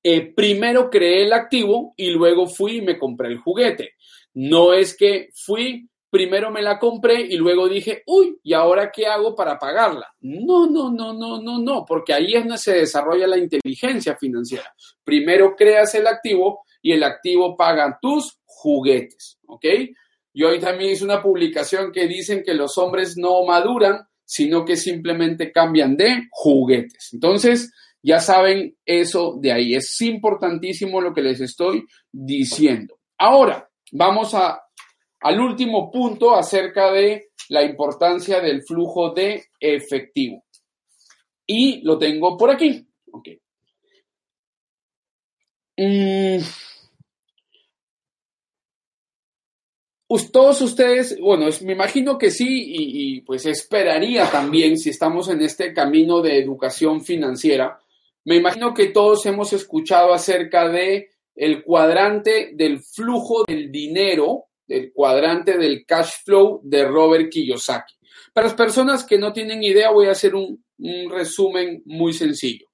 eh, 0.02 0.34
primero 0.34 0.90
creé 0.90 1.24
el 1.24 1.34
activo 1.34 1.94
y 1.98 2.12
luego 2.12 2.48
fui 2.48 2.78
y 2.78 2.82
me 2.82 2.98
compré 2.98 3.28
el 3.28 3.40
juguete. 3.40 3.96
No 4.36 4.74
es 4.74 4.96
que 4.96 5.30
fui, 5.34 5.90
primero 6.10 6.50
me 6.50 6.62
la 6.62 6.80
compré 6.80 7.22
y 7.22 7.36
luego 7.36 7.68
dije, 7.68 8.04
uy, 8.06 8.38
¿y 8.42 8.54
ahora 8.54 8.90
qué 8.90 9.06
hago 9.06 9.36
para 9.36 9.60
pagarla? 9.60 10.08
No, 10.22 10.66
no, 10.68 10.92
no, 10.92 11.12
no, 11.12 11.42
no, 11.42 11.60
no, 11.60 11.86
porque 11.86 12.14
ahí 12.14 12.34
es 12.34 12.44
donde 12.44 12.58
se 12.58 12.74
desarrolla 12.74 13.28
la 13.28 13.38
inteligencia 13.38 14.16
financiera. 14.16 14.74
Primero 15.04 15.56
creas 15.56 15.94
el 15.96 16.08
activo 16.08 16.62
y 16.82 16.94
el 16.94 17.04
activo 17.04 17.58
paga 17.58 17.98
tus 18.02 18.40
juguetes, 18.46 19.40
¿ok? 19.48 19.66
Yo 20.36 20.50
hoy 20.50 20.60
también 20.60 20.92
hice 20.92 21.06
una 21.06 21.22
publicación 21.22 21.94
que 21.94 22.08
dicen 22.08 22.44
que 22.44 22.54
los 22.54 22.78
hombres 22.78 23.16
no 23.16 23.46
maduran, 23.46 24.06
sino 24.26 24.66
que 24.66 24.76
simplemente 24.76 25.50
cambian 25.54 25.96
de 25.96 26.28
juguetes. 26.30 27.12
Entonces, 27.14 27.72
ya 28.04 28.20
saben 28.20 28.76
eso 28.86 29.38
de 29.40 29.54
ahí. 29.54 29.76
Es 29.76 30.02
importantísimo 30.02 31.00
lo 31.00 31.14
que 31.14 31.22
les 31.22 31.40
estoy 31.40 31.86
diciendo. 32.12 33.00
Ahora, 33.18 33.70
vamos 33.94 34.34
al 34.34 35.40
último 35.40 35.90
punto 35.90 36.36
acerca 36.36 36.92
de 36.92 37.30
la 37.48 37.64
importancia 37.64 38.42
del 38.42 38.62
flujo 38.64 39.12
de 39.12 39.46
efectivo. 39.58 40.44
Y 41.48 41.82
lo 41.82 41.98
tengo 41.98 42.38
por 42.38 42.50
aquí. 42.52 42.86
Mm. 45.78 46.40
Todos 50.32 50.62
ustedes, 50.62 51.20
bueno, 51.20 51.48
me 51.64 51.74
imagino 51.74 52.18
que 52.18 52.30
sí 52.30 52.46
y, 52.48 53.22
pues 53.22 53.46
esperaría 53.46 54.30
también 54.30 54.78
si 54.78 54.92
estamos 54.92 55.30
en 55.30 55.42
este 55.42 55.74
camino 55.74 56.22
de 56.22 56.38
educación 56.38 57.04
financiera, 57.04 57.80
me 58.24 58.36
imagino 58.36 58.74
que 58.74 58.88
todos 58.88 59.26
hemos 59.26 59.54
escuchado 59.54 60.14
acerca 60.14 60.70
de 60.70 61.10
el 61.36 61.64
cuadrante 61.64 62.52
del 62.54 62.80
flujo 62.82 63.44
del 63.48 63.72
dinero, 63.72 64.46
del 64.68 64.94
cuadrante 64.94 65.58
del 65.58 65.86
cash 65.86 66.24
flow 66.24 66.62
de 66.64 66.86
Robert 66.86 67.30
Kiyosaki. 67.30 67.96
Para 68.32 68.48
las 68.48 68.56
personas 68.56 69.04
que 69.04 69.18
no 69.18 69.34
tienen 69.34 69.64
idea, 69.64 69.92
voy 69.92 70.08
a 70.08 70.12
hacer 70.12 70.36
un 70.36 70.64
resumen 71.10 71.82
muy 71.86 72.14
sencillo. 72.14 72.68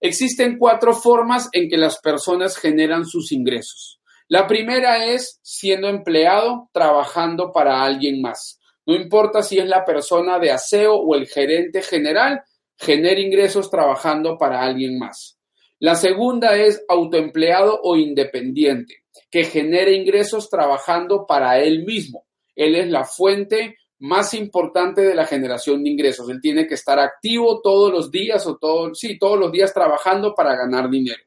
Existen 0.00 0.56
cuatro 0.56 0.94
formas 0.94 1.50
en 1.52 1.68
que 1.68 1.76
las 1.76 1.98
personas 2.00 2.56
generan 2.56 3.04
sus 3.04 3.32
ingresos. 3.32 3.99
La 4.30 4.46
primera 4.46 5.06
es 5.06 5.40
siendo 5.42 5.88
empleado, 5.88 6.70
trabajando 6.72 7.50
para 7.50 7.82
alguien 7.82 8.22
más. 8.22 8.60
No 8.86 8.94
importa 8.94 9.42
si 9.42 9.58
es 9.58 9.66
la 9.66 9.84
persona 9.84 10.38
de 10.38 10.52
aseo 10.52 10.94
o 10.94 11.16
el 11.16 11.26
gerente 11.26 11.82
general, 11.82 12.40
genera 12.78 13.18
ingresos 13.18 13.68
trabajando 13.72 14.38
para 14.38 14.62
alguien 14.62 15.00
más. 15.00 15.36
La 15.80 15.96
segunda 15.96 16.56
es 16.56 16.80
autoempleado 16.88 17.80
o 17.82 17.96
independiente, 17.96 19.02
que 19.32 19.42
genera 19.42 19.90
ingresos 19.90 20.48
trabajando 20.48 21.26
para 21.26 21.58
él 21.58 21.84
mismo. 21.84 22.24
Él 22.54 22.76
es 22.76 22.88
la 22.88 23.02
fuente 23.02 23.78
más 23.98 24.32
importante 24.34 25.00
de 25.00 25.16
la 25.16 25.26
generación 25.26 25.82
de 25.82 25.90
ingresos. 25.90 26.30
Él 26.30 26.40
tiene 26.40 26.68
que 26.68 26.74
estar 26.74 27.00
activo 27.00 27.60
todos 27.60 27.90
los 27.90 28.12
días 28.12 28.46
o 28.46 28.56
todo, 28.58 28.94
sí, 28.94 29.18
todos 29.18 29.40
los 29.40 29.50
días 29.50 29.74
trabajando 29.74 30.36
para 30.36 30.54
ganar 30.54 30.88
dinero. 30.88 31.24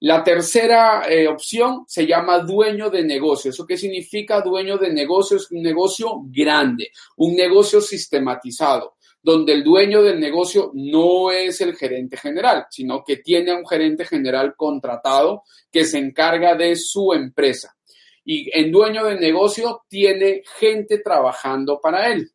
La 0.00 0.22
tercera 0.22 1.02
eh, 1.08 1.26
opción 1.26 1.84
se 1.88 2.06
llama 2.06 2.38
dueño 2.38 2.88
de 2.88 3.02
negocio. 3.02 3.50
¿Eso 3.50 3.66
qué 3.66 3.76
significa 3.76 4.40
dueño 4.40 4.78
de 4.78 4.92
negocio? 4.92 5.36
Es 5.36 5.50
un 5.50 5.62
negocio 5.62 6.20
grande, 6.24 6.92
un 7.16 7.34
negocio 7.34 7.80
sistematizado 7.80 8.98
donde 9.20 9.52
el 9.52 9.64
dueño 9.64 10.02
del 10.02 10.20
negocio 10.20 10.70
no 10.74 11.30
es 11.30 11.60
el 11.60 11.76
gerente 11.76 12.16
general, 12.16 12.66
sino 12.70 13.02
que 13.04 13.16
tiene 13.16 13.50
a 13.50 13.56
un 13.56 13.66
gerente 13.66 14.04
general 14.04 14.54
contratado 14.56 15.42
que 15.70 15.84
se 15.84 15.98
encarga 15.98 16.54
de 16.54 16.76
su 16.76 17.12
empresa. 17.12 17.76
Y 18.24 18.48
en 18.58 18.70
dueño 18.70 19.04
del 19.04 19.20
negocio 19.20 19.82
tiene 19.88 20.42
gente 20.58 20.98
trabajando 20.98 21.80
para 21.80 22.12
él. 22.12 22.30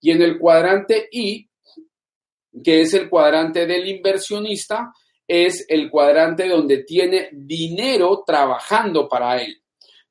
Y 0.00 0.12
en 0.12 0.22
el 0.22 0.38
cuadrante 0.38 1.08
I, 1.10 1.48
que 2.62 2.82
es 2.82 2.94
el 2.94 3.08
cuadrante 3.08 3.66
del 3.66 3.88
inversionista, 3.88 4.92
es 5.30 5.64
el 5.68 5.88
cuadrante 5.90 6.48
donde 6.48 6.82
tiene 6.82 7.28
dinero 7.30 8.24
trabajando 8.26 9.08
para 9.08 9.40
él. 9.40 9.62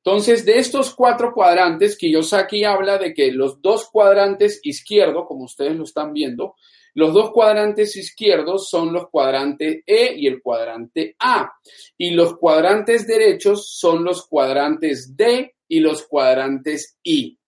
Entonces, 0.02 0.46
de 0.46 0.58
estos 0.58 0.94
cuatro 0.94 1.34
cuadrantes, 1.34 1.98
Kiyosaki 1.98 2.64
habla 2.64 2.96
de 2.96 3.12
que 3.12 3.30
los 3.30 3.60
dos 3.60 3.90
cuadrantes 3.90 4.60
izquierdos, 4.62 5.26
como 5.28 5.44
ustedes 5.44 5.76
lo 5.76 5.84
están 5.84 6.14
viendo, 6.14 6.54
los 6.94 7.12
dos 7.12 7.32
cuadrantes 7.32 7.96
izquierdos 7.96 8.70
son 8.70 8.94
los 8.94 9.10
cuadrantes 9.10 9.82
E 9.86 10.14
y 10.16 10.26
el 10.26 10.40
cuadrante 10.40 11.16
A. 11.18 11.52
Y 11.98 12.12
los 12.12 12.38
cuadrantes 12.38 13.06
derechos 13.06 13.68
son 13.78 14.02
los 14.02 14.26
cuadrantes 14.26 15.14
D 15.18 15.54
y 15.68 15.80
los 15.80 16.06
cuadrantes 16.06 16.96
I. 17.02 17.38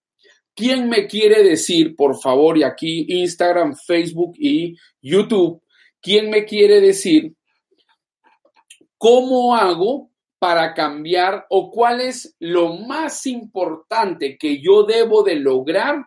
¿Quién 0.54 0.90
me 0.90 1.06
quiere 1.06 1.42
decir, 1.42 1.96
por 1.96 2.20
favor, 2.20 2.58
y 2.58 2.64
aquí 2.64 3.06
Instagram, 3.08 3.74
Facebook 3.74 4.34
y 4.38 4.76
YouTube, 5.00 5.62
quién 6.02 6.28
me 6.28 6.44
quiere 6.44 6.82
decir 6.82 7.32
cómo 9.02 9.56
hago 9.56 10.12
para 10.38 10.74
cambiar 10.74 11.44
o 11.50 11.72
cuál 11.72 12.00
es 12.00 12.36
lo 12.38 12.74
más 12.74 13.26
importante 13.26 14.38
que 14.38 14.62
yo 14.62 14.84
debo 14.84 15.24
de 15.24 15.34
lograr 15.34 16.06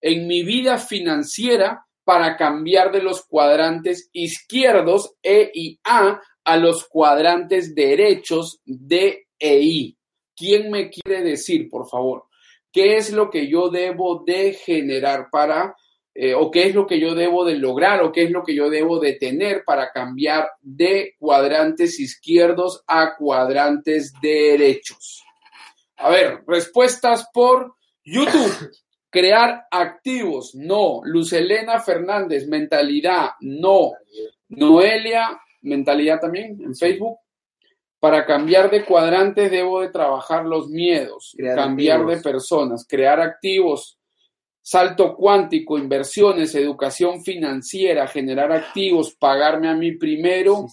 en 0.00 0.26
mi 0.26 0.42
vida 0.42 0.78
financiera 0.78 1.84
para 2.02 2.38
cambiar 2.38 2.92
de 2.92 3.02
los 3.02 3.26
cuadrantes 3.26 4.08
izquierdos 4.14 5.16
E 5.22 5.50
y 5.52 5.80
A 5.84 6.18
a 6.42 6.56
los 6.56 6.88
cuadrantes 6.88 7.74
derechos 7.74 8.62
D 8.64 9.26
e 9.38 9.60
I. 9.60 9.98
¿Quién 10.34 10.70
me 10.70 10.88
quiere 10.88 11.22
decir, 11.22 11.68
por 11.68 11.90
favor? 11.90 12.24
¿Qué 12.72 12.96
es 12.96 13.12
lo 13.12 13.28
que 13.28 13.48
yo 13.48 13.68
debo 13.68 14.24
de 14.24 14.54
generar 14.54 15.28
para, 15.30 15.76
eh, 16.14 16.34
o 16.34 16.50
qué 16.50 16.66
es 16.66 16.74
lo 16.74 16.86
que 16.86 16.98
yo 16.98 17.14
debo 17.14 17.44
de 17.44 17.56
lograr, 17.56 18.02
o 18.02 18.10
qué 18.10 18.24
es 18.24 18.30
lo 18.30 18.42
que 18.42 18.54
yo 18.54 18.68
debo 18.68 18.98
de 18.98 19.14
tener 19.14 19.62
para 19.64 19.90
cambiar 19.92 20.50
de 20.60 21.14
cuadrantes 21.18 22.00
izquierdos 22.00 22.82
a 22.86 23.16
cuadrantes 23.16 24.12
derechos? 24.20 25.22
A 25.96 26.10
ver, 26.10 26.42
respuestas 26.46 27.28
por 27.32 27.74
YouTube. 28.04 28.70
Crear 29.10 29.66
activos, 29.70 30.54
no. 30.54 31.00
Lucelena 31.04 31.80
Fernández, 31.80 32.46
mentalidad, 32.46 33.30
no. 33.40 33.92
Noelia, 34.48 35.40
mentalidad 35.62 36.20
también 36.20 36.60
en 36.60 36.76
Facebook. 36.76 37.18
Para 37.98 38.24
cambiar 38.24 38.70
de 38.70 38.84
cuadrantes 38.84 39.50
debo 39.50 39.80
de 39.80 39.90
trabajar 39.90 40.46
los 40.46 40.68
miedos, 40.68 41.34
Crear 41.36 41.56
cambiar 41.56 42.00
activos. 42.00 42.16
de 42.16 42.30
personas, 42.30 42.86
crear 42.88 43.20
activos, 43.20 43.99
salto 44.70 45.16
cuántico, 45.16 45.76
inversiones, 45.76 46.54
educación 46.54 47.24
financiera, 47.24 48.06
generar 48.06 48.52
activos, 48.52 49.16
pagarme 49.18 49.68
a 49.68 49.74
mí 49.74 49.96
primero, 49.96 50.66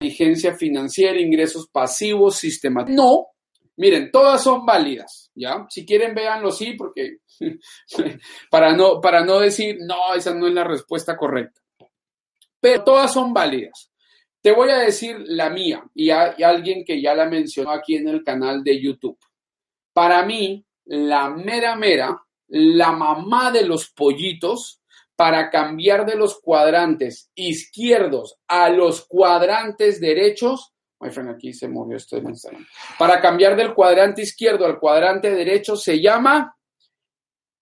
inteligencia 0.00 0.54
financiera, 0.54 1.18
ingresos 1.20 1.68
pasivos, 1.68 2.36
sistema. 2.36 2.84
No, 2.88 3.26
miren, 3.76 4.12
todas 4.12 4.42
son 4.44 4.64
válidas, 4.64 5.32
¿ya? 5.34 5.66
Si 5.68 5.84
quieren, 5.84 6.14
véanlo 6.14 6.52
sí, 6.52 6.74
porque 6.74 7.16
para 8.50 8.72
no, 8.72 9.00
para 9.00 9.24
no 9.24 9.40
decir, 9.40 9.78
no, 9.80 10.14
esa 10.14 10.32
no 10.32 10.46
es 10.46 10.54
la 10.54 10.62
respuesta 10.64 11.16
correcta. 11.16 11.60
Pero 12.60 12.84
todas 12.84 13.12
son 13.12 13.32
válidas. 13.32 13.90
Te 14.40 14.52
voy 14.52 14.70
a 14.70 14.78
decir 14.78 15.16
la 15.26 15.50
mía 15.50 15.82
y, 15.92 16.10
a- 16.10 16.34
y 16.38 16.44
alguien 16.44 16.84
que 16.84 17.02
ya 17.02 17.14
la 17.16 17.26
mencionó 17.28 17.72
aquí 17.72 17.96
en 17.96 18.06
el 18.08 18.22
canal 18.22 18.62
de 18.62 18.80
YouTube. 18.80 19.18
Para 19.92 20.24
mí, 20.24 20.64
la 20.84 21.30
mera 21.30 21.74
mera, 21.76 22.16
la 22.50 22.92
mamá 22.92 23.50
de 23.50 23.64
los 23.64 23.90
pollitos, 23.90 24.80
para 25.20 25.50
cambiar 25.50 26.06
de 26.06 26.16
los 26.16 26.40
cuadrantes 26.40 27.30
izquierdos 27.34 28.38
a 28.48 28.70
los 28.70 29.06
cuadrantes 29.06 30.00
derechos, 30.00 30.72
my 30.98 31.10
friend, 31.10 31.28
aquí 31.28 31.52
se 31.52 31.68
movió 31.68 31.98
esto 31.98 32.16
Instagram. 32.16 32.66
Para 32.98 33.20
cambiar 33.20 33.54
del 33.54 33.74
cuadrante 33.74 34.22
izquierdo 34.22 34.64
al 34.64 34.78
cuadrante 34.78 35.30
derecho 35.30 35.76
se 35.76 36.00
llama 36.00 36.56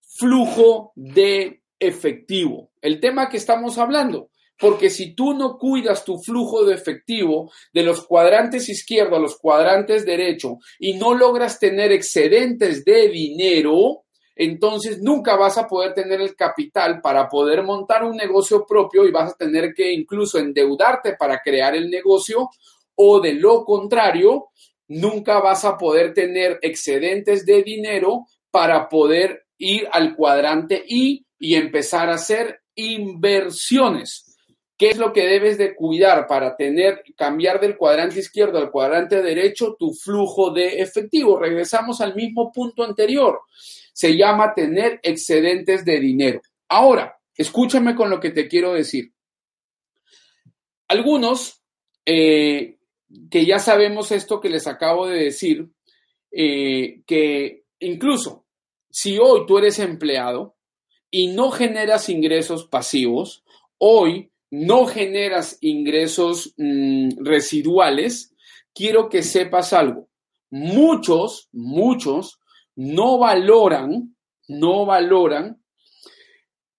flujo 0.01 0.93
de 0.95 1.63
efectivo. 1.81 2.71
El 2.81 3.01
tema 3.01 3.29
que 3.29 3.39
estamos 3.39 3.77
hablando. 3.79 4.31
Porque 4.57 4.91
si 4.91 5.15
tú 5.15 5.35
no 5.35 5.57
cuidas 5.57 6.05
tu 6.05 6.19
flujo 6.19 6.65
de 6.65 6.75
efectivo 6.75 7.51
de 7.73 7.85
los 7.85 8.07
cuadrantes 8.07 8.69
izquierdo 8.69 9.17
a 9.17 9.21
los 9.21 9.37
cuadrantes 9.37 10.05
derecho 10.07 10.59
y 10.81 10.95
no 10.95 11.15
logras 11.15 11.59
tener 11.59 11.91
excedentes 11.93 12.85
de 12.85 13.09
dinero, 13.09 14.05
entonces 14.41 15.03
nunca 15.03 15.35
vas 15.35 15.59
a 15.59 15.67
poder 15.67 15.95
tener 15.95 16.21
el 16.21 16.37
capital 16.37 17.01
para 17.01 17.29
poder 17.29 17.65
montar 17.65 18.05
un 18.05 18.17
negocio 18.17 18.65
propio 18.65 19.05
y 19.05 19.11
vas 19.11 19.33
a 19.33 19.37
tener 19.37 19.75
que 19.75 19.93
incluso 19.93 20.39
endeudarte 20.39 21.17
para 21.17 21.41
crear 21.41 21.75
el 21.75 21.91
negocio 21.91 22.49
o 22.95 23.21
de 23.21 23.33
lo 23.35 23.65
contrario, 23.65 24.51
nunca 24.87 25.41
vas 25.41 25.65
a 25.65 25.77
poder 25.77 26.15
tener 26.15 26.61
excedentes 26.63 27.45
de 27.45 27.65
dinero 27.65 28.27
para 28.53 28.89
poder 28.89 29.47
ir 29.59 29.89
al 29.91 30.15
cuadrante 30.15 30.85
I 30.87 31.27
y 31.37 31.57
empezar 31.57 32.09
a 32.09 32.15
hacer 32.15 32.61
inversiones. 32.77 34.37
¿Qué 34.77 34.91
es 34.91 34.99
lo 34.99 35.13
que 35.13 35.27
debes 35.27 35.59
de 35.59 35.75
cuidar 35.75 36.29
para 36.29 36.55
tener, 36.57 37.03
cambiar 37.17 37.61
del 37.61 37.77
cuadrante 37.77 38.21
izquierdo 38.21 38.59
al 38.59 38.71
cuadrante 38.71 39.21
derecho 39.21 39.75
tu 39.77 39.93
flujo 39.93 40.53
de 40.53 40.81
efectivo? 40.81 41.41
Regresamos 41.41 42.01
al 42.01 42.15
mismo 42.15 42.53
punto 42.53 42.85
anterior. 42.85 43.41
Se 43.99 44.17
llama 44.17 44.55
tener 44.55 45.01
excedentes 45.03 45.85
de 45.85 45.99
dinero. 45.99 46.41
Ahora, 46.69 47.19
escúchame 47.35 47.97
con 47.97 48.11
lo 48.11 48.21
que 48.21 48.31
te 48.31 48.47
quiero 48.47 48.73
decir. 48.73 49.13
Algunos 50.87 51.65
eh, 52.07 52.79
que 53.29 53.45
ya 53.45 53.59
sabemos 53.59 54.13
esto 54.13 54.41
que 54.41 54.51
les 54.51 54.69
acabo 54.69 55.09
de 55.09 55.25
decir, 55.25 55.71
eh, 56.31 57.03
que 57.09 57.65
incluso 57.81 58.47
si 58.89 59.19
hoy 59.19 59.45
tú 59.49 59.59
eres 59.59 59.81
empleado 59.81 60.55
y 61.11 61.33
no 61.33 61.51
generas 61.51 62.09
ingresos 62.09 62.69
pasivos, 62.69 63.43
hoy 63.79 64.31
no 64.49 64.87
generas 64.87 65.59
ingresos 65.61 66.55
mm, 66.57 67.25
residuales, 67.25 68.33
quiero 68.73 69.09
que 69.09 69.25
sepas 69.25 69.73
algo. 69.73 70.09
Muchos, 70.51 71.49
muchos 71.51 72.39
no 72.79 73.19
valoran, 73.19 74.17
no 74.47 74.87
valoran 74.87 75.61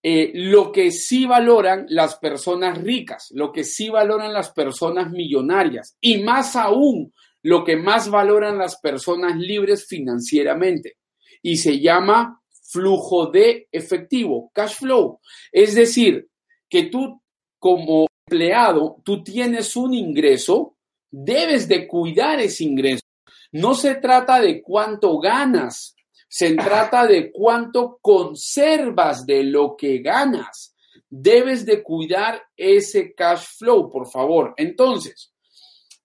eh, 0.01 0.31
lo 0.33 0.71
que 0.71 0.91
sí 0.91 1.25
valoran 1.25 1.87
las 1.89 2.15
personas 2.15 2.81
ricas, 2.81 3.27
lo 3.31 3.51
que 3.51 3.65
sí 3.65 3.89
valoran 3.89 4.31
las 4.31 4.51
personas 4.51 5.11
millonarias 5.11 5.97
y 5.99 6.19
más 6.19 6.55
aún 6.55 7.13
lo 7.41 7.65
que 7.65 7.75
más 7.75 8.09
valoran 8.09 8.57
las 8.57 8.79
personas 8.79 9.35
libres 9.35 9.87
financieramente. 9.87 10.97
Y 11.41 11.57
se 11.57 11.79
llama 11.79 12.41
flujo 12.63 13.27
de 13.27 13.67
efectivo, 13.69 14.51
cash 14.53 14.75
flow. 14.75 15.19
Es 15.51 15.75
decir, 15.75 16.29
que 16.69 16.83
tú 16.83 17.21
como 17.57 18.07
empleado, 18.25 19.01
tú 19.03 19.21
tienes 19.21 19.75
un 19.75 19.93
ingreso, 19.93 20.77
debes 21.11 21.67
de 21.67 21.87
cuidar 21.87 22.39
ese 22.39 22.63
ingreso. 22.63 23.01
No 23.51 23.73
se 23.73 23.95
trata 23.95 24.39
de 24.39 24.61
cuánto 24.61 25.19
ganas, 25.19 25.95
se 26.27 26.53
trata 26.53 27.07
de 27.07 27.31
cuánto 27.31 27.97
conservas 28.01 29.25
de 29.25 29.43
lo 29.43 29.75
que 29.75 29.99
ganas. 29.99 30.75
Debes 31.09 31.65
de 31.65 31.81
cuidar 31.81 32.43
ese 32.55 33.15
cash 33.15 33.45
flow, 33.57 33.89
por 33.89 34.07
favor. 34.09 34.53
Entonces, 34.57 35.33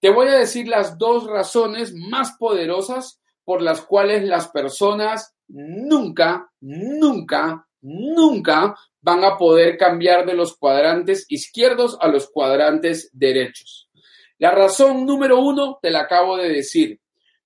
te 0.01 0.09
voy 0.09 0.29
a 0.29 0.39
decir 0.39 0.67
las 0.67 0.97
dos 0.97 1.27
razones 1.27 1.93
más 1.95 2.37
poderosas 2.39 3.21
por 3.45 3.61
las 3.61 3.83
cuales 3.83 4.25
las 4.25 4.49
personas 4.49 5.35
nunca, 5.49 6.51
nunca, 6.61 7.67
nunca 7.83 8.75
van 9.03 9.25
a 9.25 9.37
poder 9.37 9.77
cambiar 9.77 10.25
de 10.25 10.35
los 10.35 10.57
cuadrantes 10.57 11.27
izquierdos 11.29 11.99
a 12.01 12.09
los 12.09 12.31
cuadrantes 12.31 13.11
derechos. 13.13 13.91
La 14.39 14.51
razón 14.51 15.05
número 15.05 15.39
uno, 15.39 15.79
te 15.83 15.91
la 15.91 16.01
acabo 16.01 16.39
de 16.39 16.49
decir, 16.49 17.01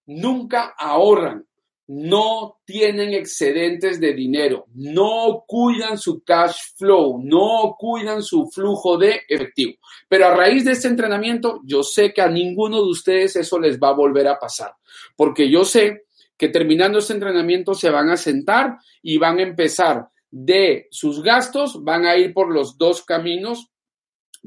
nunca 0.08 0.74
ahorran, 0.76 1.46
no 1.86 2.58
tienen 2.64 3.14
excedentes 3.14 3.98
de 4.00 4.12
dinero, 4.12 4.66
no 4.74 5.44
cuidan 5.46 5.96
su 5.96 6.22
cash 6.22 6.74
flow, 6.76 7.20
no 7.22 7.76
cuidan 7.78 8.22
su 8.22 8.46
flujo 8.50 8.98
de 8.98 9.22
efectivo. 9.26 9.74
Pero 10.08 10.26
a 10.26 10.34
raíz 10.34 10.64
de 10.64 10.72
este 10.72 10.88
entrenamiento, 10.88 11.60
yo 11.64 11.82
sé 11.82 12.12
que 12.12 12.20
a 12.20 12.28
ninguno 12.28 12.82
de 12.82 12.90
ustedes 12.90 13.36
eso 13.36 13.58
les 13.58 13.78
va 13.78 13.88
a 13.88 13.94
volver 13.94 14.28
a 14.28 14.38
pasar, 14.38 14.72
porque 15.16 15.50
yo 15.50 15.64
sé 15.64 16.04
que 16.36 16.48
terminando 16.48 16.98
este 16.98 17.14
entrenamiento 17.14 17.74
se 17.74 17.90
van 17.90 18.10
a 18.10 18.16
sentar 18.16 18.78
y 19.02 19.16
van 19.18 19.38
a 19.38 19.42
empezar 19.42 20.08
de 20.30 20.88
sus 20.90 21.22
gastos, 21.22 21.82
van 21.82 22.04
a 22.04 22.16
ir 22.16 22.34
por 22.34 22.52
los 22.52 22.76
dos 22.76 23.02
caminos, 23.02 23.70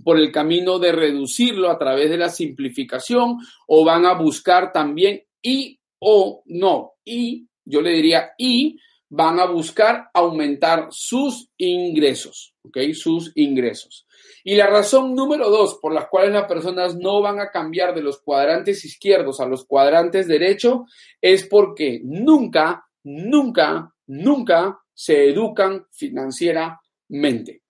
por 0.03 0.17
el 0.17 0.31
camino 0.31 0.79
de 0.79 0.91
reducirlo 0.91 1.69
a 1.69 1.77
través 1.77 2.09
de 2.09 2.17
la 2.17 2.29
simplificación 2.29 3.37
o 3.67 3.83
van 3.83 4.05
a 4.05 4.13
buscar 4.13 4.71
también 4.71 5.23
y 5.41 5.79
o 5.99 6.43
no, 6.45 6.93
y 7.05 7.47
yo 7.65 7.81
le 7.81 7.91
diría 7.91 8.31
y 8.37 8.77
van 9.13 9.39
a 9.39 9.45
buscar 9.45 10.09
aumentar 10.13 10.87
sus 10.89 11.49
ingresos, 11.57 12.55
¿ok? 12.63 12.77
Sus 12.93 13.33
ingresos. 13.35 14.07
Y 14.43 14.55
la 14.55 14.67
razón 14.67 15.13
número 15.13 15.49
dos 15.49 15.79
por 15.81 15.93
las 15.93 16.07
cuales 16.07 16.31
las 16.31 16.45
personas 16.45 16.95
no 16.95 17.21
van 17.21 17.39
a 17.39 17.51
cambiar 17.51 17.93
de 17.93 18.01
los 18.01 18.21
cuadrantes 18.21 18.85
izquierdos 18.85 19.41
a 19.41 19.45
los 19.45 19.65
cuadrantes 19.65 20.27
derecho 20.27 20.85
es 21.19 21.45
porque 21.45 21.99
nunca, 22.03 22.85
nunca, 23.03 23.93
nunca 24.07 24.79
se 24.93 25.29
educan 25.29 25.85
financieramente. 25.91 27.63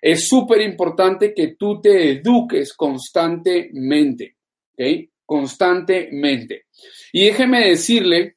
Es 0.00 0.28
súper 0.28 0.60
importante 0.60 1.34
que 1.34 1.56
tú 1.58 1.80
te 1.80 2.12
eduques 2.12 2.72
constantemente, 2.74 4.36
¿ok? 4.74 5.10
Constantemente. 5.24 6.66
Y 7.12 7.26
déjeme 7.26 7.68
decirle 7.68 8.36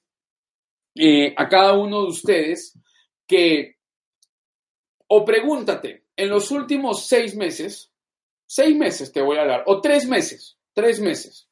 eh, 0.95 1.33
a 1.35 1.47
cada 1.47 1.77
uno 1.77 2.03
de 2.03 2.07
ustedes 2.07 2.77
que, 3.27 3.75
o 5.07 5.23
pregúntate, 5.25 6.05
en 6.15 6.29
los 6.29 6.49
últimos 6.51 7.05
seis 7.05 7.35
meses, 7.35 7.91
seis 8.45 8.75
meses 8.75 9.11
te 9.11 9.21
voy 9.21 9.37
a 9.37 9.41
hablar, 9.41 9.63
o 9.67 9.79
tres 9.81 10.07
meses, 10.07 10.57
tres 10.73 10.99
meses, 10.99 11.47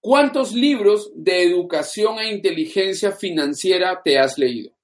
¿cuántos 0.00 0.52
libros 0.52 1.10
de 1.14 1.44
educación 1.44 2.18
e 2.18 2.32
inteligencia 2.32 3.12
financiera 3.12 4.00
te 4.04 4.18
has 4.18 4.36
leído? 4.36 4.76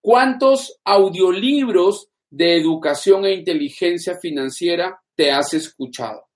¿Cuántos 0.00 0.80
audiolibros 0.84 2.08
de 2.28 2.56
educación 2.56 3.24
e 3.24 3.34
inteligencia 3.34 4.18
financiera 4.18 5.00
te 5.14 5.30
has 5.30 5.54
escuchado? 5.54 6.28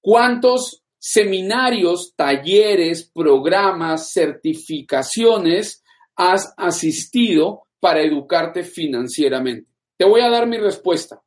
¿Cuántos 0.00 0.82
seminarios, 0.98 2.14
talleres, 2.16 3.10
programas, 3.12 4.12
certificaciones 4.12 5.82
has 6.16 6.52
asistido 6.56 7.66
para 7.80 8.02
educarte 8.02 8.64
financieramente? 8.64 9.68
Te 9.96 10.04
voy 10.04 10.20
a 10.20 10.30
dar 10.30 10.46
mi 10.46 10.58
respuesta. 10.58 11.22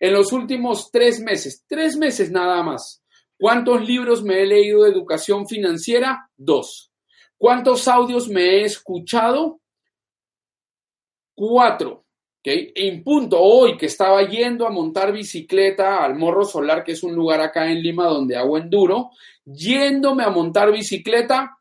En 0.00 0.12
los 0.12 0.32
últimos 0.32 0.90
tres 0.90 1.20
meses, 1.20 1.64
tres 1.66 1.96
meses 1.96 2.30
nada 2.30 2.62
más, 2.62 3.02
¿cuántos 3.38 3.86
libros 3.86 4.22
me 4.22 4.42
he 4.42 4.46
leído 4.46 4.84
de 4.84 4.90
educación 4.90 5.46
financiera? 5.46 6.28
Dos. 6.36 6.92
¿Cuántos 7.36 7.88
audios 7.88 8.28
me 8.28 8.42
he 8.42 8.64
escuchado? 8.64 9.60
Cuatro. 11.34 12.03
¿Okay? 12.44 12.72
En 12.74 13.02
punto, 13.02 13.40
hoy 13.40 13.78
que 13.78 13.86
estaba 13.86 14.22
yendo 14.28 14.66
a 14.66 14.70
montar 14.70 15.12
bicicleta 15.12 16.04
al 16.04 16.14
Morro 16.14 16.44
Solar, 16.44 16.84
que 16.84 16.92
es 16.92 17.02
un 17.02 17.14
lugar 17.14 17.40
acá 17.40 17.70
en 17.70 17.80
Lima 17.80 18.04
donde 18.04 18.36
hago 18.36 18.58
enduro, 18.58 19.12
yéndome 19.46 20.24
a 20.24 20.28
montar 20.28 20.70
bicicleta, 20.70 21.56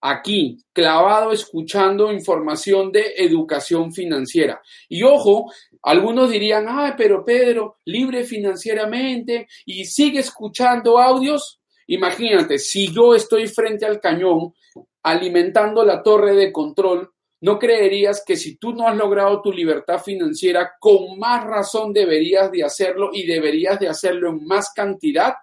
aquí, 0.00 0.56
clavado, 0.72 1.32
escuchando 1.32 2.12
información 2.12 2.92
de 2.92 3.14
educación 3.16 3.92
financiera. 3.92 4.62
Y 4.88 5.02
ojo, 5.02 5.52
algunos 5.82 6.30
dirían, 6.30 6.66
ay, 6.68 6.92
pero 6.96 7.24
Pedro, 7.24 7.78
libre 7.84 8.22
financieramente 8.22 9.48
y 9.66 9.84
sigue 9.84 10.20
escuchando 10.20 11.00
audios. 11.00 11.60
Imagínate, 11.88 12.60
si 12.60 12.92
yo 12.94 13.16
estoy 13.16 13.48
frente 13.48 13.84
al 13.84 13.98
cañón 13.98 14.54
alimentando 15.02 15.84
la 15.84 16.04
torre 16.04 16.36
de 16.36 16.52
control, 16.52 17.10
¿no 17.40 17.58
creerías 17.58 18.22
que 18.24 18.36
si 18.36 18.56
tú 18.56 18.72
no 18.72 18.86
has 18.86 18.96
logrado 18.96 19.40
tu 19.40 19.52
libertad 19.52 20.00
financiera, 20.02 20.72
con 20.78 21.18
más 21.18 21.44
razón 21.44 21.92
deberías 21.92 22.50
de 22.52 22.64
hacerlo 22.64 23.10
y 23.12 23.26
deberías 23.26 23.78
de 23.80 23.88
hacerlo 23.88 24.30
en 24.30 24.44
más 24.46 24.72
cantidad? 24.74 25.34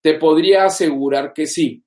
Te 0.00 0.14
podría 0.14 0.64
asegurar 0.64 1.32
que 1.32 1.46
sí. 1.46 1.82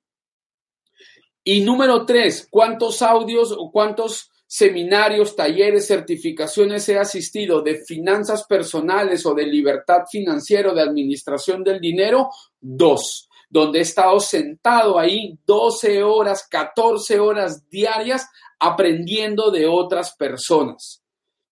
Y 1.44 1.60
número 1.60 2.04
tres, 2.04 2.48
¿cuántos 2.50 3.02
audios 3.02 3.52
o 3.52 3.70
cuántos 3.70 4.30
seminarios, 4.46 5.34
talleres, 5.34 5.86
certificaciones 5.86 6.88
he 6.88 6.98
asistido 6.98 7.62
de 7.62 7.84
finanzas 7.84 8.44
personales 8.46 9.26
o 9.26 9.34
de 9.34 9.46
libertad 9.46 10.02
financiera 10.10 10.70
o 10.70 10.74
de 10.74 10.82
administración 10.82 11.62
del 11.64 11.80
dinero? 11.80 12.30
Dos, 12.60 13.28
donde 13.56 13.78
he 13.78 13.82
estado 13.82 14.20
sentado 14.20 14.98
ahí 14.98 15.38
12 15.46 16.02
horas, 16.02 16.46
14 16.46 17.18
horas 17.18 17.66
diarias 17.70 18.28
aprendiendo 18.58 19.50
de 19.50 19.66
otras 19.66 20.14
personas. 20.14 21.02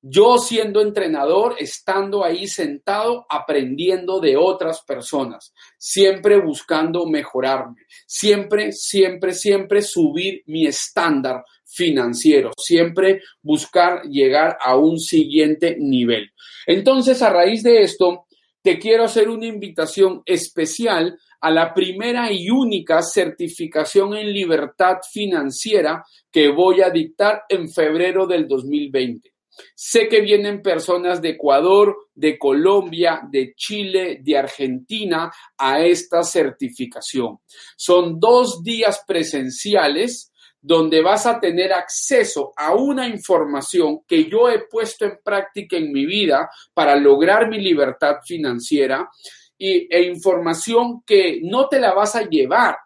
Yo 0.03 0.37
siendo 0.37 0.83
entrenador, 0.83 1.55
estando 1.59 2.23
ahí 2.23 2.47
sentado, 2.47 3.25
aprendiendo 3.31 4.21
de 4.21 4.37
otras 4.37 4.83
personas, 4.83 5.55
siempre 5.79 6.39
buscando 6.43 7.07
mejorarme, 7.07 7.87
siempre, 8.07 8.73
siempre, 8.73 9.33
siempre 9.33 9.81
subir 9.81 10.43
mi 10.45 10.67
estándar 10.67 11.43
financiero, 11.65 12.51
siempre 12.59 13.23
buscar 13.41 14.03
llegar 14.03 14.59
a 14.61 14.77
un 14.77 14.99
siguiente 14.99 15.79
nivel. 15.81 16.31
Entonces, 16.67 17.23
a 17.23 17.31
raíz 17.31 17.63
de 17.63 17.81
esto, 17.81 18.27
te 18.61 18.79
quiero 18.79 19.05
hacer 19.05 19.31
una 19.31 19.47
invitación 19.47 20.23
especial 20.27 21.19
a 21.45 21.51
la 21.51 21.75
primera 21.75 22.33
y 22.33 22.49
única 22.49 23.03
certificación 23.03 24.15
en 24.15 24.33
libertad 24.33 24.97
financiera 25.13 26.03
que 26.33 26.49
voy 26.49 26.81
a 26.81 26.89
dictar 26.89 27.43
en 27.51 27.71
febrero 27.71 28.27
del 28.27 28.49
2020. 28.49 29.31
Sé 29.75 30.09
que 30.09 30.23
vienen 30.23 30.63
personas 30.63 31.21
de 31.21 31.29
Ecuador, 31.31 32.09
de 32.15 32.39
Colombia, 32.39 33.21
de 33.31 33.53
Chile, 33.55 34.21
de 34.23 34.39
Argentina 34.39 35.31
a 35.59 35.85
esta 35.85 36.23
certificación. 36.23 37.41
Son 37.77 38.19
dos 38.19 38.63
días 38.63 39.05
presenciales 39.07 40.33
donde 40.63 41.03
vas 41.03 41.27
a 41.27 41.39
tener 41.41 41.75
acceso 41.75 42.55
a 42.57 42.75
una 42.75 43.07
información 43.07 43.99
que 44.09 44.31
yo 44.31 44.49
he 44.49 44.61
puesto 44.61 45.05
en 45.05 45.19
práctica 45.23 45.77
en 45.77 45.93
mi 45.93 46.07
vida 46.07 46.49
para 46.73 46.97
lograr 46.97 47.51
mi 47.51 47.61
libertad 47.61 48.15
financiera 48.27 49.11
y, 49.59 49.95
e 49.95 50.03
información 50.03 51.03
que 51.07 51.41
no 51.43 51.69
te 51.69 51.81
la 51.81 51.95
vas 51.95 52.17
a 52.17 52.23
llevar 52.23 52.77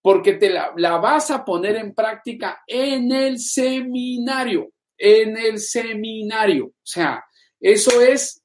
porque 0.00 0.34
te 0.34 0.50
la, 0.50 0.72
la 0.76 0.98
vas 0.98 1.30
a 1.30 1.44
poner 1.44 1.76
en 1.76 1.94
práctica 1.94 2.62
en 2.66 3.12
el 3.12 3.38
seminario 3.38 4.72
en 5.02 5.36
el 5.36 5.58
seminario. 5.58 6.66
O 6.66 6.84
sea, 6.84 7.24
eso 7.60 8.00
es 8.00 8.40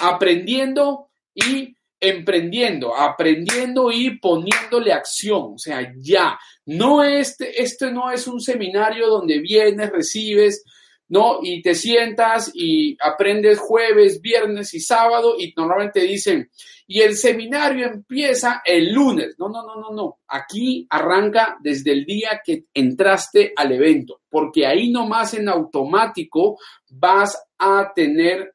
aprendiendo 0.00 1.10
y 1.34 1.76
emprendiendo, 2.00 2.96
aprendiendo 2.96 3.92
y 3.92 4.18
poniéndole 4.18 4.92
acción. 4.92 5.52
O 5.54 5.58
sea, 5.58 5.92
ya. 5.98 6.38
No 6.64 7.04
este, 7.04 7.62
este 7.62 7.92
no 7.92 8.10
es 8.10 8.26
un 8.26 8.40
seminario 8.40 9.06
donde 9.06 9.38
vienes, 9.38 9.90
recibes, 9.90 10.64
¿no? 11.08 11.38
Y 11.42 11.62
te 11.62 11.74
sientas 11.74 12.50
y 12.54 12.96
aprendes 13.00 13.58
jueves, 13.58 14.20
viernes 14.20 14.74
y 14.74 14.80
sábado 14.80 15.34
y 15.38 15.52
normalmente 15.56 16.00
dicen, 16.00 16.50
y 16.86 17.02
el 17.02 17.16
seminario 17.16 17.86
empieza 17.86 18.62
el 18.64 18.92
lunes. 18.92 19.34
No, 19.38 19.48
no, 19.48 19.62
no, 19.62 19.76
no, 19.80 19.90
no. 19.94 20.18
Aquí 20.28 20.86
arranca 20.88 21.58
desde 21.60 21.92
el 21.92 22.04
día 22.04 22.40
que 22.44 22.64
entraste 22.72 23.52
al 23.54 23.72
evento, 23.72 24.22
porque 24.28 24.66
ahí 24.66 24.90
nomás 24.90 25.34
en 25.34 25.48
automático 25.48 26.58
vas 26.88 27.38
a 27.58 27.92
tener 27.94 28.54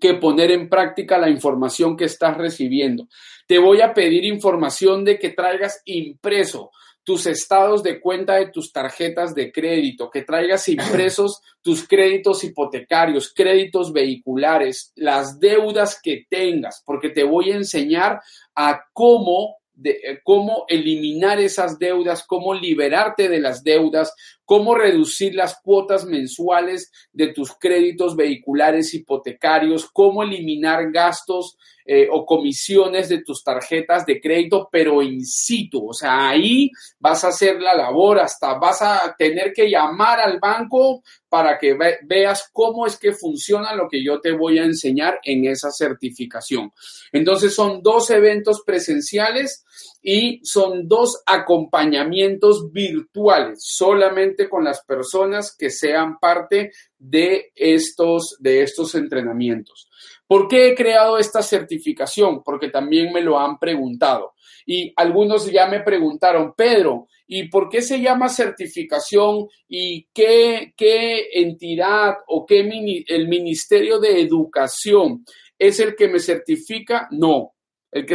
que 0.00 0.14
poner 0.14 0.50
en 0.50 0.68
práctica 0.68 1.18
la 1.18 1.30
información 1.30 1.96
que 1.96 2.04
estás 2.04 2.36
recibiendo. 2.36 3.08
Te 3.46 3.58
voy 3.58 3.80
a 3.80 3.94
pedir 3.94 4.24
información 4.24 5.04
de 5.04 5.18
que 5.18 5.30
traigas 5.30 5.80
impreso 5.84 6.70
tus 7.06 7.24
estados 7.26 7.84
de 7.84 8.00
cuenta 8.00 8.34
de 8.34 8.48
tus 8.48 8.72
tarjetas 8.72 9.32
de 9.32 9.52
crédito, 9.52 10.10
que 10.10 10.22
traigas 10.22 10.68
impresos 10.68 11.40
tus 11.62 11.86
créditos 11.86 12.42
hipotecarios, 12.42 13.32
créditos 13.32 13.92
vehiculares, 13.92 14.92
las 14.96 15.38
deudas 15.38 16.00
que 16.02 16.26
tengas, 16.28 16.82
porque 16.84 17.10
te 17.10 17.22
voy 17.22 17.52
a 17.52 17.56
enseñar 17.56 18.20
a 18.56 18.82
cómo 18.92 19.58
de 19.76 19.90
eh, 19.90 20.20
cómo 20.24 20.64
eliminar 20.68 21.38
esas 21.38 21.78
deudas, 21.78 22.24
cómo 22.26 22.54
liberarte 22.54 23.28
de 23.28 23.40
las 23.40 23.62
deudas, 23.62 24.12
cómo 24.46 24.74
reducir 24.76 25.34
las 25.34 25.60
cuotas 25.60 26.06
mensuales 26.06 26.90
de 27.12 27.28
tus 27.28 27.52
créditos 27.58 28.16
vehiculares 28.16 28.94
hipotecarios, 28.94 29.90
cómo 29.92 30.22
eliminar 30.22 30.90
gastos 30.92 31.58
eh, 31.84 32.08
o 32.10 32.24
comisiones 32.24 33.08
de 33.08 33.22
tus 33.22 33.44
tarjetas 33.44 34.06
de 34.06 34.20
crédito, 34.20 34.68
pero 34.70 35.02
in 35.02 35.24
situ. 35.24 35.90
O 35.90 35.92
sea, 35.92 36.30
ahí 36.30 36.70
vas 36.98 37.24
a 37.24 37.28
hacer 37.28 37.60
la 37.60 37.74
labor, 37.74 38.20
hasta 38.20 38.54
vas 38.54 38.82
a 38.82 39.14
tener 39.16 39.52
que 39.52 39.68
llamar 39.68 40.20
al 40.20 40.38
banco 40.38 41.02
para 41.28 41.58
que 41.58 41.76
veas 42.04 42.48
cómo 42.52 42.86
es 42.86 42.96
que 42.96 43.12
funciona 43.12 43.74
lo 43.74 43.88
que 43.88 44.02
yo 44.02 44.20
te 44.20 44.32
voy 44.32 44.58
a 44.58 44.64
enseñar 44.64 45.20
en 45.22 45.44
esa 45.44 45.70
certificación. 45.70 46.72
Entonces 47.12 47.54
son 47.54 47.82
dos 47.82 48.10
eventos 48.10 48.62
presenciales 48.64 49.64
y 50.08 50.38
son 50.44 50.86
dos 50.86 51.20
acompañamientos 51.26 52.70
virtuales, 52.70 53.58
solamente 53.60 54.48
con 54.48 54.62
las 54.62 54.84
personas 54.84 55.52
que 55.58 55.68
sean 55.68 56.20
parte 56.20 56.70
de 56.96 57.50
estos, 57.56 58.36
de 58.38 58.62
estos 58.62 58.94
entrenamientos. 58.94 59.90
¿Por 60.24 60.46
qué 60.46 60.68
he 60.68 60.74
creado 60.76 61.18
esta 61.18 61.42
certificación? 61.42 62.44
Porque 62.44 62.68
también 62.68 63.12
me 63.12 63.20
lo 63.20 63.36
han 63.36 63.58
preguntado. 63.58 64.34
Y 64.64 64.92
algunos 64.94 65.50
ya 65.50 65.66
me 65.66 65.80
preguntaron, 65.80 66.54
Pedro, 66.56 67.08
¿y 67.26 67.48
por 67.48 67.68
qué 67.68 67.82
se 67.82 68.00
llama 68.00 68.28
certificación? 68.28 69.48
¿Y 69.66 70.06
qué, 70.14 70.72
qué 70.76 71.30
entidad 71.32 72.14
o 72.28 72.46
qué 72.46 72.60
el 73.08 73.26
Ministerio 73.26 73.98
de 73.98 74.20
Educación 74.20 75.24
es 75.58 75.80
el 75.80 75.96
que 75.96 76.06
me 76.06 76.20
certifica? 76.20 77.08
No, 77.10 77.55
el 77.96 78.04
que, 78.06 78.14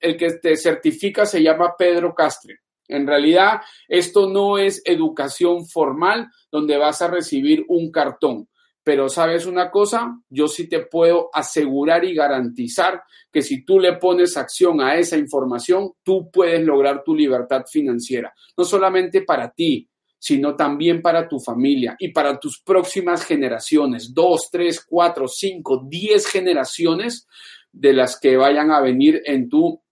el 0.00 0.16
que 0.16 0.30
te 0.34 0.56
certifica 0.56 1.24
se 1.24 1.42
llama 1.42 1.74
Pedro 1.76 2.14
Castre. 2.14 2.60
En 2.88 3.06
realidad, 3.06 3.60
esto 3.88 4.28
no 4.28 4.58
es 4.58 4.82
educación 4.84 5.66
formal 5.66 6.28
donde 6.50 6.76
vas 6.76 7.00
a 7.00 7.08
recibir 7.08 7.64
un 7.68 7.90
cartón. 7.90 8.48
Pero 8.84 9.08
sabes 9.08 9.46
una 9.46 9.70
cosa, 9.70 10.18
yo 10.28 10.48
sí 10.48 10.68
te 10.68 10.80
puedo 10.80 11.30
asegurar 11.32 12.04
y 12.04 12.14
garantizar 12.14 13.02
que 13.32 13.40
si 13.40 13.64
tú 13.64 13.78
le 13.78 13.94
pones 13.94 14.36
acción 14.36 14.80
a 14.80 14.96
esa 14.96 15.16
información, 15.16 15.92
tú 16.02 16.30
puedes 16.30 16.62
lograr 16.62 17.02
tu 17.04 17.14
libertad 17.14 17.62
financiera, 17.70 18.34
no 18.56 18.64
solamente 18.64 19.22
para 19.22 19.50
ti, 19.52 19.88
sino 20.18 20.54
también 20.54 21.00
para 21.00 21.26
tu 21.28 21.38
familia 21.38 21.96
y 21.98 22.08
para 22.08 22.38
tus 22.38 22.60
próximas 22.60 23.24
generaciones, 23.24 24.12
dos, 24.12 24.48
tres, 24.50 24.84
cuatro, 24.84 25.26
cinco, 25.26 25.84
diez 25.88 26.26
generaciones 26.26 27.26
de 27.72 27.92
las 27.92 28.18
que 28.20 28.36
vayan 28.36 28.70
a 28.70 28.80
venir 28.80 29.22
en 29.24 29.48
tu 29.48 29.82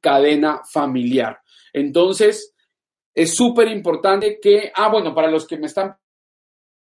cadena 0.00 0.60
familiar. 0.70 1.40
Entonces, 1.72 2.54
es 3.14 3.34
súper 3.34 3.68
importante 3.68 4.38
que, 4.40 4.70
ah, 4.74 4.88
bueno, 4.88 5.14
para 5.14 5.30
los 5.30 5.46
que 5.46 5.56
me 5.56 5.66
están 5.66 5.96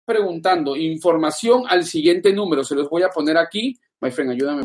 preguntando 0.04 0.76
información 0.76 1.64
al 1.68 1.84
siguiente 1.84 2.32
número. 2.32 2.64
Se 2.64 2.74
los 2.74 2.88
voy 2.88 3.02
a 3.02 3.10
poner 3.10 3.36
aquí 3.36 3.78
My 4.00 4.10
friend, 4.10 4.32
ayúdame. 4.32 4.62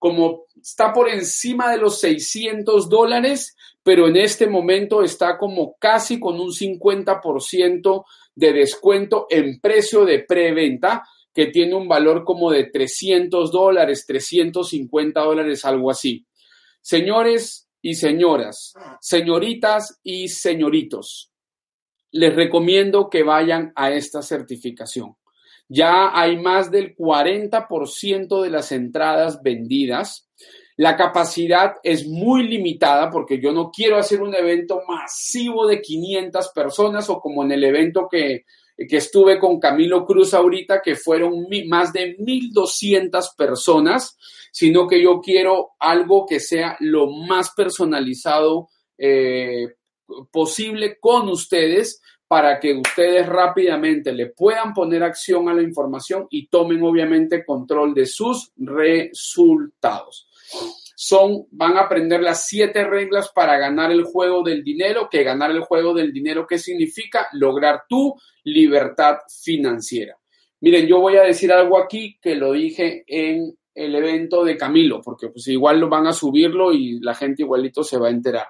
como 0.00 0.46
está 0.60 0.92
por 0.92 1.08
encima 1.08 1.70
de 1.70 1.78
los 1.78 2.00
600 2.00 2.88
dólares, 2.88 3.56
pero 3.84 4.08
en 4.08 4.16
este 4.16 4.48
momento 4.48 5.02
está 5.02 5.38
como 5.38 5.76
casi 5.78 6.18
con 6.18 6.40
un 6.40 6.50
50% 6.50 8.04
de 8.38 8.52
descuento 8.52 9.26
en 9.28 9.58
precio 9.60 10.04
de 10.04 10.20
preventa, 10.20 11.02
que 11.34 11.46
tiene 11.46 11.74
un 11.74 11.88
valor 11.88 12.22
como 12.24 12.52
de 12.52 12.70
300 12.70 13.50
dólares, 13.50 14.04
350 14.06 15.20
dólares, 15.20 15.64
algo 15.64 15.90
así. 15.90 16.24
Señores 16.80 17.68
y 17.82 17.94
señoras, 17.94 18.74
señoritas 19.00 19.98
y 20.04 20.28
señoritos, 20.28 21.32
les 22.12 22.32
recomiendo 22.32 23.10
que 23.10 23.24
vayan 23.24 23.72
a 23.74 23.90
esta 23.90 24.22
certificación. 24.22 25.16
Ya 25.68 26.16
hay 26.16 26.36
más 26.38 26.70
del 26.70 26.94
40% 26.94 28.40
de 28.40 28.50
las 28.50 28.70
entradas 28.70 29.42
vendidas. 29.42 30.28
La 30.78 30.96
capacidad 30.96 31.74
es 31.82 32.06
muy 32.06 32.46
limitada 32.46 33.10
porque 33.10 33.40
yo 33.40 33.50
no 33.52 33.68
quiero 33.68 33.96
hacer 33.96 34.22
un 34.22 34.32
evento 34.32 34.82
masivo 34.86 35.66
de 35.66 35.82
500 35.82 36.50
personas 36.54 37.10
o 37.10 37.18
como 37.18 37.42
en 37.42 37.50
el 37.50 37.64
evento 37.64 38.06
que, 38.08 38.44
que 38.76 38.96
estuve 38.98 39.40
con 39.40 39.58
Camilo 39.58 40.06
Cruz 40.06 40.34
ahorita, 40.34 40.80
que 40.80 40.94
fueron 40.94 41.48
más 41.66 41.92
de 41.92 42.16
1.200 42.16 43.34
personas, 43.36 44.16
sino 44.52 44.86
que 44.86 45.02
yo 45.02 45.20
quiero 45.20 45.70
algo 45.80 46.24
que 46.24 46.38
sea 46.38 46.76
lo 46.78 47.10
más 47.10 47.50
personalizado 47.56 48.68
eh, 48.96 49.74
posible 50.30 50.96
con 51.00 51.28
ustedes 51.28 52.00
para 52.28 52.60
que 52.60 52.74
ustedes 52.74 53.26
rápidamente 53.26 54.12
le 54.12 54.26
puedan 54.26 54.72
poner 54.74 55.02
acción 55.02 55.48
a 55.48 55.54
la 55.54 55.62
información 55.62 56.28
y 56.30 56.46
tomen 56.46 56.80
obviamente 56.84 57.44
control 57.44 57.94
de 57.94 58.06
sus 58.06 58.52
resultados. 58.56 60.27
Son, 60.96 61.46
van 61.52 61.76
a 61.76 61.82
aprender 61.82 62.20
las 62.20 62.46
siete 62.46 62.84
reglas 62.84 63.30
para 63.34 63.56
ganar 63.56 63.92
el 63.92 64.04
juego 64.04 64.42
del 64.42 64.64
dinero, 64.64 65.08
que 65.10 65.22
ganar 65.22 65.50
el 65.50 65.60
juego 65.60 65.94
del 65.94 66.12
dinero, 66.12 66.46
¿qué 66.46 66.58
significa? 66.58 67.28
Lograr 67.32 67.82
tu 67.88 68.14
libertad 68.44 69.18
financiera. 69.42 70.16
Miren, 70.60 70.86
yo 70.86 70.98
voy 70.98 71.16
a 71.16 71.22
decir 71.22 71.52
algo 71.52 71.78
aquí 71.78 72.18
que 72.20 72.34
lo 72.34 72.52
dije 72.52 73.04
en 73.06 73.56
el 73.74 73.94
evento 73.94 74.42
de 74.42 74.56
Camilo, 74.56 75.00
porque 75.00 75.28
pues 75.28 75.46
igual 75.46 75.78
lo 75.78 75.88
van 75.88 76.08
a 76.08 76.12
subirlo 76.12 76.72
y 76.72 76.98
la 77.00 77.14
gente 77.14 77.42
igualito 77.42 77.84
se 77.84 77.96
va 77.96 78.08
a 78.08 78.10
enterar. 78.10 78.48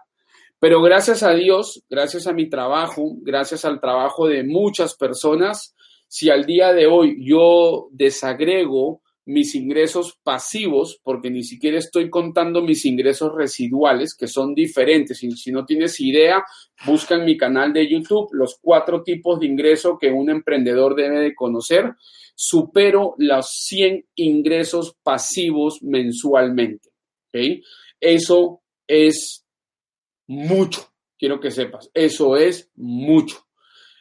Pero 0.58 0.80
gracias 0.80 1.22
a 1.22 1.34
Dios, 1.34 1.84
gracias 1.88 2.26
a 2.26 2.32
mi 2.32 2.48
trabajo, 2.48 3.12
gracias 3.20 3.64
al 3.64 3.78
trabajo 3.78 4.26
de 4.26 4.42
muchas 4.42 4.94
personas, 4.94 5.76
si 6.08 6.30
al 6.30 6.46
día 6.46 6.72
de 6.72 6.86
hoy 6.86 7.18
yo 7.20 7.88
desagrego 7.92 9.02
mis 9.28 9.54
ingresos 9.54 10.18
pasivos, 10.22 11.00
porque 11.04 11.30
ni 11.30 11.44
siquiera 11.44 11.76
estoy 11.76 12.08
contando 12.08 12.62
mis 12.62 12.86
ingresos 12.86 13.30
residuales, 13.36 14.14
que 14.14 14.26
son 14.26 14.54
diferentes. 14.54 15.18
Si, 15.18 15.52
no 15.52 15.66
tienes 15.66 16.00
idea, 16.00 16.42
busca 16.86 17.16
en 17.16 17.26
mi 17.26 17.36
canal 17.36 17.74
de 17.74 17.86
YouTube 17.86 18.30
los 18.32 18.58
cuatro 18.58 19.02
tipos 19.02 19.38
de 19.38 19.46
ingreso 19.46 19.98
que 20.00 20.10
un 20.10 20.30
emprendedor 20.30 20.96
debe 20.96 21.20
de 21.20 21.34
conocer. 21.34 21.92
Supero 22.34 23.16
los 23.18 23.50
100 23.50 24.06
ingresos 24.14 24.96
pasivos 25.02 25.82
mensualmente. 25.82 26.88
Eso 28.00 28.62
es 28.86 29.44
mucho, 30.26 30.88
quiero 31.18 31.38
que 31.38 31.50
sepas, 31.50 31.90
eso 31.92 32.38
es 32.38 32.70
mucho. 32.76 33.44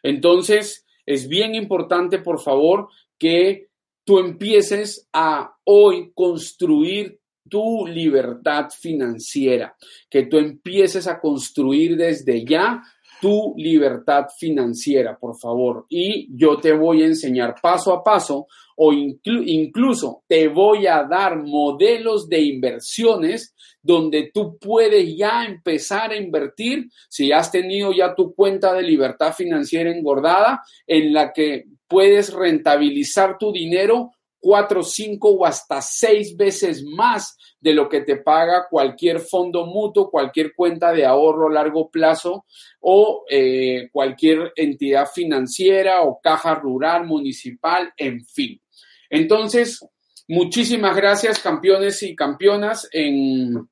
Entonces, 0.03 0.85
es 1.05 1.27
bien 1.27 1.53
importante, 1.53 2.19
por 2.19 2.39
favor, 2.39 2.87
que 3.17 3.66
tú 4.07 4.19
empieces 4.19 5.05
a 5.11 5.53
hoy 5.65 6.13
construir 6.15 7.19
tu 7.49 7.85
libertad 7.85 8.69
financiera, 8.69 9.75
que 10.09 10.27
tú 10.27 10.37
empieces 10.37 11.07
a 11.07 11.19
construir 11.19 11.97
desde 11.97 12.45
ya 12.45 12.81
tu 13.19 13.53
libertad 13.57 14.27
financiera, 14.39 15.17
por 15.19 15.37
favor. 15.37 15.87
Y 15.89 16.29
yo 16.33 16.55
te 16.57 16.71
voy 16.71 17.03
a 17.03 17.07
enseñar 17.07 17.55
paso 17.61 17.91
a 17.91 18.01
paso 18.01 18.47
o 18.77 18.93
incluso 18.93 20.23
te 20.25 20.47
voy 20.47 20.87
a 20.87 21.03
dar 21.03 21.43
modelos 21.43 22.29
de 22.29 22.41
inversiones 22.43 23.55
donde 23.81 24.31
tú 24.33 24.57
puedes 24.57 25.17
ya 25.17 25.43
empezar 25.45 26.11
a 26.11 26.17
invertir, 26.17 26.85
si 27.09 27.33
has 27.33 27.51
tenido 27.51 27.91
ya 27.91 28.15
tu 28.15 28.33
cuenta 28.33 28.73
de 28.73 28.83
libertad 28.83 29.33
financiera 29.33 29.91
engordada, 29.91 30.61
en 30.85 31.11
la 31.11 31.33
que 31.33 31.65
puedes 31.87 32.33
rentabilizar 32.33 33.37
tu 33.37 33.51
dinero 33.51 34.11
cuatro, 34.39 34.83
cinco 34.83 35.31
o 35.31 35.45
hasta 35.45 35.81
seis 35.81 36.35
veces 36.37 36.83
más 36.83 37.37
de 37.59 37.73
lo 37.73 37.89
que 37.89 38.01
te 38.01 38.17
paga 38.17 38.67
cualquier 38.69 39.19
fondo 39.19 39.65
mutuo, 39.65 40.09
cualquier 40.09 40.53
cuenta 40.55 40.91
de 40.91 41.05
ahorro 41.05 41.49
a 41.49 41.53
largo 41.53 41.89
plazo 41.89 42.45
o 42.79 43.25
eh, 43.29 43.89
cualquier 43.91 44.53
entidad 44.55 45.07
financiera 45.13 46.01
o 46.03 46.19
caja 46.21 46.55
rural, 46.55 47.05
municipal, 47.05 47.91
en 47.97 48.23
fin. 48.25 48.61
Entonces, 49.09 49.85
muchísimas 50.27 50.95
gracias, 50.95 51.39
campeones 51.39 52.03
y 52.03 52.15
campeonas, 52.15 52.87
en, 52.91 53.67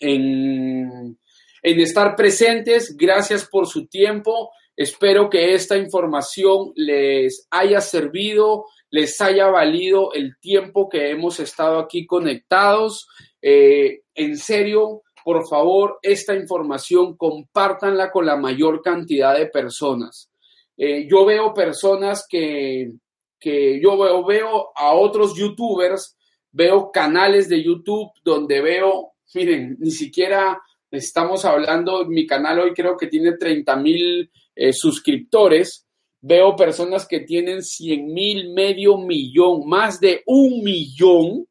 en, 0.00 1.18
en 1.62 1.80
estar 1.80 2.16
presentes. 2.16 2.96
Gracias 2.96 3.46
por 3.46 3.66
su 3.66 3.86
tiempo. 3.86 4.50
Espero 4.80 5.28
que 5.28 5.52
esta 5.52 5.76
información 5.76 6.72
les 6.74 7.46
haya 7.50 7.82
servido, 7.82 8.64
les 8.88 9.20
haya 9.20 9.48
valido 9.48 10.14
el 10.14 10.38
tiempo 10.40 10.88
que 10.88 11.10
hemos 11.10 11.38
estado 11.38 11.78
aquí 11.78 12.06
conectados. 12.06 13.06
Eh, 13.42 14.04
en 14.14 14.38
serio, 14.38 15.02
por 15.22 15.46
favor, 15.46 15.98
esta 16.00 16.34
información 16.34 17.14
compártanla 17.18 18.10
con 18.10 18.24
la 18.24 18.36
mayor 18.36 18.80
cantidad 18.80 19.36
de 19.36 19.48
personas. 19.48 20.30
Eh, 20.78 21.06
yo 21.06 21.26
veo 21.26 21.52
personas 21.52 22.24
que, 22.26 22.90
que 23.38 23.82
yo 23.82 23.98
veo, 23.98 24.24
veo 24.24 24.70
a 24.74 24.94
otros 24.94 25.36
youtubers, 25.36 26.16
veo 26.52 26.90
canales 26.90 27.50
de 27.50 27.62
YouTube 27.62 28.12
donde 28.24 28.62
veo, 28.62 29.12
miren, 29.34 29.76
ni 29.78 29.90
siquiera 29.90 30.58
estamos 30.90 31.44
hablando, 31.44 32.06
mi 32.06 32.26
canal 32.26 32.60
hoy 32.60 32.72
creo 32.72 32.96
que 32.96 33.08
tiene 33.08 33.36
30 33.36 33.76
mil 33.76 34.30
eh, 34.60 34.74
suscriptores, 34.74 35.86
veo 36.20 36.54
personas 36.54 37.08
que 37.08 37.20
tienen 37.20 37.62
100 37.62 38.12
mil, 38.12 38.52
medio 38.52 38.98
millón, 38.98 39.66
más 39.66 39.98
de 40.00 40.22
un 40.26 40.62
millón 40.62 41.46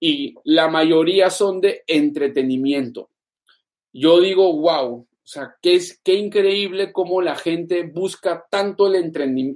y 0.00 0.34
la 0.42 0.66
mayoría 0.66 1.30
son 1.30 1.60
de 1.60 1.84
entretenimiento. 1.86 3.08
Yo 3.92 4.20
digo, 4.20 4.52
wow, 4.60 4.96
o 4.96 5.06
sea, 5.22 5.54
qué, 5.62 5.76
es, 5.76 6.00
qué 6.02 6.14
increíble 6.14 6.90
cómo 6.90 7.22
la 7.22 7.36
gente 7.36 7.84
busca 7.84 8.44
tanto 8.50 8.88
el 8.88 8.96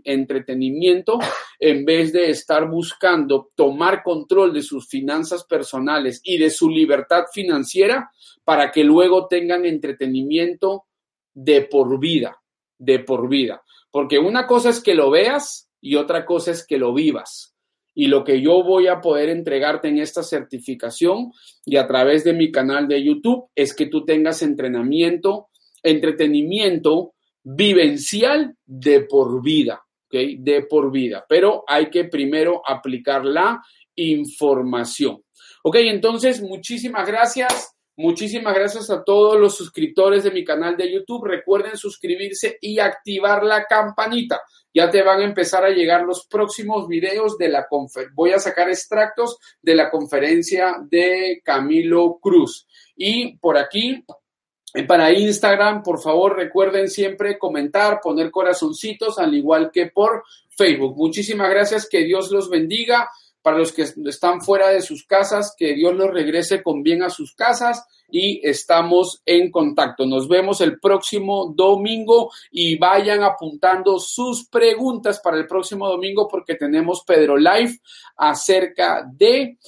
entretenimiento 0.04 1.18
en 1.58 1.84
vez 1.84 2.12
de 2.12 2.30
estar 2.30 2.70
buscando 2.70 3.50
tomar 3.56 4.04
control 4.04 4.52
de 4.52 4.62
sus 4.62 4.86
finanzas 4.86 5.42
personales 5.42 6.20
y 6.22 6.38
de 6.38 6.50
su 6.50 6.70
libertad 6.70 7.24
financiera 7.32 8.08
para 8.44 8.70
que 8.70 8.84
luego 8.84 9.26
tengan 9.26 9.64
entretenimiento 9.64 10.84
de 11.32 11.62
por 11.62 11.98
vida, 11.98 12.40
de 12.78 13.00
por 13.00 13.28
vida. 13.28 13.62
Porque 13.90 14.18
una 14.18 14.46
cosa 14.46 14.70
es 14.70 14.80
que 14.80 14.94
lo 14.94 15.10
veas 15.10 15.68
y 15.80 15.96
otra 15.96 16.24
cosa 16.24 16.50
es 16.50 16.66
que 16.66 16.78
lo 16.78 16.92
vivas. 16.94 17.54
Y 17.94 18.08
lo 18.08 18.24
que 18.24 18.40
yo 18.40 18.64
voy 18.64 18.88
a 18.88 19.00
poder 19.00 19.28
entregarte 19.28 19.88
en 19.88 19.98
esta 19.98 20.22
certificación 20.22 21.30
y 21.64 21.76
a 21.76 21.86
través 21.86 22.24
de 22.24 22.32
mi 22.32 22.50
canal 22.50 22.88
de 22.88 23.04
YouTube 23.04 23.46
es 23.54 23.74
que 23.74 23.86
tú 23.86 24.04
tengas 24.04 24.42
entrenamiento 24.42 25.48
entretenimiento 25.84 27.14
vivencial 27.44 28.56
de 28.64 29.02
por 29.02 29.42
vida, 29.42 29.84
¿ok? 30.06 30.14
De 30.38 30.62
por 30.62 30.90
vida, 30.90 31.24
pero 31.28 31.62
hay 31.68 31.90
que 31.90 32.04
primero 32.04 32.62
aplicar 32.66 33.24
la 33.24 33.62
información. 33.94 35.22
Ok, 35.62 35.76
entonces 35.76 36.42
muchísimas 36.42 37.06
gracias. 37.06 37.73
Muchísimas 37.96 38.54
gracias 38.54 38.90
a 38.90 39.04
todos 39.04 39.38
los 39.38 39.56
suscriptores 39.56 40.24
de 40.24 40.32
mi 40.32 40.44
canal 40.44 40.76
de 40.76 40.92
YouTube. 40.92 41.26
Recuerden 41.26 41.76
suscribirse 41.76 42.58
y 42.60 42.80
activar 42.80 43.44
la 43.44 43.66
campanita. 43.66 44.40
Ya 44.74 44.90
te 44.90 45.02
van 45.02 45.20
a 45.20 45.24
empezar 45.24 45.64
a 45.64 45.70
llegar 45.70 46.02
los 46.02 46.26
próximos 46.26 46.88
videos 46.88 47.38
de 47.38 47.48
la 47.48 47.68
conferencia. 47.68 48.12
Voy 48.16 48.32
a 48.32 48.40
sacar 48.40 48.68
extractos 48.68 49.38
de 49.62 49.76
la 49.76 49.90
conferencia 49.90 50.76
de 50.90 51.40
Camilo 51.44 52.18
Cruz. 52.20 52.66
Y 52.96 53.36
por 53.36 53.56
aquí, 53.56 54.04
para 54.88 55.12
Instagram, 55.12 55.84
por 55.84 56.02
favor, 56.02 56.34
recuerden 56.34 56.88
siempre 56.88 57.38
comentar, 57.38 58.00
poner 58.02 58.32
corazoncitos, 58.32 59.20
al 59.20 59.34
igual 59.34 59.70
que 59.72 59.86
por 59.86 60.24
Facebook. 60.48 60.96
Muchísimas 60.96 61.48
gracias, 61.48 61.88
que 61.88 62.02
Dios 62.02 62.32
los 62.32 62.50
bendiga 62.50 63.08
para 63.44 63.58
los 63.58 63.72
que 63.72 63.82
están 63.82 64.40
fuera 64.40 64.70
de 64.70 64.80
sus 64.80 65.04
casas, 65.04 65.54
que 65.54 65.74
Dios 65.74 65.94
los 65.94 66.10
regrese 66.10 66.62
con 66.62 66.82
bien 66.82 67.02
a 67.02 67.10
sus 67.10 67.34
casas 67.34 67.84
y 68.10 68.40
estamos 68.42 69.20
en 69.26 69.50
contacto. 69.50 70.06
Nos 70.06 70.28
vemos 70.28 70.62
el 70.62 70.80
próximo 70.80 71.52
domingo 71.54 72.30
y 72.50 72.78
vayan 72.78 73.22
apuntando 73.22 73.98
sus 73.98 74.48
preguntas 74.48 75.20
para 75.20 75.36
el 75.36 75.46
próximo 75.46 75.86
domingo 75.86 76.26
porque 76.26 76.54
tenemos 76.54 77.04
Pedro 77.06 77.36
Live 77.36 77.80
acerca 78.16 79.06
de 79.12 79.58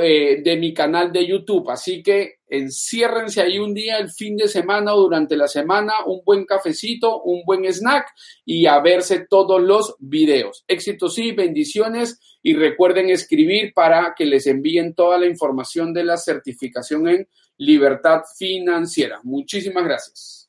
eh, 0.00 0.42
de 0.42 0.56
mi 0.56 0.72
canal 0.72 1.12
de 1.12 1.26
YouTube. 1.26 1.70
Así 1.70 2.02
que 2.02 2.36
enciérrense 2.48 3.40
ahí 3.40 3.58
un 3.58 3.74
día, 3.74 3.98
el 3.98 4.10
fin 4.10 4.36
de 4.36 4.48
semana 4.48 4.94
o 4.94 5.02
durante 5.02 5.36
la 5.36 5.48
semana, 5.48 5.94
un 6.06 6.22
buen 6.24 6.44
cafecito, 6.44 7.22
un 7.22 7.42
buen 7.44 7.64
snack 7.64 8.06
y 8.44 8.66
a 8.66 8.80
verse 8.80 9.26
todos 9.28 9.60
los 9.60 9.96
videos. 9.98 10.64
Éxitos 10.68 11.18
y 11.18 11.32
bendiciones 11.32 12.20
y 12.42 12.54
recuerden 12.54 13.10
escribir 13.10 13.72
para 13.74 14.14
que 14.16 14.26
les 14.26 14.46
envíen 14.46 14.94
toda 14.94 15.18
la 15.18 15.26
información 15.26 15.92
de 15.92 16.04
la 16.04 16.16
certificación 16.16 17.08
en 17.08 17.28
libertad 17.58 18.22
financiera. 18.38 19.20
Muchísimas 19.22 19.84
gracias. 19.84 20.41